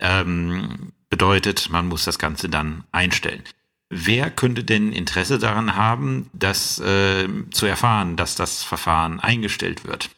Ähm, 0.00 0.92
bedeutet, 1.08 1.70
man 1.70 1.88
muss 1.88 2.04
das 2.04 2.18
Ganze 2.18 2.48
dann 2.48 2.84
einstellen. 2.92 3.42
Wer 3.88 4.30
könnte 4.30 4.64
denn 4.64 4.92
Interesse 4.92 5.38
daran 5.38 5.74
haben, 5.74 6.28
das 6.34 6.78
äh, 6.80 7.26
zu 7.50 7.64
erfahren, 7.64 8.16
dass 8.16 8.34
das 8.34 8.62
Verfahren 8.62 9.18
eingestellt 9.18 9.86
wird? 9.86 10.10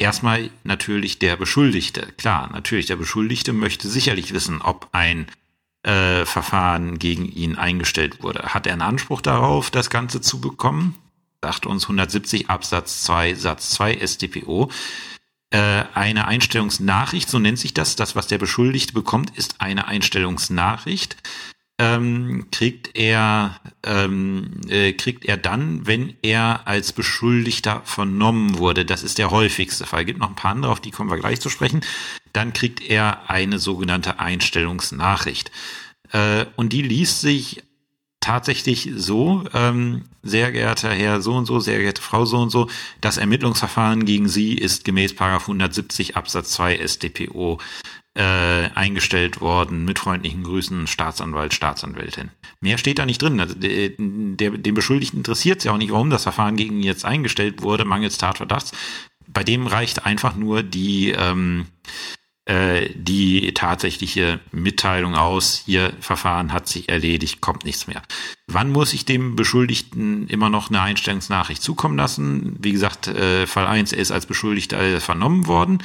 Erstmal 0.00 0.50
natürlich 0.64 1.18
der 1.18 1.36
Beschuldigte. 1.36 2.12
Klar, 2.16 2.50
natürlich, 2.52 2.86
der 2.86 2.96
Beschuldigte 2.96 3.52
möchte 3.52 3.88
sicherlich 3.88 4.32
wissen, 4.32 4.62
ob 4.62 4.88
ein 4.92 5.26
äh, 5.82 6.24
Verfahren 6.24 6.98
gegen 6.98 7.26
ihn 7.26 7.56
eingestellt 7.56 8.22
wurde. 8.22 8.54
Hat 8.54 8.66
er 8.66 8.72
einen 8.74 8.82
Anspruch 8.82 9.20
darauf, 9.20 9.70
das 9.70 9.90
Ganze 9.90 10.20
zu 10.20 10.40
bekommen? 10.40 10.94
Sagt 11.42 11.66
uns 11.66 11.84
170 11.84 12.50
Absatz 12.50 13.02
2 13.04 13.34
Satz 13.34 13.70
2 13.70 14.06
StPO. 14.06 14.70
Äh, 15.50 15.84
eine 15.94 16.26
Einstellungsnachricht, 16.26 17.28
so 17.28 17.38
nennt 17.38 17.58
sich 17.58 17.74
das. 17.74 17.96
Das, 17.96 18.16
was 18.16 18.26
der 18.26 18.38
Beschuldigte 18.38 18.92
bekommt, 18.92 19.36
ist 19.36 19.60
eine 19.60 19.86
Einstellungsnachricht 19.86 21.16
ähm, 21.78 22.46
kriegt 22.50 22.96
er 22.96 23.60
ähm, 23.84 24.60
äh, 24.68 24.92
kriegt 24.92 25.24
er 25.24 25.36
dann, 25.36 25.86
wenn 25.86 26.16
er 26.22 26.66
als 26.66 26.92
Beschuldigter 26.92 27.82
vernommen 27.84 28.58
wurde. 28.58 28.84
Das 28.84 29.02
ist 29.02 29.18
der 29.18 29.30
häufigste 29.30 29.86
Fall. 29.86 30.04
Gibt 30.04 30.18
noch 30.18 30.28
ein 30.28 30.34
paar 30.36 30.50
andere, 30.50 30.72
auf 30.72 30.80
die 30.80 30.90
kommen 30.90 31.10
wir 31.10 31.18
gleich 31.18 31.40
zu 31.40 31.50
sprechen. 31.50 31.82
Dann 32.32 32.52
kriegt 32.52 32.82
er 32.82 33.30
eine 33.30 33.58
sogenannte 33.58 34.18
Einstellungsnachricht. 34.18 35.52
Äh, 36.12 36.46
und 36.56 36.72
die 36.72 36.82
liest 36.82 37.20
sich 37.20 37.62
tatsächlich 38.20 38.90
so, 38.96 39.44
ähm, 39.54 40.04
sehr 40.22 40.50
geehrter 40.50 40.90
Herr 40.90 41.22
so 41.22 41.34
und 41.34 41.46
so, 41.46 41.60
sehr 41.60 41.78
geehrte 41.78 42.02
Frau 42.02 42.24
so 42.24 42.38
und 42.38 42.50
so, 42.50 42.68
das 43.00 43.16
Ermittlungsverfahren 43.16 44.04
gegen 44.04 44.28
Sie 44.28 44.54
ist 44.54 44.84
gemäß 44.84 45.14
Paragraph 45.14 45.42
170 45.42 46.16
Absatz 46.16 46.50
2 46.50 46.86
StPO 46.86 47.58
äh, 48.14 48.70
eingestellt 48.74 49.40
worden. 49.40 49.84
Mit 49.84 49.98
freundlichen 49.98 50.42
Grüßen, 50.42 50.86
Staatsanwalt, 50.86 51.54
Staatsanwältin. 51.54 52.30
Mehr 52.60 52.78
steht 52.78 52.98
da 52.98 53.06
nicht 53.06 53.22
drin. 53.22 53.40
Also 53.40 53.54
der, 53.54 53.90
der, 53.98 54.50
dem 54.50 54.74
Beschuldigten 54.74 55.20
interessiert 55.20 55.58
es 55.58 55.64
ja 55.64 55.72
auch 55.72 55.78
nicht, 55.78 55.92
warum 55.92 56.10
das 56.10 56.24
Verfahren 56.24 56.56
gegen 56.56 56.76
ihn 56.76 56.82
jetzt 56.82 57.04
eingestellt 57.04 57.62
wurde, 57.62 57.84
mangels 57.84 58.18
Tatverdachts. 58.18 58.72
Bei 59.26 59.44
dem 59.44 59.66
reicht 59.66 60.06
einfach 60.06 60.34
nur 60.34 60.62
die, 60.62 61.10
ähm, 61.10 61.66
äh, 62.48 62.88
die 62.94 63.52
tatsächliche 63.52 64.40
Mitteilung 64.52 65.14
aus, 65.14 65.62
hier 65.66 65.92
Verfahren 66.00 66.52
hat 66.52 66.66
sich 66.66 66.88
erledigt, 66.88 67.42
kommt 67.42 67.66
nichts 67.66 67.86
mehr. 67.86 68.02
Wann 68.46 68.72
muss 68.72 68.94
ich 68.94 69.04
dem 69.04 69.36
Beschuldigten 69.36 70.26
immer 70.28 70.48
noch 70.48 70.70
eine 70.70 70.80
Einstellungsnachricht 70.80 71.62
zukommen 71.62 71.98
lassen? 71.98 72.56
Wie 72.58 72.72
gesagt, 72.72 73.06
äh, 73.06 73.46
Fall 73.46 73.66
1, 73.66 73.92
er 73.92 73.98
ist 73.98 74.12
als 74.12 74.24
Beschuldigter 74.24 74.98
vernommen 74.98 75.46
worden. 75.46 75.82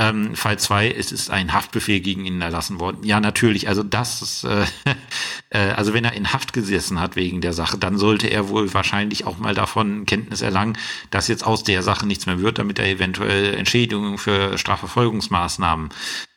Ähm, 0.00 0.36
Fall 0.36 0.60
2, 0.60 0.92
es 0.92 1.10
ist 1.10 1.28
ein 1.28 1.52
Haftbefehl 1.52 1.98
gegen 1.98 2.24
ihn 2.24 2.40
erlassen 2.40 2.78
worden. 2.78 3.02
Ja, 3.02 3.18
natürlich. 3.18 3.66
Also 3.66 3.82
das 3.82 4.22
ist, 4.22 4.44
äh, 4.44 4.64
äh, 5.50 5.72
also 5.72 5.92
wenn 5.92 6.04
er 6.04 6.12
in 6.12 6.32
Haft 6.32 6.52
gesessen 6.52 7.00
hat 7.00 7.16
wegen 7.16 7.40
der 7.40 7.52
Sache, 7.52 7.78
dann 7.78 7.98
sollte 7.98 8.28
er 8.28 8.48
wohl 8.48 8.72
wahrscheinlich 8.72 9.24
auch 9.26 9.38
mal 9.38 9.54
davon 9.54 10.06
Kenntnis 10.06 10.40
erlangen, 10.40 10.78
dass 11.10 11.26
jetzt 11.26 11.44
aus 11.44 11.64
der 11.64 11.82
Sache 11.82 12.06
nichts 12.06 12.26
mehr 12.26 12.40
wird, 12.40 12.58
damit 12.58 12.78
er 12.78 12.86
eventuell 12.86 13.54
Entschädigungen 13.54 14.18
für 14.18 14.56
Strafverfolgungsmaßnahmen 14.56 15.88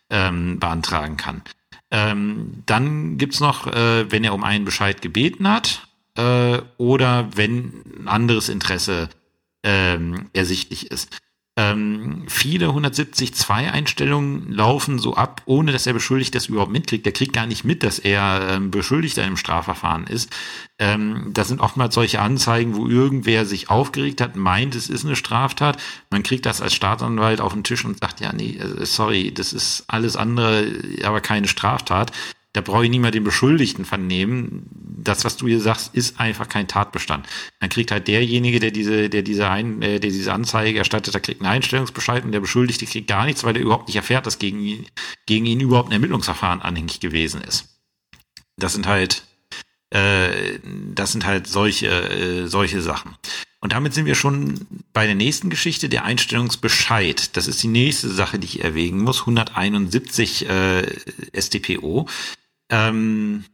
ähm, 0.10 0.60
beantragen 0.60 1.18
kann. 1.18 1.44
Ähm, 1.92 2.64
dann 2.66 3.20
gibt's 3.20 3.42
noch, 3.42 3.68
äh, 3.68 4.12
wenn 4.12 4.24
er 4.24 4.34
um 4.34 4.44
einen 4.44 4.66
Bescheid 4.66 5.04
gebeten 5.04 5.48
hat 5.48 5.88
äh, 6.18 6.60
oder 6.78 7.30
wenn 7.36 7.84
ein 8.00 8.08
anderes 8.08 8.50
Interesse 8.50 9.10
ähm, 9.64 10.30
ersichtlich 10.34 10.90
ist. 10.90 11.22
Ähm, 11.58 12.24
viele 12.28 12.68
170.2 12.68 13.52
Einstellungen 13.52 14.54
laufen 14.54 15.00
so 15.00 15.16
ab, 15.16 15.42
ohne 15.46 15.74
dass 15.74 15.84
der 15.84 15.92
Beschuldigte 15.92 16.38
das 16.38 16.46
überhaupt 16.46 16.72
mitkriegt. 16.72 17.06
Der 17.06 17.12
kriegt 17.12 17.34
gar 17.34 17.46
nicht 17.46 17.66
mit, 17.66 17.84
dass 17.84 18.00
er 18.00 18.48
ähm, 18.52 18.72
Beschuldigter 18.72 19.26
im 19.26 19.36
Strafverfahren 19.36 20.08
ist. 20.08 20.32
Ähm, 20.80 21.32
das 21.34 21.50
sind 21.50 21.60
oftmals 21.60 21.94
solche 21.94 22.22
Anzeigen, 22.22 22.76
wo 22.76 22.88
irgendwer 22.88 23.46
sich 23.46 23.70
aufgeregt 23.70 24.22
hat, 24.22 24.38
meint, 24.38 24.76
es 24.76 24.90
ist 24.90 25.06
eine 25.06 25.18
Straftat. 25.18 25.78
Man 26.10 26.24
kriegt 26.24 26.46
das 26.46 26.62
als 26.62 26.74
Staatsanwalt 26.74 27.42
auf 27.42 27.52
den 27.52 27.66
Tisch 27.66 27.84
und 27.84 28.00
sagt, 28.00 28.22
ja, 28.22 28.32
nee, 28.32 28.56
äh, 28.56 28.86
sorry, 28.86 29.34
das 29.34 29.52
ist 29.52 29.84
alles 29.88 30.16
andere, 30.16 30.72
aber 31.04 31.20
keine 31.20 31.50
Straftat 31.50 32.14
da 32.54 32.62
brauche 32.62 32.84
ich 32.84 32.90
nicht 32.90 33.00
mehr 33.00 33.12
den 33.12 33.24
Beschuldigten 33.24 33.86
vernehmen. 33.86 34.68
Das, 35.04 35.24
was 35.24 35.38
du 35.38 35.48
hier 35.48 35.62
sagst, 35.62 35.96
ist 35.96 36.20
einfach 36.20 36.50
kein 36.50 36.68
Tatbestand. 36.68 37.26
Dann 37.60 37.70
kriegt 37.70 37.92
halt 37.92 38.08
derjenige, 38.08 38.60
der 38.60 38.72
diese, 38.72 39.10
der 39.10 39.22
diese, 39.22 39.50
Ein, 39.50 39.82
äh, 39.82 40.00
der 40.00 40.12
diese 40.12 40.34
Anzeige 40.34 40.78
erstattet, 40.78 41.14
der 41.14 41.22
kriegt 41.22 41.42
einen 41.42 41.50
Einstellungsbescheid 41.50 42.26
und 42.26 42.34
der 42.34 42.42
Beschuldigte 42.42 42.86
kriegt 42.86 43.08
gar 43.08 43.26
nichts, 43.26 43.44
weil 43.44 43.56
er 43.56 43.62
überhaupt 43.62 43.88
nicht 43.88 43.96
erfährt, 43.96 44.26
dass 44.26 44.38
gegen 44.38 44.60
ihn, 44.60 44.86
gegen 45.26 45.46
ihn 45.46 45.62
überhaupt 45.62 45.90
ein 45.90 45.94
Ermittlungsverfahren 45.94 46.62
anhängig 46.62 47.00
gewesen 47.00 47.42
ist. 47.42 47.70
Das 48.58 48.74
sind 48.74 48.86
halt, 48.86 49.24
äh, 49.92 50.60
das 50.94 51.14
sind 51.14 51.26
halt 51.26 51.48
solche, 51.48 51.88
äh, 51.88 52.48
solche 52.48 52.82
Sachen. 52.82 53.16
Und 53.62 53.74
damit 53.74 53.94
sind 53.94 54.08
wir 54.08 54.16
schon 54.16 54.66
bei 54.92 55.06
der 55.06 55.16
nächsten 55.16 55.52
Geschichte, 55.52 55.88
der 55.88 56.04
Einstellungsbescheid. 56.04 57.38
Das 57.38 57.48
ist 57.48 57.62
die 57.62 57.68
nächste 57.68 58.10
Sache, 58.10 58.40
die 58.40 58.48
ich 58.48 58.64
erwägen 58.64 59.02
muss. 59.04 59.22
171 59.22 60.50
äh, 60.50 60.84
StPO. 61.40 62.08
Ähm, 62.72 63.46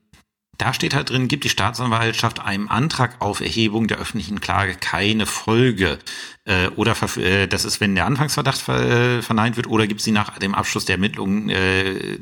da 0.58 0.74
steht 0.74 0.96
halt 0.96 1.12
drin, 1.12 1.28
gibt 1.28 1.44
die 1.44 1.50
Staatsanwaltschaft 1.50 2.40
einem 2.40 2.68
Antrag 2.68 3.18
auf 3.20 3.42
Erhebung 3.42 3.88
der 3.88 4.00
öffentlichen 4.00 4.40
Klage 4.40 4.76
keine 4.76 5.28
Folge. 5.28 6.00
Äh, 6.46 6.70
oder 6.70 6.96
äh, 7.18 7.48
das 7.48 7.64
ist, 7.64 7.80
wenn 7.80 7.94
der 7.94 8.06
Anfangsverdacht 8.06 8.60
ver 8.60 9.18
äh, 9.18 9.22
verneint 9.22 9.56
wird, 9.56 9.68
oder 9.68 9.86
gibt 9.86 10.02
sie 10.02 10.12
nach 10.12 10.40
dem 10.40 10.56
Abschluss 10.56 10.86
der 10.86 10.96
Ermittlungen, 10.96 11.50
äh, 11.50 12.18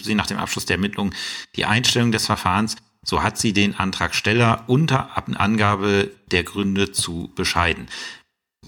sie 0.00 0.14
nach 0.14 0.26
dem 0.26 0.38
Abschluss 0.38 0.66
der 0.66 0.76
Ermittlungen 0.76 1.14
die 1.54 1.64
Einstellung 1.64 2.10
des 2.10 2.26
Verfahrens, 2.26 2.76
so 3.04 3.22
hat 3.22 3.38
sie 3.38 3.52
den 3.52 3.76
Antragsteller 3.76 4.64
unter 4.66 5.16
Angabe 5.36 6.10
der 6.30 6.42
Gründe 6.42 6.92
zu 6.92 7.30
bescheiden. 7.36 7.88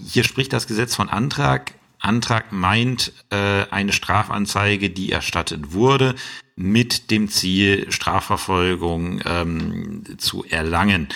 Hier 0.01 0.23
spricht 0.23 0.53
das 0.53 0.65
Gesetz 0.65 0.95
von 0.95 1.09
Antrag. 1.09 1.73
Antrag 1.99 2.51
meint 2.51 3.13
äh, 3.29 3.65
eine 3.69 3.93
Strafanzeige, 3.93 4.89
die 4.89 5.11
erstattet 5.11 5.73
wurde 5.73 6.15
mit 6.55 7.09
dem 7.09 7.29
Ziel, 7.29 7.91
Strafverfolgung 7.91 9.21
ähm, 9.25 10.03
zu 10.17 10.43
erlangen. 10.43 11.07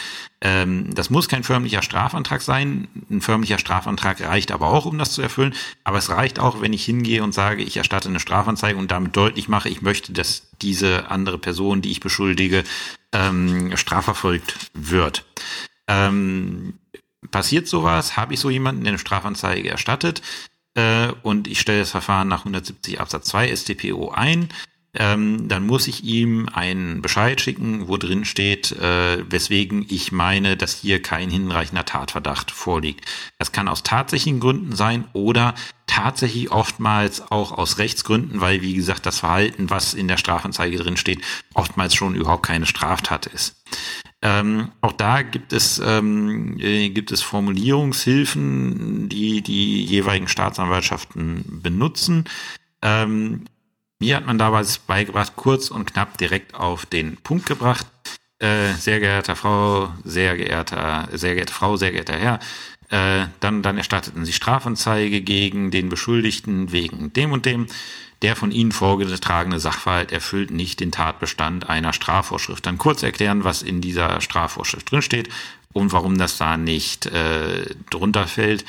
Ähm, 0.42 0.94
das 0.96 1.10
muss 1.10 1.28
kein 1.28 1.44
förmlicher 1.44 1.82
Strafantrag 1.82 2.42
sein. 2.42 2.88
Ein 3.10 3.22
förmlicher 3.22 3.60
Strafantrag 3.60 4.22
reicht 4.22 4.52
aber 4.52 4.68
auch, 4.68 4.86
um 4.86 4.98
das 4.98 5.12
zu 5.12 5.22
erfüllen. 5.22 5.54
Aber 5.84 6.00
es 6.00 6.10
reicht 6.10 6.40
auch, 6.40 6.62
wenn 6.62 6.74
ich 6.74 6.86
hingehe 6.86 7.24
und 7.24 7.34
sage, 7.34 7.64
ich 7.64 7.78
erstatte 7.78 8.10
eine 8.10 8.20
Strafanzeige 8.20 8.78
und 8.78 8.92
damit 8.92 9.16
deutlich 9.16 9.48
mache, 9.48 9.70
ich 9.70 9.82
möchte, 9.82 10.12
dass 10.12 10.48
diese 10.62 11.12
andere 11.12 11.38
Person, 11.38 11.82
die 11.82 11.92
ich 11.92 12.00
beschuldige, 12.00 12.64
ähm, 13.12 13.76
strafverfolgt 13.78 14.72
wird. 14.74 15.26
Ähm, 15.88 16.74
passiert 17.30 17.68
sowas? 17.68 18.18
Habe 18.18 18.34
ich 18.34 18.40
so 18.40 18.50
jemanden, 18.50 18.84
der 18.84 18.92
eine 18.92 19.00
Strafanzeige 19.00 19.70
erstattet? 19.70 20.22
Äh, 20.76 21.12
und 21.24 21.48
ich 21.48 21.60
stelle 21.60 21.80
das 21.80 21.92
Verfahren 21.92 22.28
nach 22.28 22.40
170 22.40 23.00
Absatz 23.00 23.28
2 23.30 23.56
StPO 23.56 24.12
ein, 24.12 24.50
ähm, 25.00 25.48
dann 25.48 25.66
muss 25.66 25.88
ich 25.88 26.04
ihm 26.04 26.50
einen 26.52 27.02
Bescheid 27.02 27.40
schicken, 27.40 27.88
wo 27.88 27.98
drin 27.98 28.26
steht, 28.26 28.72
äh, 28.72 29.24
weswegen 29.30 29.86
ich 29.90 30.12
meine, 30.12 30.58
dass 30.58 30.74
hier 30.74 31.02
kein 31.02 31.30
hinreichender 31.30 31.86
Tatverdacht 31.86 32.50
vorliegt. 32.50 33.06
Das 33.38 33.52
kann 33.52 33.68
aus 33.68 33.84
tatsächlichen 33.84 34.40
Gründen 34.40 34.76
sein 34.76 35.06
oder 35.14 35.54
tatsächlich 35.86 36.52
oftmals 36.52 37.32
auch 37.32 37.52
aus 37.52 37.78
Rechtsgründen, 37.78 38.42
weil 38.42 38.62
wie 38.62 38.74
gesagt 38.74 39.06
das 39.06 39.20
Verhalten, 39.20 39.70
was 39.70 39.94
in 39.94 40.08
der 40.08 40.18
Strafanzeige 40.18 40.78
drin 40.78 40.98
steht, 40.98 41.22
oftmals 41.54 41.94
schon 41.94 42.16
überhaupt 42.16 42.46
keine 42.46 42.66
Straftat 42.66 43.28
ist. 43.28 43.64
Ähm, 44.24 44.72
auch 44.82 44.94
da 44.94 45.22
gibt 45.22 45.54
es, 45.54 45.80
ähm, 45.84 46.58
äh, 46.60 46.90
gibt 46.90 47.12
es 47.12 47.22
Formulierungshilfen, 47.22 49.10
die 49.10 49.42
die 49.42 49.86
jeweiligen 49.86 50.28
Staatsanwaltschaften 50.28 51.62
benutzen. 51.62 52.26
Ähm, 52.82 53.46
mir 54.00 54.18
hat 54.18 54.26
man 54.26 54.38
dabei 54.38 54.64
beigebracht, 54.86 55.34
kurz 55.36 55.70
und 55.70 55.92
knapp 55.92 56.18
direkt 56.18 56.56
auf 56.56 56.86
den 56.86 57.18
Punkt 57.18 57.46
gebracht. 57.46 57.88
Äh, 58.40 58.74
sehr 58.74 59.00
geehrter 59.00 59.36
Frau, 59.36 59.92
sehr 60.04 60.38
geehrter, 60.38 61.08
sehr 61.12 61.34
geehrte 61.34 61.54
Frau, 61.54 61.76
sehr 61.76 61.92
geehrter 61.92 62.16
Herr, 62.16 62.40
äh, 62.90 63.28
dann, 63.40 63.64
dann 63.64 63.78
erstatteten 63.78 64.26
sie 64.26 64.34
Strafanzeige 64.34 65.22
gegen 65.22 65.72
den 65.72 65.90
Beschuldigten 65.90 66.72
wegen 66.72 67.12
dem 67.14 67.32
und 67.32 67.46
dem. 67.46 67.68
Der 68.24 68.36
von 68.36 68.52
Ihnen 68.52 68.72
vorgetragene 68.72 69.60
Sachverhalt 69.60 70.12
erfüllt 70.12 70.50
nicht 70.50 70.80
den 70.80 70.92
Tatbestand 70.92 71.70
einer 71.70 71.94
Strafvorschrift. 71.94 72.66
Dann 72.66 72.80
kurz 72.80 73.04
erklären, 73.04 73.44
was 73.44 73.62
in 73.62 73.82
dieser 73.82 74.22
Strafvorschrift 74.22 74.90
drinsteht 74.90 75.30
und 75.74 75.92
warum 75.92 76.18
das 76.18 76.38
da 76.38 76.58
nicht 76.58 77.06
äh, 77.08 77.76
drunter 77.90 78.28
fällt. 78.28 78.66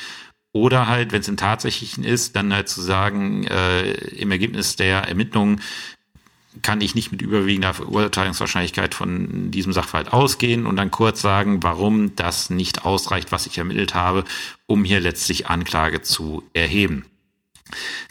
Oder 0.51 0.87
halt, 0.87 1.11
wenn 1.11 1.21
es 1.21 1.27
im 1.27 1.37
Tatsächlichen 1.37 2.03
ist, 2.03 2.35
dann 2.35 2.53
halt 2.53 2.69
zu 2.69 2.81
sagen, 2.81 3.45
äh, 3.45 3.91
im 3.91 4.31
Ergebnis 4.31 4.75
der 4.75 5.03
Ermittlungen 5.03 5.61
kann 6.63 6.81
ich 6.81 6.95
nicht 6.95 7.11
mit 7.11 7.21
überwiegender 7.21 7.75
Verurteilungswahrscheinlichkeit 7.75 8.95
von 8.95 9.51
diesem 9.51 9.71
Sachverhalt 9.71 10.11
ausgehen 10.11 10.65
und 10.65 10.75
dann 10.75 10.89
kurz 10.89 11.21
sagen, 11.21 11.61
warum 11.61 12.15
das 12.15 12.49
nicht 12.49 12.85
ausreicht, 12.85 13.31
was 13.31 13.45
ich 13.45 13.59
ermittelt 13.59 13.93
habe, 13.93 14.25
um 14.65 14.83
hier 14.83 14.99
letztlich 14.99 15.47
Anklage 15.47 16.01
zu 16.01 16.43
erheben. 16.53 17.05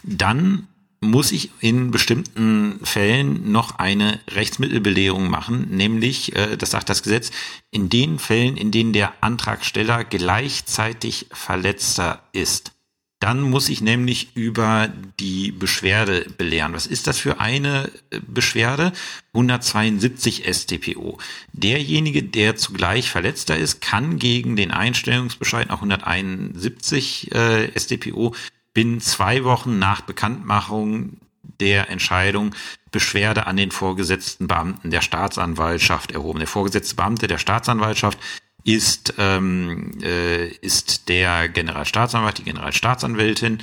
Dann 0.03 0.68
muss 1.01 1.31
ich 1.31 1.51
in 1.61 1.91
bestimmten 1.91 2.79
Fällen 2.83 3.51
noch 3.51 3.79
eine 3.79 4.19
Rechtsmittelbelehrung 4.29 5.29
machen, 5.29 5.67
nämlich, 5.69 6.35
äh, 6.35 6.57
das 6.57 6.71
sagt 6.71 6.89
das 6.89 7.03
Gesetz, 7.03 7.31
in 7.71 7.89
den 7.89 8.19
Fällen, 8.19 8.57
in 8.57 8.71
denen 8.71 8.93
der 8.93 9.13
Antragsteller 9.21 10.03
gleichzeitig 10.03 11.27
Verletzter 11.31 12.23
ist. 12.33 12.73
Dann 13.19 13.41
muss 13.41 13.67
ich 13.67 13.81
nämlich 13.81 14.35
über 14.35 14.89
die 15.19 15.51
Beschwerde 15.51 16.25
belehren. 16.37 16.73
Was 16.73 16.87
ist 16.87 17.05
das 17.05 17.19
für 17.19 17.41
eine 17.41 17.91
äh, 18.11 18.21
Beschwerde? 18.25 18.93
172 19.33 20.45
StPO. 20.49 21.17
Derjenige, 21.51 22.23
der 22.23 22.55
zugleich 22.55 23.09
Verletzter 23.09 23.57
ist, 23.57 23.81
kann 23.81 24.19
gegen 24.19 24.55
den 24.55 24.71
Einstellungsbescheid 24.71 25.67
nach 25.67 25.81
171 25.81 27.31
äh, 27.33 27.77
StPO 27.77 28.33
binnen 28.73 29.01
zwei 29.01 29.43
Wochen 29.43 29.79
nach 29.79 30.01
Bekanntmachung 30.01 31.17
der 31.59 31.89
Entscheidung 31.89 32.55
Beschwerde 32.91 33.47
an 33.47 33.57
den 33.57 33.71
vorgesetzten 33.71 34.47
Beamten 34.47 34.91
der 34.91 35.01
Staatsanwaltschaft 35.01 36.11
erhoben. 36.11 36.39
Der 36.39 36.47
vorgesetzte 36.47 36.95
Beamte 36.95 37.27
der 37.27 37.37
Staatsanwaltschaft 37.37 38.17
ist, 38.63 39.13
ähm, 39.17 39.91
äh, 40.01 40.47
ist 40.47 41.09
der 41.09 41.49
Generalstaatsanwalt, 41.49 42.39
die 42.39 42.43
Generalstaatsanwältin. 42.43 43.59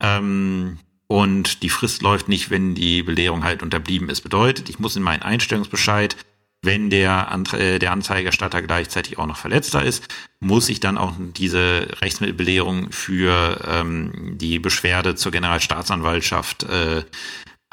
Ähm, 0.00 0.78
und 1.06 1.62
die 1.62 1.68
Frist 1.68 2.02
läuft 2.02 2.28
nicht, 2.28 2.50
wenn 2.50 2.74
die 2.74 3.02
Belehrung 3.02 3.44
halt 3.44 3.62
unterblieben 3.62 4.08
ist. 4.08 4.22
Bedeutet, 4.22 4.68
ich 4.68 4.78
muss 4.78 4.96
in 4.96 5.02
meinen 5.02 5.22
Einstellungsbescheid 5.22 6.16
wenn 6.64 6.90
der, 6.90 7.30
Antra 7.30 7.58
äh, 7.58 7.78
der 7.78 7.92
Anzeigerstatter 7.92 8.62
gleichzeitig 8.62 9.18
auch 9.18 9.26
noch 9.26 9.36
Verletzter 9.36 9.82
ist, 9.82 10.08
muss 10.40 10.68
ich 10.68 10.80
dann 10.80 10.98
auch 10.98 11.14
diese 11.18 11.88
Rechtsmittelbelehrung 12.00 12.92
für 12.92 13.60
ähm, 13.66 14.36
die 14.38 14.58
Beschwerde 14.58 15.14
zur 15.14 15.32
Generalstaatsanwaltschaft 15.32 16.64
äh, 16.64 17.04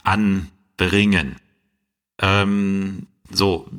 anbringen. 0.04 1.38
Ähm, 2.20 3.08
so, 3.30 3.70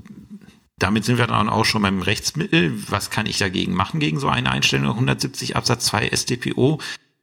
damit 0.79 1.05
sind 1.05 1.19
wir 1.19 1.27
dann 1.27 1.49
auch 1.49 1.65
schon 1.65 1.83
beim 1.83 2.03
Rechtsmittel. 2.03 2.73
Was 2.91 3.11
kann 3.11 3.27
ich 3.27 3.39
dagegen 3.39 3.73
machen 3.73 4.01
gegen 4.01 4.19
so 4.19 4.29
eine 4.29 4.51
Einstellung 4.51 4.91
170 4.91 5.57
Absatz 5.57 5.87
2 5.87 6.11
StPO? 6.15 6.81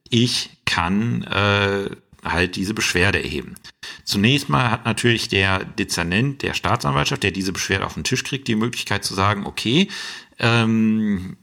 Ich 0.08 0.50
kann 0.64 1.22
äh, 1.24 1.90
halt 2.24 2.56
diese 2.56 2.74
Beschwerde 2.74 3.22
erheben. 3.22 3.54
Zunächst 4.04 4.48
mal 4.48 4.70
hat 4.70 4.84
natürlich 4.84 5.28
der 5.28 5.64
Dezernent 5.64 6.42
der 6.42 6.54
Staatsanwaltschaft, 6.54 7.22
der 7.22 7.30
diese 7.30 7.52
Beschwerde 7.52 7.86
auf 7.86 7.94
den 7.94 8.04
Tisch 8.04 8.24
kriegt, 8.24 8.48
die 8.48 8.56
Möglichkeit 8.56 9.04
zu 9.04 9.14
sagen, 9.14 9.46
okay, 9.46 9.88
ähm, 10.38 11.36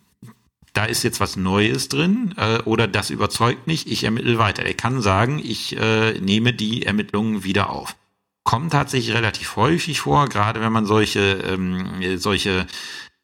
da 0.74 0.86
ist 0.86 1.04
jetzt 1.04 1.20
was 1.20 1.38
Neues 1.38 1.90
drin 1.90 2.36
äh, 2.38 2.60
oder 2.60 2.88
das 2.88 3.10
überzeugt 3.10 3.66
mich, 3.66 3.92
ich 3.92 4.04
ermittle 4.04 4.38
weiter. 4.38 4.64
Er 4.64 4.76
kann 4.76 5.02
sagen, 5.02 5.42
ich 5.44 5.76
äh, 5.76 6.20
nehme 6.20 6.54
die 6.54 6.86
Ermittlungen 6.86 7.44
wieder 7.44 7.72
auf. 7.72 7.96
Kommt 8.44 8.74
tatsächlich 8.74 9.16
relativ 9.16 9.56
häufig 9.56 10.02
vor, 10.02 10.30
gerade 10.30 10.62
wenn 10.62 10.72
man 10.72 10.86
solche, 10.86 11.20
ähm, 11.20 12.18
solche 12.18 12.68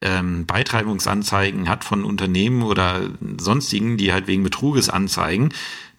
ähm, 0.02 0.46
Beitreibungsanzeigen 0.46 1.68
hat 1.68 1.84
von 1.84 2.04
Unternehmen 2.04 2.62
oder 2.62 3.08
sonstigen, 3.38 3.96
die 3.96 4.12
halt 4.12 4.26
wegen 4.26 4.42
Betruges 4.42 4.90
anzeigen, 4.90 5.50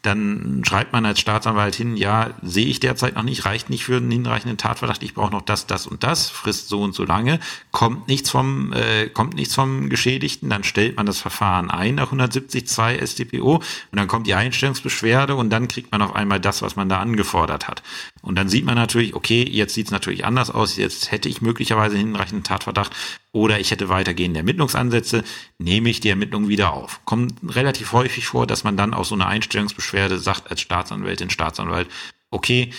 dann 0.06 0.64
schreibt 0.66 0.94
man 0.94 1.06
als 1.06 1.20
Staatsanwalt 1.20 1.76
hin, 1.76 1.98
ja, 1.98 2.32
sehe 2.42 2.66
ich 2.66 2.80
derzeit 2.80 3.16
noch 3.16 3.24
nicht, 3.24 3.46
reicht 3.46 3.70
nicht 3.70 3.86
für 3.86 3.98
einen 3.98 4.12
hinreichenden 4.12 4.58
Tatverdacht, 4.58 5.04
ich 5.04 5.14
brauche 5.14 5.32
noch 5.32 5.42
das, 5.42 5.68
das 5.68 5.88
und 5.88 6.04
das, 6.04 6.30
frisst 6.30 6.70
so 6.70 6.82
und 6.82 6.94
so 6.94 7.04
lange, 7.04 7.40
kommt 7.72 8.08
nichts 8.08 8.30
vom, 8.30 8.74
äh, 8.74 9.08
kommt 9.10 9.36
nichts 9.36 9.56
vom 9.56 9.90
Geschädigten, 9.90 10.50
dann 10.50 10.64
stellt 10.64 10.98
man 10.98 11.06
das 11.06 11.20
Verfahren 11.20 11.72
ein 11.72 11.96
nach 11.96 12.12
170.2 12.12 13.06
StPO 13.06 13.56
und 13.56 13.64
dann 13.92 14.08
kommt 14.08 14.28
die 14.28 14.34
Einstellungsbeschwerde 14.34 15.36
und 15.36 15.50
dann 15.50 15.68
kriegt 15.68 15.92
man 15.92 16.02
auf 16.02 16.16
einmal 16.16 16.40
das, 16.40 16.62
was 16.62 16.76
man 16.76 16.90
da 16.90 17.00
angefordert 17.00 17.68
hat. 17.68 17.82
Und 18.26 18.36
dann 18.36 18.50
sieht 18.50 18.66
man 18.66 18.74
natürlich, 18.74 19.14
okay, 19.14 19.48
jetzt 19.48 19.76
sieht 19.76 19.86
es 19.86 19.92
natürlich 19.92 20.26
anders 20.26 20.50
aus, 20.50 20.78
jetzt 20.78 21.12
hätte 21.12 21.30
ich 21.30 21.42
möglicherweise 21.42 21.96
hinreichenden 21.96 22.44
Tatverdacht 22.44 22.92
oder 23.32 23.60
ich 23.60 23.70
hätte 23.70 23.88
weitergehende 23.88 24.40
Ermittlungsansätze, 24.40 25.24
nehme 25.60 25.90
ich 25.90 26.00
die 26.00 26.10
Ermittlung 26.10 26.48
wieder 26.48 26.74
auf. 26.74 27.06
Kommt 27.06 27.36
relativ 27.56 27.94
häufig 27.94 28.26
vor, 28.26 28.48
dass 28.48 28.64
man 28.64 28.78
dann 28.78 28.96
auch 28.96 29.06
so 29.06 29.14
eine 29.14 29.28
Einstellungsbeschwerde 29.28 30.18
sagt 30.18 30.50
als 30.50 30.62
Staatsanwältin, 30.62 31.30
Staatsanwalt, 31.30 31.88
okay, 32.32 32.72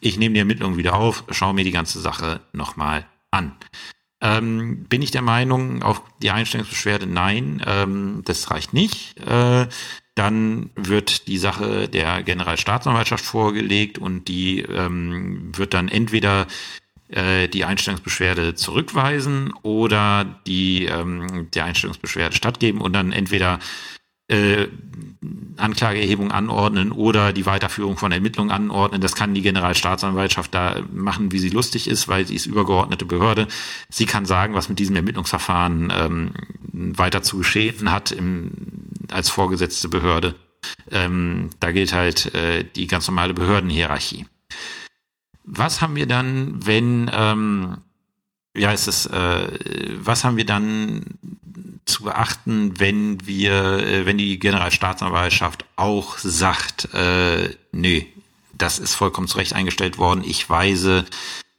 ich 0.00 0.18
nehme 0.18 0.34
die 0.34 0.40
Ermittlung 0.40 0.76
wieder 0.76 0.94
auf, 0.94 1.24
schaue 1.30 1.54
mir 1.54 1.64
die 1.64 1.70
ganze 1.70 1.98
Sache 1.98 2.40
nochmal 2.52 3.06
an. 3.30 3.56
Ähm, 4.20 4.84
bin 4.84 5.00
ich 5.00 5.10
der 5.10 5.22
Meinung, 5.22 5.82
auf 5.82 6.02
die 6.20 6.30
Einstellungsbeschwerde 6.30 7.06
nein, 7.06 7.62
ähm, 7.66 8.20
das 8.26 8.50
reicht 8.50 8.74
nicht. 8.74 9.18
Äh, 9.26 9.66
dann 10.20 10.68
wird 10.76 11.28
die 11.28 11.38
Sache 11.38 11.88
der 11.88 12.22
Generalstaatsanwaltschaft 12.22 13.24
vorgelegt 13.24 13.96
und 13.98 14.28
die 14.28 14.60
ähm, 14.60 15.56
wird 15.56 15.72
dann 15.72 15.88
entweder 15.88 16.46
äh, 17.08 17.48
die 17.48 17.64
Einstellungsbeschwerde 17.64 18.54
zurückweisen 18.54 19.54
oder 19.62 20.42
die 20.46 20.84
ähm, 20.84 21.48
der 21.54 21.64
Einstellungsbeschwerde 21.64 22.36
stattgeben 22.36 22.82
und 22.82 22.92
dann 22.92 23.12
entweder 23.12 23.60
äh, 24.30 24.68
Anklageerhebung 25.56 26.32
anordnen 26.32 26.92
oder 26.92 27.32
die 27.32 27.44
Weiterführung 27.44 27.98
von 27.98 28.10
Ermittlungen 28.10 28.50
anordnen. 28.50 29.00
Das 29.00 29.14
kann 29.14 29.34
die 29.34 29.42
Generalstaatsanwaltschaft 29.42 30.54
da 30.54 30.80
machen, 30.92 31.32
wie 31.32 31.38
sie 31.38 31.50
lustig 31.50 31.88
ist, 31.88 32.08
weil 32.08 32.26
sie 32.26 32.34
ist 32.34 32.46
übergeordnete 32.46 33.04
Behörde. 33.04 33.46
Sie 33.90 34.06
kann 34.06 34.24
sagen, 34.24 34.54
was 34.54 34.68
mit 34.68 34.78
diesem 34.78 34.96
Ermittlungsverfahren 34.96 35.92
ähm, 35.94 36.30
weiter 36.72 37.22
zu 37.22 37.38
geschehen 37.38 37.90
hat 37.90 38.12
im, 38.12 38.52
als 39.10 39.28
vorgesetzte 39.28 39.88
Behörde. 39.88 40.34
Ähm, 40.90 41.50
da 41.60 41.72
gilt 41.72 41.92
halt 41.92 42.34
äh, 42.34 42.64
die 42.64 42.86
ganz 42.86 43.06
normale 43.06 43.34
Behördenhierarchie. 43.34 44.26
Was 45.44 45.80
haben 45.82 45.96
wir 45.96 46.06
dann, 46.06 46.64
wenn, 46.64 47.10
ähm, 47.12 47.78
ja, 48.56 48.72
ist 48.72 48.88
es, 48.88 49.06
äh, 49.06 49.48
was 49.96 50.24
haben 50.24 50.36
wir 50.36 50.46
dann 50.46 51.04
zu 51.84 52.04
beachten, 52.04 52.78
wenn 52.78 53.26
wir, 53.26 53.78
äh, 53.78 54.06
wenn 54.06 54.18
die 54.18 54.38
Generalstaatsanwaltschaft 54.38 55.64
auch 55.76 56.18
sagt, 56.18 56.92
äh, 56.94 57.54
nö, 57.72 58.02
das 58.52 58.78
ist 58.78 58.94
vollkommen 58.94 59.28
zurecht 59.28 59.54
eingestellt 59.54 59.98
worden, 59.98 60.22
ich 60.24 60.48
weise 60.50 61.04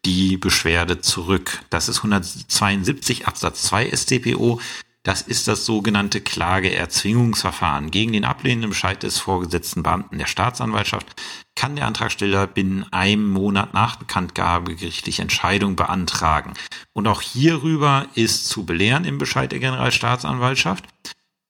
die 0.05 0.37
Beschwerde 0.37 1.01
zurück. 1.01 1.63
Das 1.69 1.89
ist 1.89 1.97
172 1.97 3.27
Absatz 3.27 3.63
2 3.63 3.91
StPO. 3.95 4.59
Das 5.03 5.23
ist 5.23 5.47
das 5.47 5.65
sogenannte 5.65 6.21
Klageerzwingungsverfahren. 6.21 7.89
Gegen 7.89 8.13
den 8.13 8.23
ablehnenden 8.23 8.69
Bescheid 8.69 9.01
des 9.01 9.17
vorgesetzten 9.17 9.81
Beamten 9.81 10.19
der 10.19 10.27
Staatsanwaltschaft 10.27 11.19
kann 11.55 11.75
der 11.75 11.87
Antragsteller 11.87 12.45
binnen 12.45 12.85
einem 12.91 13.27
Monat 13.27 13.73
nach 13.73 13.95
Bekanntgabe 13.95 14.75
gerichtliche 14.75 15.23
Entscheidung 15.23 15.75
beantragen. 15.75 16.53
Und 16.93 17.07
auch 17.07 17.21
hierüber 17.21 18.05
ist 18.13 18.47
zu 18.47 18.63
belehren 18.63 19.05
im 19.05 19.17
Bescheid 19.17 19.51
der 19.51 19.59
Generalstaatsanwaltschaft. 19.59 20.85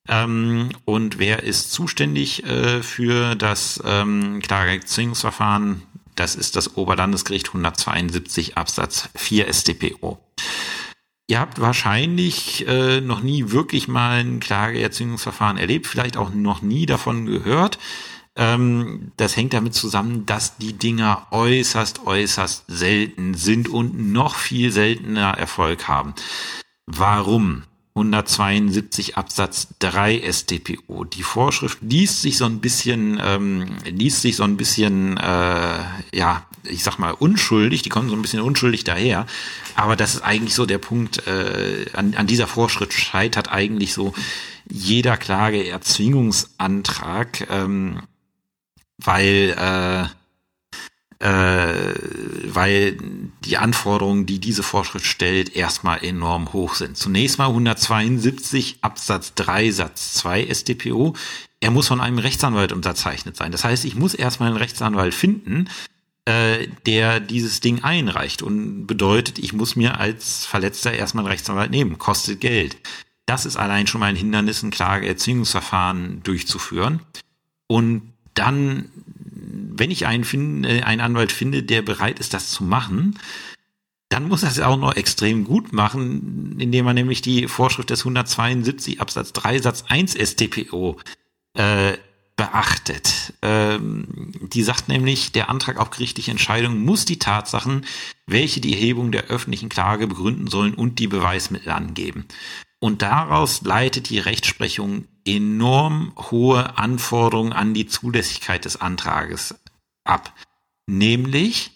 Ähm, 0.07 0.69
und 0.85 1.19
wer 1.19 1.43
ist 1.43 1.73
zuständig 1.73 2.45
äh, 2.45 2.81
für 2.81 3.35
das 3.35 3.83
ähm, 3.85 4.41
Klageerzwingungsverfahren? 4.41 5.83
Das 6.15 6.35
ist 6.35 6.55
das 6.55 6.77
Oberlandesgericht 6.77 7.47
172 7.47 8.57
Absatz 8.57 9.09
4 9.15 9.53
StPO. 9.53 10.19
Ihr 11.27 11.39
habt 11.39 11.61
wahrscheinlich 11.61 12.67
äh, 12.67 12.99
noch 12.99 13.21
nie 13.21 13.51
wirklich 13.51 13.87
mal 13.87 14.19
ein 14.19 14.39
Klageerzwingungsverfahren 14.39 15.57
erlebt, 15.57 15.87
vielleicht 15.87 16.17
auch 16.17 16.33
noch 16.33 16.61
nie 16.61 16.85
davon 16.85 17.25
gehört. 17.25 17.79
Ähm, 18.35 19.11
das 19.17 19.35
hängt 19.35 19.53
damit 19.53 19.73
zusammen, 19.73 20.25
dass 20.25 20.57
die 20.57 20.73
Dinger 20.73 21.27
äußerst, 21.31 22.05
äußerst 22.05 22.65
selten 22.67 23.33
sind 23.33 23.69
und 23.69 24.11
noch 24.11 24.35
viel 24.35 24.71
seltener 24.71 25.31
Erfolg 25.37 25.87
haben. 25.87 26.13
Warum? 26.85 27.63
172 27.93 29.17
Absatz 29.17 29.67
3 29.79 30.21
StPO. 30.31 31.03
Die 31.03 31.23
Vorschrift 31.23 31.79
liest 31.81 32.21
sich 32.21 32.37
so 32.37 32.45
ein 32.45 32.59
bisschen, 32.59 33.19
ähm, 33.21 33.75
liest 33.83 34.21
sich 34.21 34.37
so 34.37 34.43
ein 34.43 34.55
bisschen, 34.55 35.17
äh, 35.17 35.79
ja, 36.13 36.45
ich 36.63 36.83
sag 36.83 36.99
mal 36.99 37.11
unschuldig, 37.11 37.81
die 37.81 37.89
kommen 37.89 38.09
so 38.09 38.15
ein 38.15 38.21
bisschen 38.21 38.41
unschuldig 38.41 38.83
daher. 38.83 39.25
Aber 39.75 39.95
das 39.95 40.13
ist 40.15 40.21
eigentlich 40.21 40.53
so 40.55 40.65
der 40.65 40.77
Punkt, 40.77 41.25
äh, 41.27 41.85
an, 41.93 42.13
an 42.15 42.27
dieser 42.27 42.47
Vorschrift 42.47 42.91
scheitert 42.93 43.49
eigentlich 43.51 43.93
so 43.93 44.13
jeder 44.69 45.17
Klageerzwingungsantrag, 45.17 47.47
ähm, 47.49 48.01
weil 48.97 49.55
äh, 49.57 50.05
äh, 51.21 51.93
weil 52.45 52.97
die 53.45 53.57
Anforderungen, 53.57 54.25
die 54.25 54.39
diese 54.39 54.63
Vorschrift 54.63 55.05
stellt, 55.05 55.55
erstmal 55.55 56.03
enorm 56.03 56.51
hoch 56.51 56.73
sind. 56.73 56.97
Zunächst 56.97 57.37
mal 57.37 57.49
172 57.49 58.79
Absatz 58.81 59.35
3 59.35 59.69
Satz 59.69 60.13
2 60.13 60.51
StPO. 60.51 61.15
Er 61.59 61.69
muss 61.69 61.87
von 61.87 62.01
einem 62.01 62.17
Rechtsanwalt 62.17 62.71
unterzeichnet 62.71 63.37
sein. 63.37 63.51
Das 63.51 63.63
heißt, 63.63 63.85
ich 63.85 63.93
muss 63.93 64.15
erstmal 64.15 64.49
einen 64.49 64.57
Rechtsanwalt 64.57 65.13
finden, 65.13 65.69
äh, 66.25 66.67
der 66.85 67.19
dieses 67.19 67.59
Ding 67.59 67.83
einreicht 67.83 68.41
und 68.41 68.87
bedeutet, 68.87 69.39
ich 69.39 69.53
muss 69.53 69.75
mir 69.75 69.99
als 69.99 70.45
Verletzter 70.45 70.93
erstmal 70.93 71.25
einen 71.25 71.31
Rechtsanwalt 71.31 71.71
nehmen. 71.71 71.97
Kostet 71.97 72.41
Geld. 72.41 72.77
Das 73.25 73.45
ist 73.45 73.57
allein 73.57 73.87
schon 73.87 73.99
mal 73.99 74.07
ein 74.07 74.15
Hindernis, 74.15 74.63
ein 74.63 74.71
Klageerzwingungsverfahren 74.71 76.23
durchzuführen. 76.23 77.01
Und 77.67 78.13
dann 78.33 78.89
wenn 79.81 79.91
ich 79.91 80.05
einen, 80.05 80.23
finde, 80.23 80.69
äh, 80.69 80.81
einen 80.83 81.01
Anwalt 81.01 81.31
finde, 81.31 81.63
der 81.63 81.81
bereit 81.81 82.19
ist, 82.19 82.33
das 82.33 82.51
zu 82.51 82.63
machen, 82.63 83.17
dann 84.09 84.27
muss 84.27 84.43
er 84.43 84.49
es 84.49 84.59
auch 84.59 84.77
noch 84.77 84.95
extrem 84.95 85.45
gut 85.45 85.71
machen, 85.73 86.57
indem 86.59 86.85
man 86.85 86.95
nämlich 86.95 87.21
die 87.21 87.47
Vorschrift 87.47 87.89
des 87.89 88.01
172 88.01 88.99
Absatz 88.99 89.31
3 89.33 89.59
Satz 89.59 89.85
1 89.87 90.15
StPO 90.15 90.99
äh, 91.53 91.93
beachtet. 92.41 93.33
Ähm, 93.43 94.07
die 94.41 94.63
sagt 94.63 94.87
nämlich, 94.87 95.31
der 95.31 95.47
Antrag 95.47 95.77
auf 95.77 95.91
gerichtliche 95.91 96.31
Entscheidung 96.31 96.83
muss 96.83 97.05
die 97.05 97.19
Tatsachen, 97.19 97.85
welche 98.25 98.61
die 98.61 98.73
Erhebung 98.73 99.11
der 99.11 99.25
öffentlichen 99.25 99.69
Klage 99.69 100.07
begründen 100.07 100.47
sollen 100.47 100.73
und 100.73 100.97
die 100.97 101.07
Beweismittel 101.07 101.71
angeben. 101.71 102.25
Und 102.79 103.03
daraus 103.03 103.61
leitet 103.61 104.09
die 104.09 104.17
Rechtsprechung 104.17 105.05
enorm 105.23 106.13
hohe 106.31 106.79
Anforderungen 106.79 107.53
an 107.53 107.75
die 107.75 107.85
Zulässigkeit 107.85 108.65
des 108.65 108.81
Antrages 108.81 109.53
ab. 110.03 110.33
Nämlich 110.87 111.69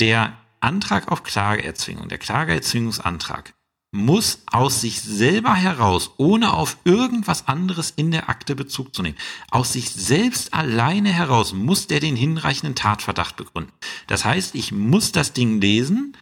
der 0.00 0.32
Antrag 0.60 1.12
auf 1.12 1.24
Klageerzwingung, 1.24 2.08
der 2.08 2.16
Klageerzwingungsantrag 2.16 3.52
muss 3.92 4.42
aus 4.46 4.80
sich 4.80 5.00
selber 5.00 5.54
heraus, 5.54 6.10
ohne 6.16 6.52
auf 6.52 6.76
irgendwas 6.84 7.48
anderes 7.48 7.92
in 7.96 8.10
der 8.10 8.28
Akte 8.28 8.54
Bezug 8.54 8.94
zu 8.94 9.02
nehmen, 9.02 9.16
aus 9.50 9.72
sich 9.72 9.90
selbst 9.90 10.52
alleine 10.52 11.10
heraus 11.12 11.52
muss 11.52 11.86
der 11.86 12.00
den 12.00 12.16
hinreichenden 12.16 12.74
Tatverdacht 12.74 13.36
begründen. 13.36 13.72
Das 14.06 14.24
heißt, 14.24 14.54
ich 14.54 14.72
muss 14.72 15.12
das 15.12 15.32
Ding 15.32 15.60
lesen 15.60 16.16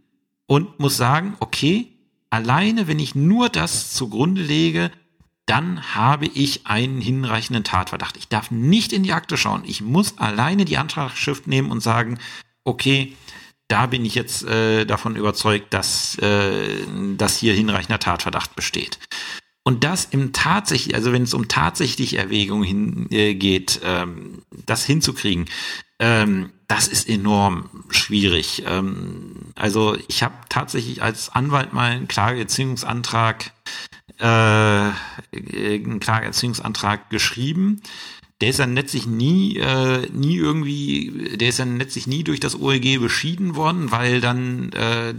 und 0.46 0.78
muss 0.78 0.96
sagen, 0.96 1.36
okay, 1.40 1.88
alleine 2.30 2.86
wenn 2.86 2.98
ich 2.98 3.14
nur 3.14 3.48
das 3.48 3.92
zugrunde 3.92 4.42
lege, 4.42 4.90
dann 5.46 5.94
habe 5.94 6.26
ich 6.26 6.66
einen 6.66 7.00
hinreichenden 7.00 7.64
Tatverdacht. 7.64 8.16
Ich 8.16 8.28
darf 8.28 8.50
nicht 8.50 8.92
in 8.92 9.02
die 9.02 9.12
Akte 9.12 9.36
schauen. 9.36 9.62
Ich 9.66 9.82
muss 9.82 10.16
alleine 10.18 10.64
die 10.64 10.78
Antragsschrift 10.78 11.46
nehmen 11.46 11.70
und 11.70 11.80
sagen, 11.80 12.18
okay, 12.64 13.14
da 13.68 13.86
bin 13.86 14.04
ich 14.04 14.14
jetzt 14.14 14.44
äh, 14.44 14.84
davon 14.84 15.16
überzeugt, 15.16 15.72
dass, 15.72 16.18
äh, 16.18 16.78
dass 17.16 17.36
hier 17.36 17.54
hinreichender 17.54 17.98
Tatverdacht 17.98 18.54
besteht. 18.56 18.98
Und 19.66 19.82
das 19.82 20.04
im 20.04 20.34
tatsächlich, 20.34 20.94
also 20.94 21.12
wenn 21.12 21.22
es 21.22 21.32
um 21.32 21.48
tatsächlich 21.48 22.18
Erwägungen 22.18 22.64
hin, 22.64 23.06
äh, 23.10 23.34
geht, 23.34 23.80
ähm, 23.82 24.42
das 24.66 24.84
hinzukriegen, 24.84 25.46
ähm, 25.98 26.52
das 26.68 26.86
ist 26.86 27.08
enorm 27.08 27.70
schwierig. 27.88 28.64
Ähm, 28.66 29.52
also 29.54 29.96
ich 30.08 30.22
habe 30.22 30.34
tatsächlich 30.50 31.02
als 31.02 31.30
Anwalt 31.30 31.72
mal 31.72 31.92
einen 31.92 32.08
Klageerziehungsantrag 32.08 33.52
äh, 34.18 34.24
einen 34.24 36.00
Klageerziehungsantrag 36.00 37.10
geschrieben. 37.10 37.82
Der 38.40 38.50
ist 38.50 38.58
dann 38.58 38.74
letztlich 38.74 39.06
nie, 39.06 39.56
äh, 39.58 40.08
nie 40.12 40.36
irgendwie, 40.36 41.36
der 41.36 41.50
ist 41.50 41.58
dann 41.60 41.78
letztlich 41.78 42.06
nie 42.06 42.24
durch 42.24 42.40
das 42.40 42.58
OEG 42.58 42.98
beschieden 43.00 43.54
worden, 43.54 43.90
weil 43.90 44.20
dann 44.20 44.72
äh, 44.72 45.14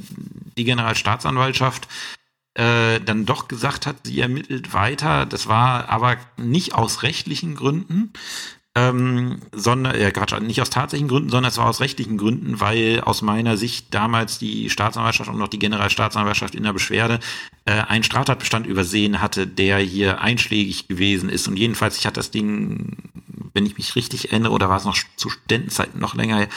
die 0.58 0.64
Generalstaatsanwaltschaft 0.66 1.88
äh, 2.56 3.00
dann 3.00 3.26
doch 3.26 3.48
gesagt 3.48 3.86
hat, 3.86 3.98
sie 4.04 4.20
ermittelt 4.20 4.74
weiter. 4.74 5.26
Das 5.26 5.48
war 5.48 5.90
aber 5.90 6.18
nicht 6.38 6.74
aus 6.74 7.04
rechtlichen 7.04 7.56
Gründen, 7.56 8.12
ähm, 8.76 9.40
sondern 9.54 9.96
äh, 9.96 10.12
Quatsch, 10.12 10.38
nicht 10.42 10.62
aus 10.62 10.70
tatsächlichen 10.70 11.08
Gründen, 11.08 11.30
sondern 11.30 11.50
es 11.50 11.58
war 11.58 11.68
aus 11.68 11.80
rechtlichen 11.80 12.18
Gründen, 12.18 12.60
weil 12.60 13.02
aus 13.02 13.22
meiner 13.22 13.56
Sicht 13.56 13.94
damals 13.94 14.38
die 14.38 14.70
Staatsanwaltschaft 14.70 15.30
und 15.30 15.38
noch 15.38 15.48
die 15.48 15.60
Generalstaatsanwaltschaft 15.60 16.56
in 16.56 16.64
der 16.64 16.74
Beschwerde 16.74 17.20
äh, 17.64 17.72
einen 17.72 18.04
Straftatbestand 18.04 18.68
übersehen 18.68 19.22
hatte, 19.22 19.48
der 19.48 19.78
hier 19.78 20.20
einschlägig 20.20 20.90
gewesen 20.90 21.30
ist. 21.30 21.48
Und 21.48 21.58
jedenfalls, 21.58 21.98
ich 21.98 22.06
hatte 22.06 22.20
das 22.20 22.32
Ding, 22.32 22.98
wenn 23.54 23.66
ich 23.66 23.78
mich 23.78 23.96
richtig 23.96 24.32
erinnere, 24.32 24.52
oder 24.52 24.70
war 24.70 24.78
es 24.78 24.86
noch 24.86 24.98
zu 25.16 25.30
Studentenzeiten 25.30 26.00
noch 26.00 26.14
länger, 26.14 26.48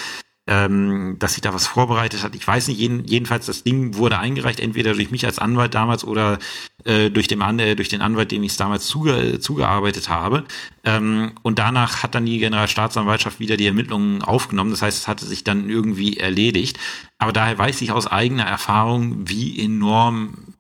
ähm, 0.49 1.17
dass 1.19 1.35
sich 1.35 1.43
da 1.43 1.53
was 1.53 1.67
vorbereitet 1.67 2.23
hat. 2.23 2.35
Ich 2.35 2.47
weiß 2.47 2.69
nicht, 2.69 2.79
jeden, 2.79 3.05
jedenfalls 3.05 3.47
das 3.47 3.65
Ding 3.65 3.97
wurde 3.97 4.19
eingereicht, 4.19 4.61
entweder 4.61 4.95
durch 4.95 5.11
mich 5.11 5.27
als 5.27 5.39
Anwalt 5.39 5.75
damals 5.75 6.05
oder 6.05 6.39
äh, 6.85 7.11
durch, 7.11 7.29
den, 7.29 7.41
äh, 7.59 7.77
durch 7.77 7.91
den 7.91 8.01
Anwalt, 8.01 8.33
dem 8.33 8.43
ich 8.43 8.53
es 8.53 8.57
damals 8.57 8.87
zuge, 8.87 9.41
zugearbeitet 9.41 10.09
habe. 10.09 10.45
Ähm, 10.85 11.33
und 11.43 11.59
danach 11.59 12.03
hat 12.03 12.15
dann 12.15 12.25
die 12.25 12.39
Generalstaatsanwaltschaft 12.39 13.41
wieder 13.41 13.59
die 13.59 13.67
Ermittlungen 13.67 14.23
aufgenommen. 14.23 14.71
Das 14.71 14.81
heißt, 14.81 14.97
es 14.97 15.07
hatte 15.07 15.27
sich 15.27 15.45
dann 15.45 15.69
irgendwie 15.69 16.17
erledigt. 16.17 16.79
Aber 17.19 17.35
daher 17.35 17.59
weiß 17.59 17.83
ich 17.83 17.93
aus 17.93 18.07
eigener 18.07 18.45
Erfahrung, 18.45 19.29
wie 19.29 19.63
enorm 19.63 20.55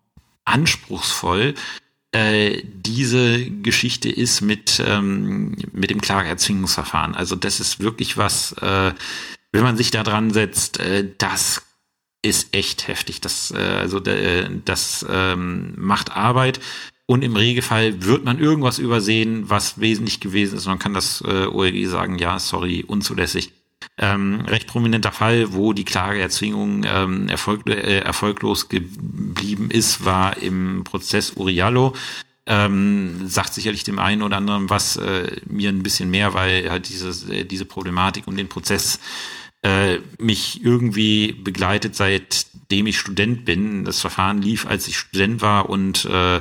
anspruchsvoll 0.44 1.54
äh, 2.12 2.62
diese 2.64 3.50
Geschichte 3.50 4.10
ist 4.10 4.42
mit, 4.42 4.82
ähm, 4.86 5.56
mit 5.72 5.88
dem 5.88 6.02
Klageerzwingungsverfahren. 6.02 7.14
Also 7.14 7.36
das 7.36 7.60
ist 7.60 7.80
wirklich 7.80 8.18
was, 8.18 8.52
äh, 8.52 8.92
wenn 9.52 9.62
man 9.62 9.76
sich 9.76 9.90
da 9.90 10.02
dran 10.02 10.30
setzt, 10.30 10.78
äh, 10.78 11.08
das 11.18 11.62
ist 12.22 12.54
echt 12.54 12.88
heftig. 12.88 13.20
Das, 13.20 13.50
äh, 13.50 13.58
also 13.58 14.02
äh, 14.04 14.48
das 14.64 15.06
ähm, 15.08 15.74
macht 15.76 16.12
Arbeit. 16.12 16.60
Und 17.06 17.24
im 17.24 17.36
Regelfall 17.36 18.04
wird 18.04 18.24
man 18.24 18.38
irgendwas 18.38 18.78
übersehen, 18.78 19.48
was 19.48 19.80
wesentlich 19.80 20.20
gewesen 20.20 20.58
ist. 20.58 20.66
Man 20.66 20.78
kann 20.78 20.92
das 20.92 21.22
äh, 21.26 21.46
OLG 21.46 21.86
sagen, 21.86 22.18
ja, 22.18 22.38
sorry, 22.38 22.84
unzulässig. 22.86 23.52
Ähm, 23.96 24.42
recht 24.42 24.66
prominenter 24.66 25.12
Fall, 25.12 25.52
wo 25.54 25.72
die 25.72 25.84
Klageerzwingung 25.84 26.84
ähm, 26.86 27.28
erfolg, 27.28 27.66
äh, 27.66 28.00
erfolglos 28.00 28.68
geblieben 28.68 29.70
ist, 29.70 30.04
war 30.04 30.36
im 30.36 30.84
Prozess 30.84 31.32
Uriallo. 31.32 31.94
Ähm, 32.46 33.28
sagt 33.28 33.54
sicherlich 33.54 33.84
dem 33.84 33.98
einen 33.98 34.22
oder 34.22 34.38
anderen 34.38 34.70
was 34.70 34.96
äh, 34.96 35.36
mir 35.46 35.68
ein 35.68 35.82
bisschen 35.82 36.10
mehr, 36.10 36.34
weil 36.34 36.70
halt 36.70 36.88
dieses, 36.88 37.28
äh, 37.28 37.44
diese 37.44 37.64
Problematik 37.64 38.26
und 38.26 38.36
den 38.36 38.48
Prozess 38.48 39.00
äh, 39.62 39.98
mich 40.18 40.64
irgendwie 40.64 41.32
begleitet, 41.32 41.96
seitdem 41.96 42.86
ich 42.86 42.98
Student 42.98 43.44
bin. 43.44 43.84
Das 43.84 44.00
Verfahren 44.00 44.40
lief, 44.40 44.66
als 44.66 44.88
ich 44.88 44.96
Student 44.98 45.40
war 45.42 45.68
und 45.68 46.04
äh, 46.04 46.40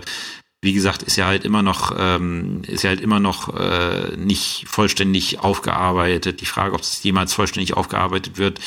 wie 0.61 0.73
gesagt, 0.73 1.03
ist 1.03 1.17
ja 1.17 1.27
halt 1.27 1.45
immer 1.45 1.61
noch, 1.61 1.95
ähm, 1.97 2.63
ist 2.67 2.83
ja 2.83 2.89
halt 2.89 3.01
immer 3.01 3.19
noch 3.19 3.55
äh, 3.55 4.17
nicht 4.17 4.65
vollständig 4.67 5.39
aufgearbeitet. 5.39 6.41
Die 6.41 6.47
Frage, 6.47 6.73
ob 6.73 6.81
es 6.81 7.03
jemals 7.03 7.33
vollständig 7.33 7.75
aufgearbeitet 7.75 8.37
wird, 8.37 8.59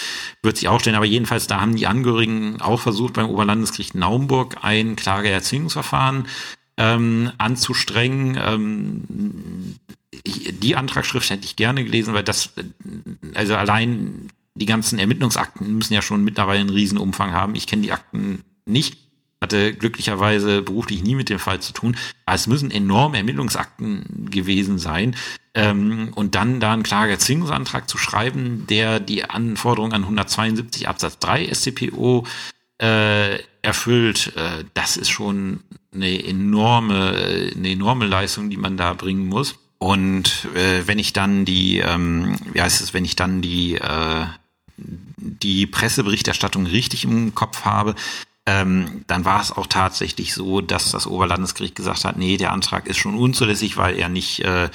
wird 0.43 0.57
sich 0.57 0.69
auch 0.69 0.79
stellen. 0.79 0.95
Aber 0.95 1.05
jedenfalls, 1.05 1.49
da 1.49 1.61
haben 1.61 1.75
die 1.75 1.89
Angehörigen 1.89 2.61
auch 2.61 2.81
versucht, 2.81 3.15
beim 3.15 3.29
Oberlandesgericht 3.29 3.97
Naumburg 3.97 4.59
ein 4.63 4.95
Klageerzwingungsverfahren 4.95 6.29
ähm, 6.77 7.33
anzustrengen. 7.39 8.39
Ähm, 8.41 9.75
die 10.25 10.77
Antragsschrift 10.77 11.29
hätte 11.29 11.45
ich 11.45 11.57
gerne 11.57 11.85
gelesen, 11.85 12.15
weil 12.15 12.25
das, 12.25 12.53
also 13.35 13.57
allein 13.57 14.31
die 14.55 14.67
ganzen 14.67 14.99
Ermittlungsakten 14.99 15.77
müssen 15.77 15.95
ja 15.95 16.03
schon 16.03 16.25
mittlerweile 16.25 16.61
einen 16.61 16.71
Riesenumfang 16.71 17.33
haben. 17.33 17.55
Ich 17.55 17.67
kenne 17.67 17.83
die 17.83 17.93
Akten 17.93 18.45
nicht, 18.67 18.99
hatte 19.41 19.75
glücklicherweise 19.75 20.63
beruflich 20.63 21.03
nie 21.03 21.15
mit 21.15 21.29
dem 21.29 21.39
Fall 21.39 21.61
zu 21.61 21.73
tun. 21.73 21.97
Aber 22.27 22.35
es 22.35 22.47
müssen 22.47 22.71
enorme 22.71 23.19
Ermittlungsakten 23.19 24.29
gewesen 24.31 24.79
sein. 24.79 25.17
Ähm, 25.55 26.13
und 26.15 26.35
dann 26.35 26.61
da 26.61 26.73
einen 26.73 26.83
Klageerzwingungsantrag 26.83 27.89
zu 27.89 27.99
schreiben, 27.99 28.67
der 28.69 29.01
die 29.01 29.25
Anforderungen 29.25 29.93
an 29.93 30.03
172 30.03 30.89
Absatz 30.89 31.19
3 31.19 31.53
StPO 31.53 32.27
äh, 32.79 33.39
erfüllt, 33.63 34.33
äh, 34.37 34.65
das 34.75 34.97
ist 34.97 35.11
schon 35.11 35.61
eine 35.93 36.25
enorme, 36.25 37.53
eine 37.57 37.71
enorme 37.71 38.07
Leistung, 38.07 38.49
die 38.49 38.57
man 38.57 38.77
da 38.77 38.95
bringen 38.95 39.27
muss. 39.27 39.57
Und 39.79 40.47
äh, 40.55 40.87
wenn 40.87 40.99
ich 40.99 41.13
dann 41.13 41.45
die, 41.45 41.79
ähm, 41.79 42.37
wie 42.53 42.61
heißt 42.61 42.81
es, 42.81 42.95
wenn 42.95 43.05
ich 43.05 43.17
dann 43.17 43.41
die 43.41 43.77
äh, 43.77 44.27
die 45.21 45.67
Presseberichterstattung 45.67 46.67
richtig 46.67 47.05
im 47.05 47.35
Kopf 47.35 47.65
habe, 47.65 47.95
ähm, 48.47 49.05
dann 49.07 49.25
war 49.25 49.41
es 49.41 49.53
auch 49.53 49.67
tatsächlich 49.67 50.35
so, 50.35 50.61
dass 50.61 50.91
das 50.91 51.07
Oberlandesgericht 51.07 51.75
gesagt 51.75 52.05
hat, 52.05 52.17
nee, 52.17 52.37
der 52.37 52.53
Antrag 52.53 52.87
ist 52.87 52.99
schon 52.99 53.17
unzulässig, 53.17 53.77
weil 53.77 53.99
er 53.99 54.09
nicht 54.09 54.41
äh, 54.41 54.71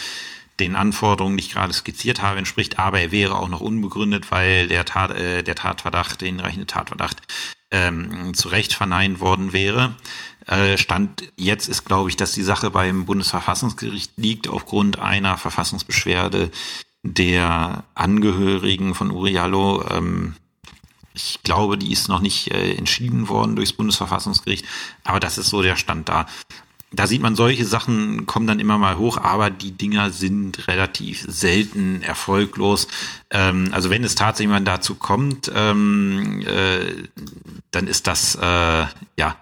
den 0.60 0.76
Anforderungen, 0.76 1.38
die 1.38 1.44
ich 1.44 1.52
gerade 1.52 1.74
skizziert 1.74 2.22
habe, 2.22 2.38
entspricht, 2.38 2.80
aber 2.80 3.02
er 3.02 3.12
wäre 3.12 3.38
auch 3.38 3.50
noch 3.50 3.60
unbegründet, 3.62 4.32
weil 4.32 4.68
der, 4.68 4.86
Tat, 4.86 5.12
äh, 5.12 5.44
der 5.44 5.56
Tatverdacht, 5.56 6.22
den 6.22 6.36
hinreichende 6.36 6.68
Tatverdacht 6.68 7.22
ähm, 7.72 8.34
zu 8.34 8.48
Recht 8.50 8.74
verneint 8.74 9.20
worden 9.20 9.52
wäre. 9.52 9.96
Äh, 10.48 10.78
Stand 10.78 11.32
jetzt 11.36 11.68
ist, 11.68 11.84
glaube 11.86 12.10
ich, 12.10 12.16
dass 12.16 12.32
die 12.32 12.44
Sache 12.44 12.70
beim 12.70 13.06
Bundesverfassungsgericht 13.06 14.14
liegt 14.18 14.48
aufgrund 14.48 15.00
einer 15.00 15.38
Verfassungsbeschwerde 15.38 16.52
der 17.06 17.84
Angehörigen 17.94 18.96
von 18.96 19.12
Uriallo. 19.12 19.86
Ähm, 19.90 20.36
ich 21.14 21.40
glaube, 21.44 21.78
die 21.78 21.92
ist 21.92 22.10
noch 22.10 22.20
nicht 22.20 22.52
äh, 22.52 22.74
entschieden 22.74 23.30
worden 23.30 23.56
durchs 23.56 23.74
Bundesverfassungsgericht, 23.74 24.66
aber 25.04 25.20
das 25.20 25.38
ist 25.38 25.50
so 25.50 25.62
der 25.62 25.76
Stand 25.76 26.10
da. 26.10 26.26
Da 26.92 27.08
sieht 27.08 27.22
man, 27.22 27.36
solche 27.36 27.66
Sachen 27.66 28.26
kommen 28.26 28.48
dann 28.48 28.60
immer 28.60 28.78
mal 28.78 28.98
hoch, 28.98 29.18
aber 29.18 29.50
die 29.50 29.72
Dinger 29.72 30.12
sind 30.12 30.68
relativ 30.68 31.26
selten 31.28 32.02
erfolglos. 32.02 32.88
Ähm, 33.30 33.70
also 33.72 33.90
wenn 33.90 34.04
es 34.04 34.16
tatsächlich 34.16 34.52
mal 34.52 34.62
dazu 34.62 34.96
kommt, 34.96 35.52
ähm, 35.54 36.42
äh, 36.46 37.08
dann 37.72 37.88
ist 37.88 38.08
das 38.08 38.36
äh, 38.36 38.86
ja, 39.18 39.36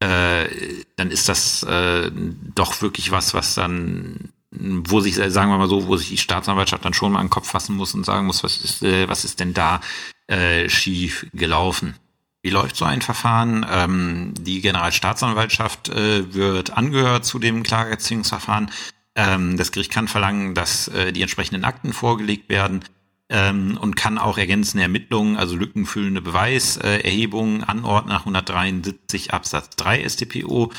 äh, 0.00 0.48
dann 0.96 1.10
ist 1.10 1.28
das 1.28 1.62
äh, 1.62 2.10
doch 2.54 2.82
wirklich 2.82 3.10
was, 3.10 3.34
was 3.34 3.54
dann 3.54 4.32
wo 4.50 5.00
sich, 5.00 5.16
sagen 5.16 5.50
wir 5.50 5.58
mal 5.58 5.68
so, 5.68 5.86
wo 5.86 5.96
sich 5.96 6.08
die 6.08 6.18
Staatsanwaltschaft 6.18 6.84
dann 6.84 6.94
schon 6.94 7.12
mal 7.12 7.20
an 7.20 7.26
den 7.26 7.30
Kopf 7.30 7.50
fassen 7.50 7.76
muss 7.76 7.94
und 7.94 8.04
sagen 8.04 8.26
muss, 8.26 8.44
was 8.44 8.58
ist, 8.58 8.82
äh, 8.82 9.08
was 9.08 9.24
ist 9.24 9.40
denn 9.40 9.54
da 9.54 9.80
äh, 10.28 10.68
schief 10.68 11.26
gelaufen? 11.32 11.96
Wie 12.42 12.50
läuft 12.50 12.76
so 12.76 12.84
ein 12.84 13.02
Verfahren? 13.02 13.66
Ähm, 13.68 14.34
die 14.38 14.60
Generalstaatsanwaltschaft 14.60 15.88
äh, 15.88 16.32
wird 16.32 16.76
angehört 16.76 17.24
zu 17.24 17.38
dem 17.38 17.64
Klageerziehungsverfahren. 17.64 18.70
Ähm, 19.16 19.56
das 19.56 19.72
Gericht 19.72 19.90
kann 19.90 20.06
verlangen, 20.06 20.54
dass 20.54 20.88
äh, 20.88 21.12
die 21.12 21.22
entsprechenden 21.22 21.64
Akten 21.64 21.92
vorgelegt 21.92 22.48
werden 22.48 22.84
ähm, 23.28 23.76
und 23.80 23.96
kann 23.96 24.18
auch 24.18 24.38
ergänzende 24.38 24.82
Ermittlungen, 24.82 25.36
also 25.36 25.56
lückenfüllende 25.56 26.20
Beweiserhebungen 26.22 27.64
anordnen 27.64 28.14
nach 28.14 28.20
173 28.20 29.32
Absatz 29.34 29.70
3 29.76 30.08
StPO 30.08 30.70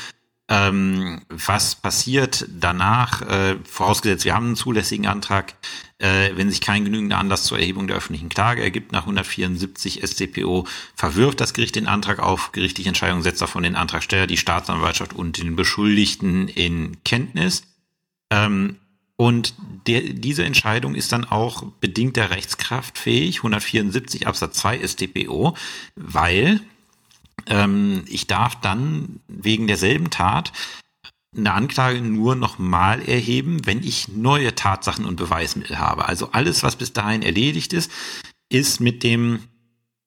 ähm, 0.50 1.20
was 1.28 1.74
passiert 1.74 2.46
danach, 2.48 3.20
äh, 3.22 3.56
vorausgesetzt 3.64 4.24
wir 4.24 4.34
haben 4.34 4.46
einen 4.46 4.56
zulässigen 4.56 5.06
Antrag, 5.06 5.54
äh, 5.98 6.30
wenn 6.36 6.48
sich 6.48 6.62
kein 6.62 6.86
genügender 6.86 7.18
Anlass 7.18 7.44
zur 7.44 7.58
Erhebung 7.58 7.86
der 7.86 7.96
öffentlichen 7.96 8.30
Klage 8.30 8.62
ergibt 8.62 8.92
nach 8.92 9.02
174 9.02 10.00
StPO, 10.02 10.66
verwirft 10.94 11.40
das 11.40 11.52
Gericht 11.52 11.76
den 11.76 11.86
Antrag 11.86 12.18
auf. 12.18 12.52
Gerichtliche 12.52 12.88
Entscheidung, 12.88 13.22
setzt 13.22 13.42
davon 13.42 13.62
den 13.62 13.76
Antragsteller, 13.76 14.26
die 14.26 14.38
Staatsanwaltschaft 14.38 15.12
und 15.12 15.36
den 15.36 15.54
Beschuldigten 15.54 16.48
in 16.48 16.96
Kenntnis. 17.04 17.64
Ähm, 18.30 18.76
und 19.16 19.54
der, 19.86 20.00
diese 20.00 20.44
Entscheidung 20.44 20.94
ist 20.94 21.12
dann 21.12 21.24
auch 21.24 21.64
bedingt 21.80 22.16
der 22.16 22.30
Rechtskraft 22.30 22.96
fähig, 22.96 23.38
174 23.38 24.26
Absatz 24.26 24.58
2 24.58 24.86
StPO, 24.86 25.56
weil 25.96 26.60
ähm, 27.48 28.04
ich 28.06 28.26
darf 28.26 28.60
dann 28.60 29.20
wegen 29.28 29.66
derselben 29.66 30.10
Tat 30.10 30.52
eine 31.36 31.52
Anklage 31.52 32.00
nur 32.00 32.34
nochmal 32.34 33.02
erheben, 33.02 33.66
wenn 33.66 33.82
ich 33.82 34.08
neue 34.08 34.54
Tatsachen 34.54 35.04
und 35.04 35.16
Beweismittel 35.16 35.78
habe. 35.78 36.06
Also 36.06 36.30
alles, 36.32 36.62
was 36.62 36.76
bis 36.76 36.92
dahin 36.92 37.22
erledigt 37.22 37.72
ist, 37.72 37.90
ist 38.48 38.80
mit 38.80 39.02
dem 39.02 39.40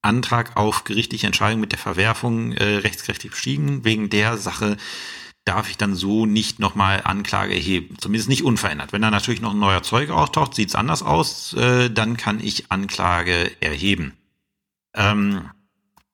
Antrag 0.02 0.58
auf 0.58 0.84
gerichtliche 0.84 1.28
Entscheidung 1.28 1.62
mit 1.62 1.72
der 1.72 1.80
Verwerfung 1.80 2.54
äh, 2.54 2.78
rechtskräftig 2.78 3.32
bestiegen. 3.32 3.86
Wegen 3.86 4.10
der 4.10 4.38
Sache 4.38 4.78
darf 5.46 5.70
ich 5.70 5.78
dann 5.78 5.96
so 5.96 6.26
nicht 6.26 6.60
nochmal 6.60 7.02
Anklage 7.04 7.54
erheben. 7.54 7.98
Zumindest 8.00 8.30
nicht 8.30 8.44
unverändert. 8.44 8.94
Wenn 8.94 9.02
da 9.02 9.12
natürlich 9.12 9.42
noch 9.42 9.54
ein 9.54 9.60
neuer 9.60 9.84
Zeuge 9.84 10.16
auftaucht, 10.16 10.56
sieht's 10.56 10.76
anders 10.76 11.04
aus, 11.04 11.54
äh, 11.54 11.90
dann 11.90 12.18
kann 12.18 12.40
ich 12.40 12.72
Anklage 12.72 13.52
erheben. 13.60 14.14
Ähm, 14.96 15.50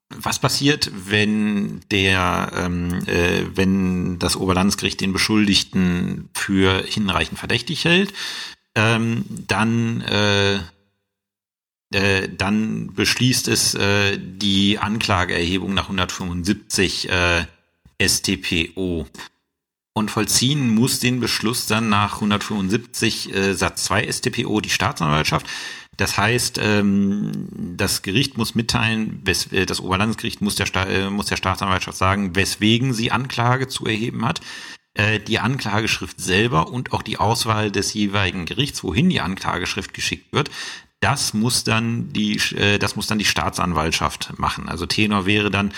was 0.09 0.39
passiert, 0.39 0.89
wenn 0.93 1.81
der, 1.91 2.51
ähm, 2.55 2.93
äh, 3.07 3.45
wenn 3.55 4.19
das 4.19 4.37
Oberlandesgericht 4.37 5.01
den 5.01 5.13
Beschuldigten 5.13 6.29
für 6.33 6.83
hinreichend 6.85 7.39
verdächtig 7.39 7.85
hält? 7.85 8.13
Ähm, 8.75 9.25
dann 9.27 10.01
äh, 10.01 10.59
äh, 11.91 12.27
dann 12.29 12.93
beschließt 12.93 13.47
es 13.47 13.73
äh, 13.73 14.17
die 14.19 14.77
Anklageerhebung 14.77 15.73
nach 15.73 15.85
175 15.85 17.09
äh, 17.09 17.45
StPO. 18.01 19.07
und 19.93 20.11
vollziehen 20.11 20.75
muss 20.75 20.99
den 20.99 21.19
Beschluss 21.19 21.65
dann 21.65 21.89
nach 21.89 22.15
175 22.15 23.33
äh, 23.33 23.53
Satz 23.53 23.85
2 23.85 24.11
StPO 24.11 24.61
die 24.61 24.69
Staatsanwaltschaft. 24.69 25.47
Das 25.97 26.17
heißt, 26.17 26.59
ähm, 26.61 27.47
das 27.51 28.03
Gericht 28.03 28.37
muss 28.37 28.53
mitteilen, 28.53 29.23
äh, 29.51 29.65
das 29.65 29.81
Oberlandesgericht 29.81 30.41
muss 30.41 30.55
der, 30.55 30.67
äh, 30.75 31.09
muss 31.09 31.25
der 31.25 31.37
Staatsanwaltschaft 31.37 31.97
sagen, 31.97 32.35
weswegen 32.35 32.93
sie 32.93 33.11
Anklage 33.11 33.67
zu 33.67 33.85
erheben 33.85 34.23
hat. 34.23 34.41
Äh, 34.93 35.19
die 35.19 35.39
Anklageschrift 35.39 36.19
selber 36.19 36.71
und 36.71 36.93
auch 36.93 37.01
die 37.01 37.17
Auswahl 37.17 37.71
des 37.71 37.93
jeweiligen 37.93 38.45
Gerichts, 38.45 38.83
wohin 38.83 39.09
die 39.09 39.21
Anklageschrift 39.21 39.93
geschickt 39.93 40.33
wird, 40.33 40.49
das 40.99 41.33
muss 41.33 41.63
dann 41.63 42.11
die, 42.11 42.37
äh, 42.55 42.79
das 42.79 42.95
muss 42.95 43.07
dann 43.07 43.19
die 43.19 43.25
Staatsanwaltschaft 43.25 44.37
machen. 44.37 44.67
Also 44.67 44.85
Tenor 44.85 45.25
wäre 45.25 45.51
dann 45.51 45.71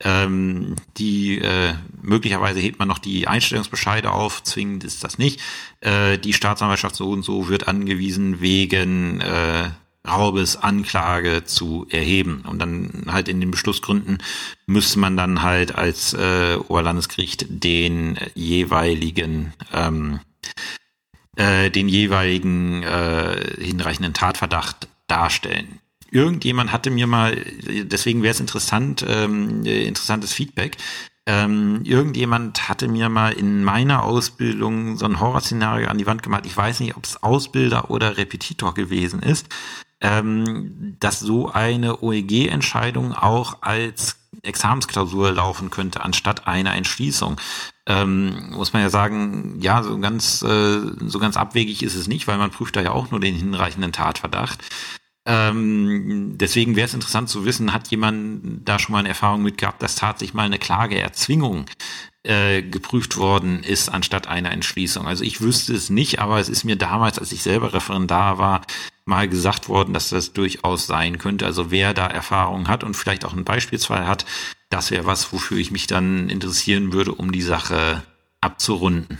ähm, 0.00 0.76
die 0.98 1.38
äh, 1.38 1.74
möglicherweise 2.02 2.60
hebt 2.60 2.78
man 2.78 2.88
noch 2.88 2.98
die 2.98 3.26
Einstellungsbescheide 3.26 4.12
auf, 4.12 4.42
zwingend 4.42 4.84
ist 4.84 5.02
das 5.02 5.18
nicht. 5.18 5.40
Äh, 5.80 6.18
die 6.18 6.34
Staatsanwaltschaft 6.34 6.94
so 6.94 7.10
und 7.10 7.22
so 7.22 7.48
wird 7.48 7.68
angewiesen 7.68 8.40
wegen 8.40 9.20
äh, 9.20 9.70
Raubes 10.06 10.56
Anklage 10.56 11.44
zu 11.44 11.86
erheben. 11.90 12.44
Und 12.46 12.58
dann 12.58 13.06
halt 13.08 13.28
in 13.28 13.40
den 13.40 13.50
Beschlussgründen 13.50 14.18
müsste 14.66 14.98
man 14.98 15.16
dann 15.16 15.42
halt 15.42 15.74
als 15.74 16.14
äh, 16.14 16.56
Oberlandesgericht 16.68 17.46
den 17.48 18.18
jeweiligen 18.34 19.52
ähm, 19.72 20.20
äh, 21.36 21.70
den 21.70 21.88
jeweiligen 21.88 22.82
äh, 22.82 23.62
hinreichenden 23.62 24.14
Tatverdacht 24.14 24.88
darstellen. 25.06 25.80
Irgendjemand 26.10 26.72
hatte 26.72 26.90
mir 26.90 27.06
mal, 27.06 27.36
deswegen 27.66 28.22
wäre 28.22 28.32
es 28.32 28.40
interessant, 28.40 29.04
ähm, 29.08 29.64
interessantes 29.64 30.32
Feedback. 30.32 30.76
Ähm, 31.28 31.80
irgendjemand 31.84 32.68
hatte 32.68 32.86
mir 32.86 33.08
mal 33.08 33.32
in 33.32 33.64
meiner 33.64 34.04
Ausbildung 34.04 34.96
so 34.96 35.06
ein 35.06 35.18
Horrorszenario 35.18 35.88
an 35.88 35.98
die 35.98 36.06
Wand 36.06 36.22
gemalt. 36.22 36.46
Ich 36.46 36.56
weiß 36.56 36.80
nicht, 36.80 36.96
ob 36.96 37.04
es 37.04 37.22
Ausbilder 37.22 37.90
oder 37.90 38.16
Repetitor 38.16 38.74
gewesen 38.74 39.20
ist, 39.20 39.48
ähm, 40.00 40.96
dass 41.00 41.18
so 41.18 41.50
eine 41.50 42.00
OEG-Entscheidung 42.02 43.12
auch 43.12 43.62
als 43.62 44.16
Examensklausur 44.42 45.32
laufen 45.32 45.70
könnte, 45.70 46.04
anstatt 46.04 46.46
einer 46.46 46.76
Entschließung. 46.76 47.40
Ähm, 47.88 48.50
muss 48.50 48.72
man 48.72 48.82
ja 48.82 48.90
sagen, 48.90 49.58
ja, 49.60 49.82
so 49.82 49.98
ganz, 49.98 50.42
äh, 50.42 50.80
so 51.06 51.18
ganz 51.20 51.36
abwegig 51.36 51.82
ist 51.82 51.94
es 51.94 52.08
nicht, 52.08 52.26
weil 52.26 52.38
man 52.38 52.50
prüft 52.50 52.74
da 52.74 52.82
ja 52.82 52.90
auch 52.90 53.10
nur 53.10 53.20
den 53.20 53.34
hinreichenden 53.34 53.92
Tatverdacht. 53.92 54.64
Ähm, 55.24 56.38
deswegen 56.38 56.76
wäre 56.76 56.86
es 56.86 56.94
interessant 56.94 57.28
zu 57.28 57.44
wissen, 57.44 57.72
hat 57.72 57.88
jemand 57.88 58.66
da 58.68 58.78
schon 58.78 58.92
mal 58.92 59.00
eine 59.00 59.08
Erfahrung 59.08 59.42
mit 59.42 59.58
gehabt, 59.58 59.82
dass 59.82 59.96
tatsächlich 59.96 60.34
mal 60.34 60.44
eine 60.44 60.58
Klageerzwingung 60.58 61.66
äh, 62.22 62.62
geprüft 62.62 63.16
worden 63.16 63.64
ist, 63.64 63.88
anstatt 63.88 64.28
einer 64.28 64.52
Entschließung. 64.52 65.06
Also 65.06 65.24
ich 65.24 65.40
wüsste 65.40 65.74
es 65.74 65.90
nicht, 65.90 66.20
aber 66.20 66.38
es 66.38 66.48
ist 66.48 66.64
mir 66.64 66.76
damals, 66.76 67.18
als 67.18 67.32
ich 67.32 67.42
selber 67.42 67.72
Referendar 67.72 68.38
war, 68.38 68.62
mal 69.04 69.28
gesagt 69.28 69.68
worden, 69.68 69.94
dass 69.94 70.10
das 70.10 70.32
durchaus 70.32 70.86
sein 70.86 71.18
könnte. 71.18 71.44
Also 71.44 71.70
wer 71.70 71.94
da 71.94 72.06
Erfahrung 72.06 72.68
hat 72.68 72.84
und 72.84 72.94
vielleicht 72.94 73.24
auch 73.24 73.32
einen 73.32 73.44
Beispielsfall 73.44 74.06
hat, 74.06 74.26
das 74.68 74.90
wäre 74.90 75.06
was, 75.06 75.32
wofür 75.32 75.58
ich 75.58 75.70
mich 75.70 75.86
dann 75.86 76.28
interessieren 76.28 76.92
würde, 76.92 77.12
um 77.12 77.32
die 77.32 77.42
Sache 77.42 78.02
abzurunden. 78.40 79.18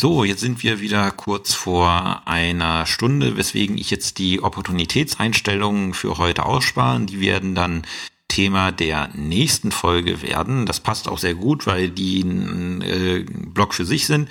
So, 0.00 0.22
jetzt 0.22 0.40
sind 0.40 0.62
wir 0.62 0.80
wieder 0.80 1.10
kurz 1.10 1.54
vor 1.54 2.22
einer 2.26 2.86
Stunde, 2.86 3.36
weswegen 3.36 3.76
ich 3.76 3.90
jetzt 3.90 4.18
die 4.18 4.40
Opportunitätseinstellungen 4.40 5.92
für 5.92 6.18
heute 6.18 6.46
aussparen. 6.46 7.06
Die 7.06 7.20
werden 7.20 7.56
dann 7.56 7.82
Thema 8.28 8.70
der 8.70 9.10
nächsten 9.14 9.72
Folge 9.72 10.22
werden. 10.22 10.66
Das 10.66 10.78
passt 10.78 11.08
auch 11.08 11.18
sehr 11.18 11.34
gut, 11.34 11.66
weil 11.66 11.90
die 11.90 12.20
ein 12.20 12.82
äh, 12.82 13.24
Blog 13.28 13.74
für 13.74 13.84
sich 13.84 14.06
sind. 14.06 14.28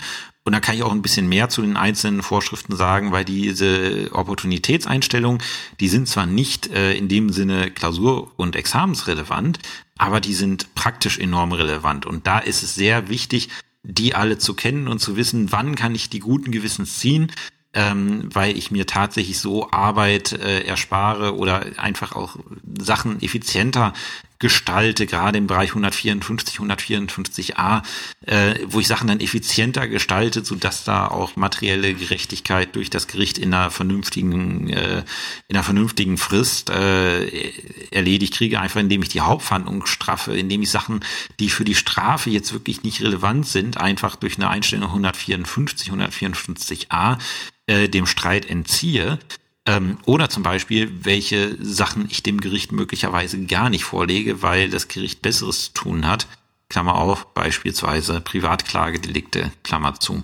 Und 0.47 0.53
da 0.53 0.61
kann 0.61 0.75
ich 0.75 0.83
auch 0.83 0.93
ein 0.93 1.01
bisschen 1.01 1.27
mehr 1.27 1.49
zu 1.49 1.61
den 1.61 1.75
einzelnen 1.75 2.23
Vorschriften 2.23 2.77
sagen, 2.77 3.11
weil 3.11 3.25
diese 3.25 4.07
Opportunitätseinstellungen, 4.13 5.43
die 5.81 5.89
sind 5.89 6.07
zwar 6.07 6.25
nicht 6.25 6.67
äh, 6.71 6.93
in 6.93 7.09
dem 7.09 7.31
Sinne 7.31 7.69
Klausur- 7.69 8.31
und 8.37 8.55
Examensrelevant, 8.55 9.59
aber 9.97 10.21
die 10.21 10.33
sind 10.33 10.73
praktisch 10.73 11.19
enorm 11.19 11.51
relevant. 11.51 12.05
Und 12.05 12.27
da 12.27 12.39
ist 12.39 12.63
es 12.63 12.75
sehr 12.75 13.09
wichtig, 13.09 13.49
die 13.83 14.15
alle 14.15 14.37
zu 14.37 14.53
kennen 14.53 14.87
und 14.87 14.99
zu 14.99 15.17
wissen, 15.17 15.51
wann 15.51 15.75
kann 15.75 15.93
ich 15.93 16.09
die 16.09 16.19
guten 16.19 16.51
Gewissens 16.51 16.97
ziehen, 16.97 17.29
ähm, 17.73 18.33
weil 18.33 18.57
ich 18.57 18.71
mir 18.71 18.85
tatsächlich 18.85 19.39
so 19.39 19.69
Arbeit 19.71 20.31
äh, 20.31 20.61
erspare 20.61 21.35
oder 21.35 21.65
einfach 21.75 22.15
auch 22.15 22.37
Sachen 22.79 23.21
effizienter 23.21 23.91
gestalte, 24.39 25.07
gerade 25.07 25.38
im 25.38 25.47
Bereich 25.47 25.69
154, 25.69 26.59
154a, 26.59 27.81
äh, 28.25 28.55
wo 28.65 28.79
ich 28.79 28.88
Sachen 28.88 29.07
dann 29.07 29.19
effizienter 29.19 29.88
gestalte, 29.88 30.45
so 30.45 30.55
dass 30.55 30.83
da 30.83 31.07
auch 31.07 31.35
materielle 31.35 31.93
Gerechtigkeit 31.93 32.75
durch 32.75 32.89
das 32.89 33.07
Gericht 33.07 33.38
in 33.38 33.53
einer 33.53 33.71
vernünftigen, 33.71 34.69
äh, 34.69 35.03
in 35.47 35.55
einer 35.55 35.63
vernünftigen 35.63 36.17
Frist 36.17 36.69
äh, 36.69 37.51
erledigt 37.91 38.35
kriege, 38.35 38.59
einfach 38.59 38.79
indem 38.79 39.01
ich 39.01 39.09
die 39.09 39.21
Hauptverhandlung 39.21 39.85
straffe, 39.85 40.38
indem 40.38 40.61
ich 40.61 40.69
Sachen, 40.69 41.01
die 41.39 41.49
für 41.49 41.65
die 41.65 41.75
Strafe 41.75 42.29
jetzt 42.29 42.53
wirklich 42.53 42.83
nicht 42.83 43.01
relevant 43.01 43.47
sind, 43.47 43.77
einfach 43.77 44.15
durch 44.15 44.38
eine 44.38 44.49
Einstellung 44.49 44.89
154, 44.89 45.91
154a 45.91 47.17
äh, 47.65 47.89
dem 47.89 48.05
Streit 48.05 48.49
entziehe. 48.49 49.19
Ähm, 49.68 49.97
oder 50.05 50.30
zum 50.30 50.43
Beispiel, 50.43 50.91
welche 51.03 51.57
Sachen 51.63 52.07
ich 52.09 52.24
dem 52.24 52.39
Gericht 52.39 52.72
möglicherweise 52.72 53.45
gar 53.45 53.70
nicht 53.70 53.84
vorlege, 53.84 54.41
weil 54.41 54.70
das 54.70 54.88
Gericht 54.88 55.22
Besseres 55.22 55.65
zu 55.65 55.74
tun 55.74 56.07
hat. 56.07 56.28
Klammer 56.70 56.95
auf, 56.95 57.34
beispielsweise 57.34 58.22
Privatklagedelikte, 58.22 59.51
Klammer 59.63 59.99
zu. 59.99 60.24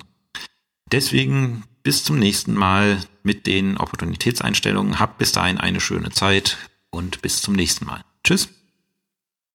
Deswegen 0.91 1.63
bis 1.83 2.03
zum 2.03 2.19
nächsten 2.19 2.53
Mal 2.53 2.99
mit 3.23 3.45
den 3.45 3.77
Opportunitätseinstellungen. 3.77 4.99
Habt 4.99 5.17
bis 5.17 5.33
dahin 5.33 5.57
eine 5.57 5.81
schöne 5.81 6.11
Zeit 6.11 6.57
und 6.89 7.21
bis 7.21 7.41
zum 7.41 7.53
nächsten 7.53 7.85
Mal. 7.85 8.03
Tschüss. 8.23 8.49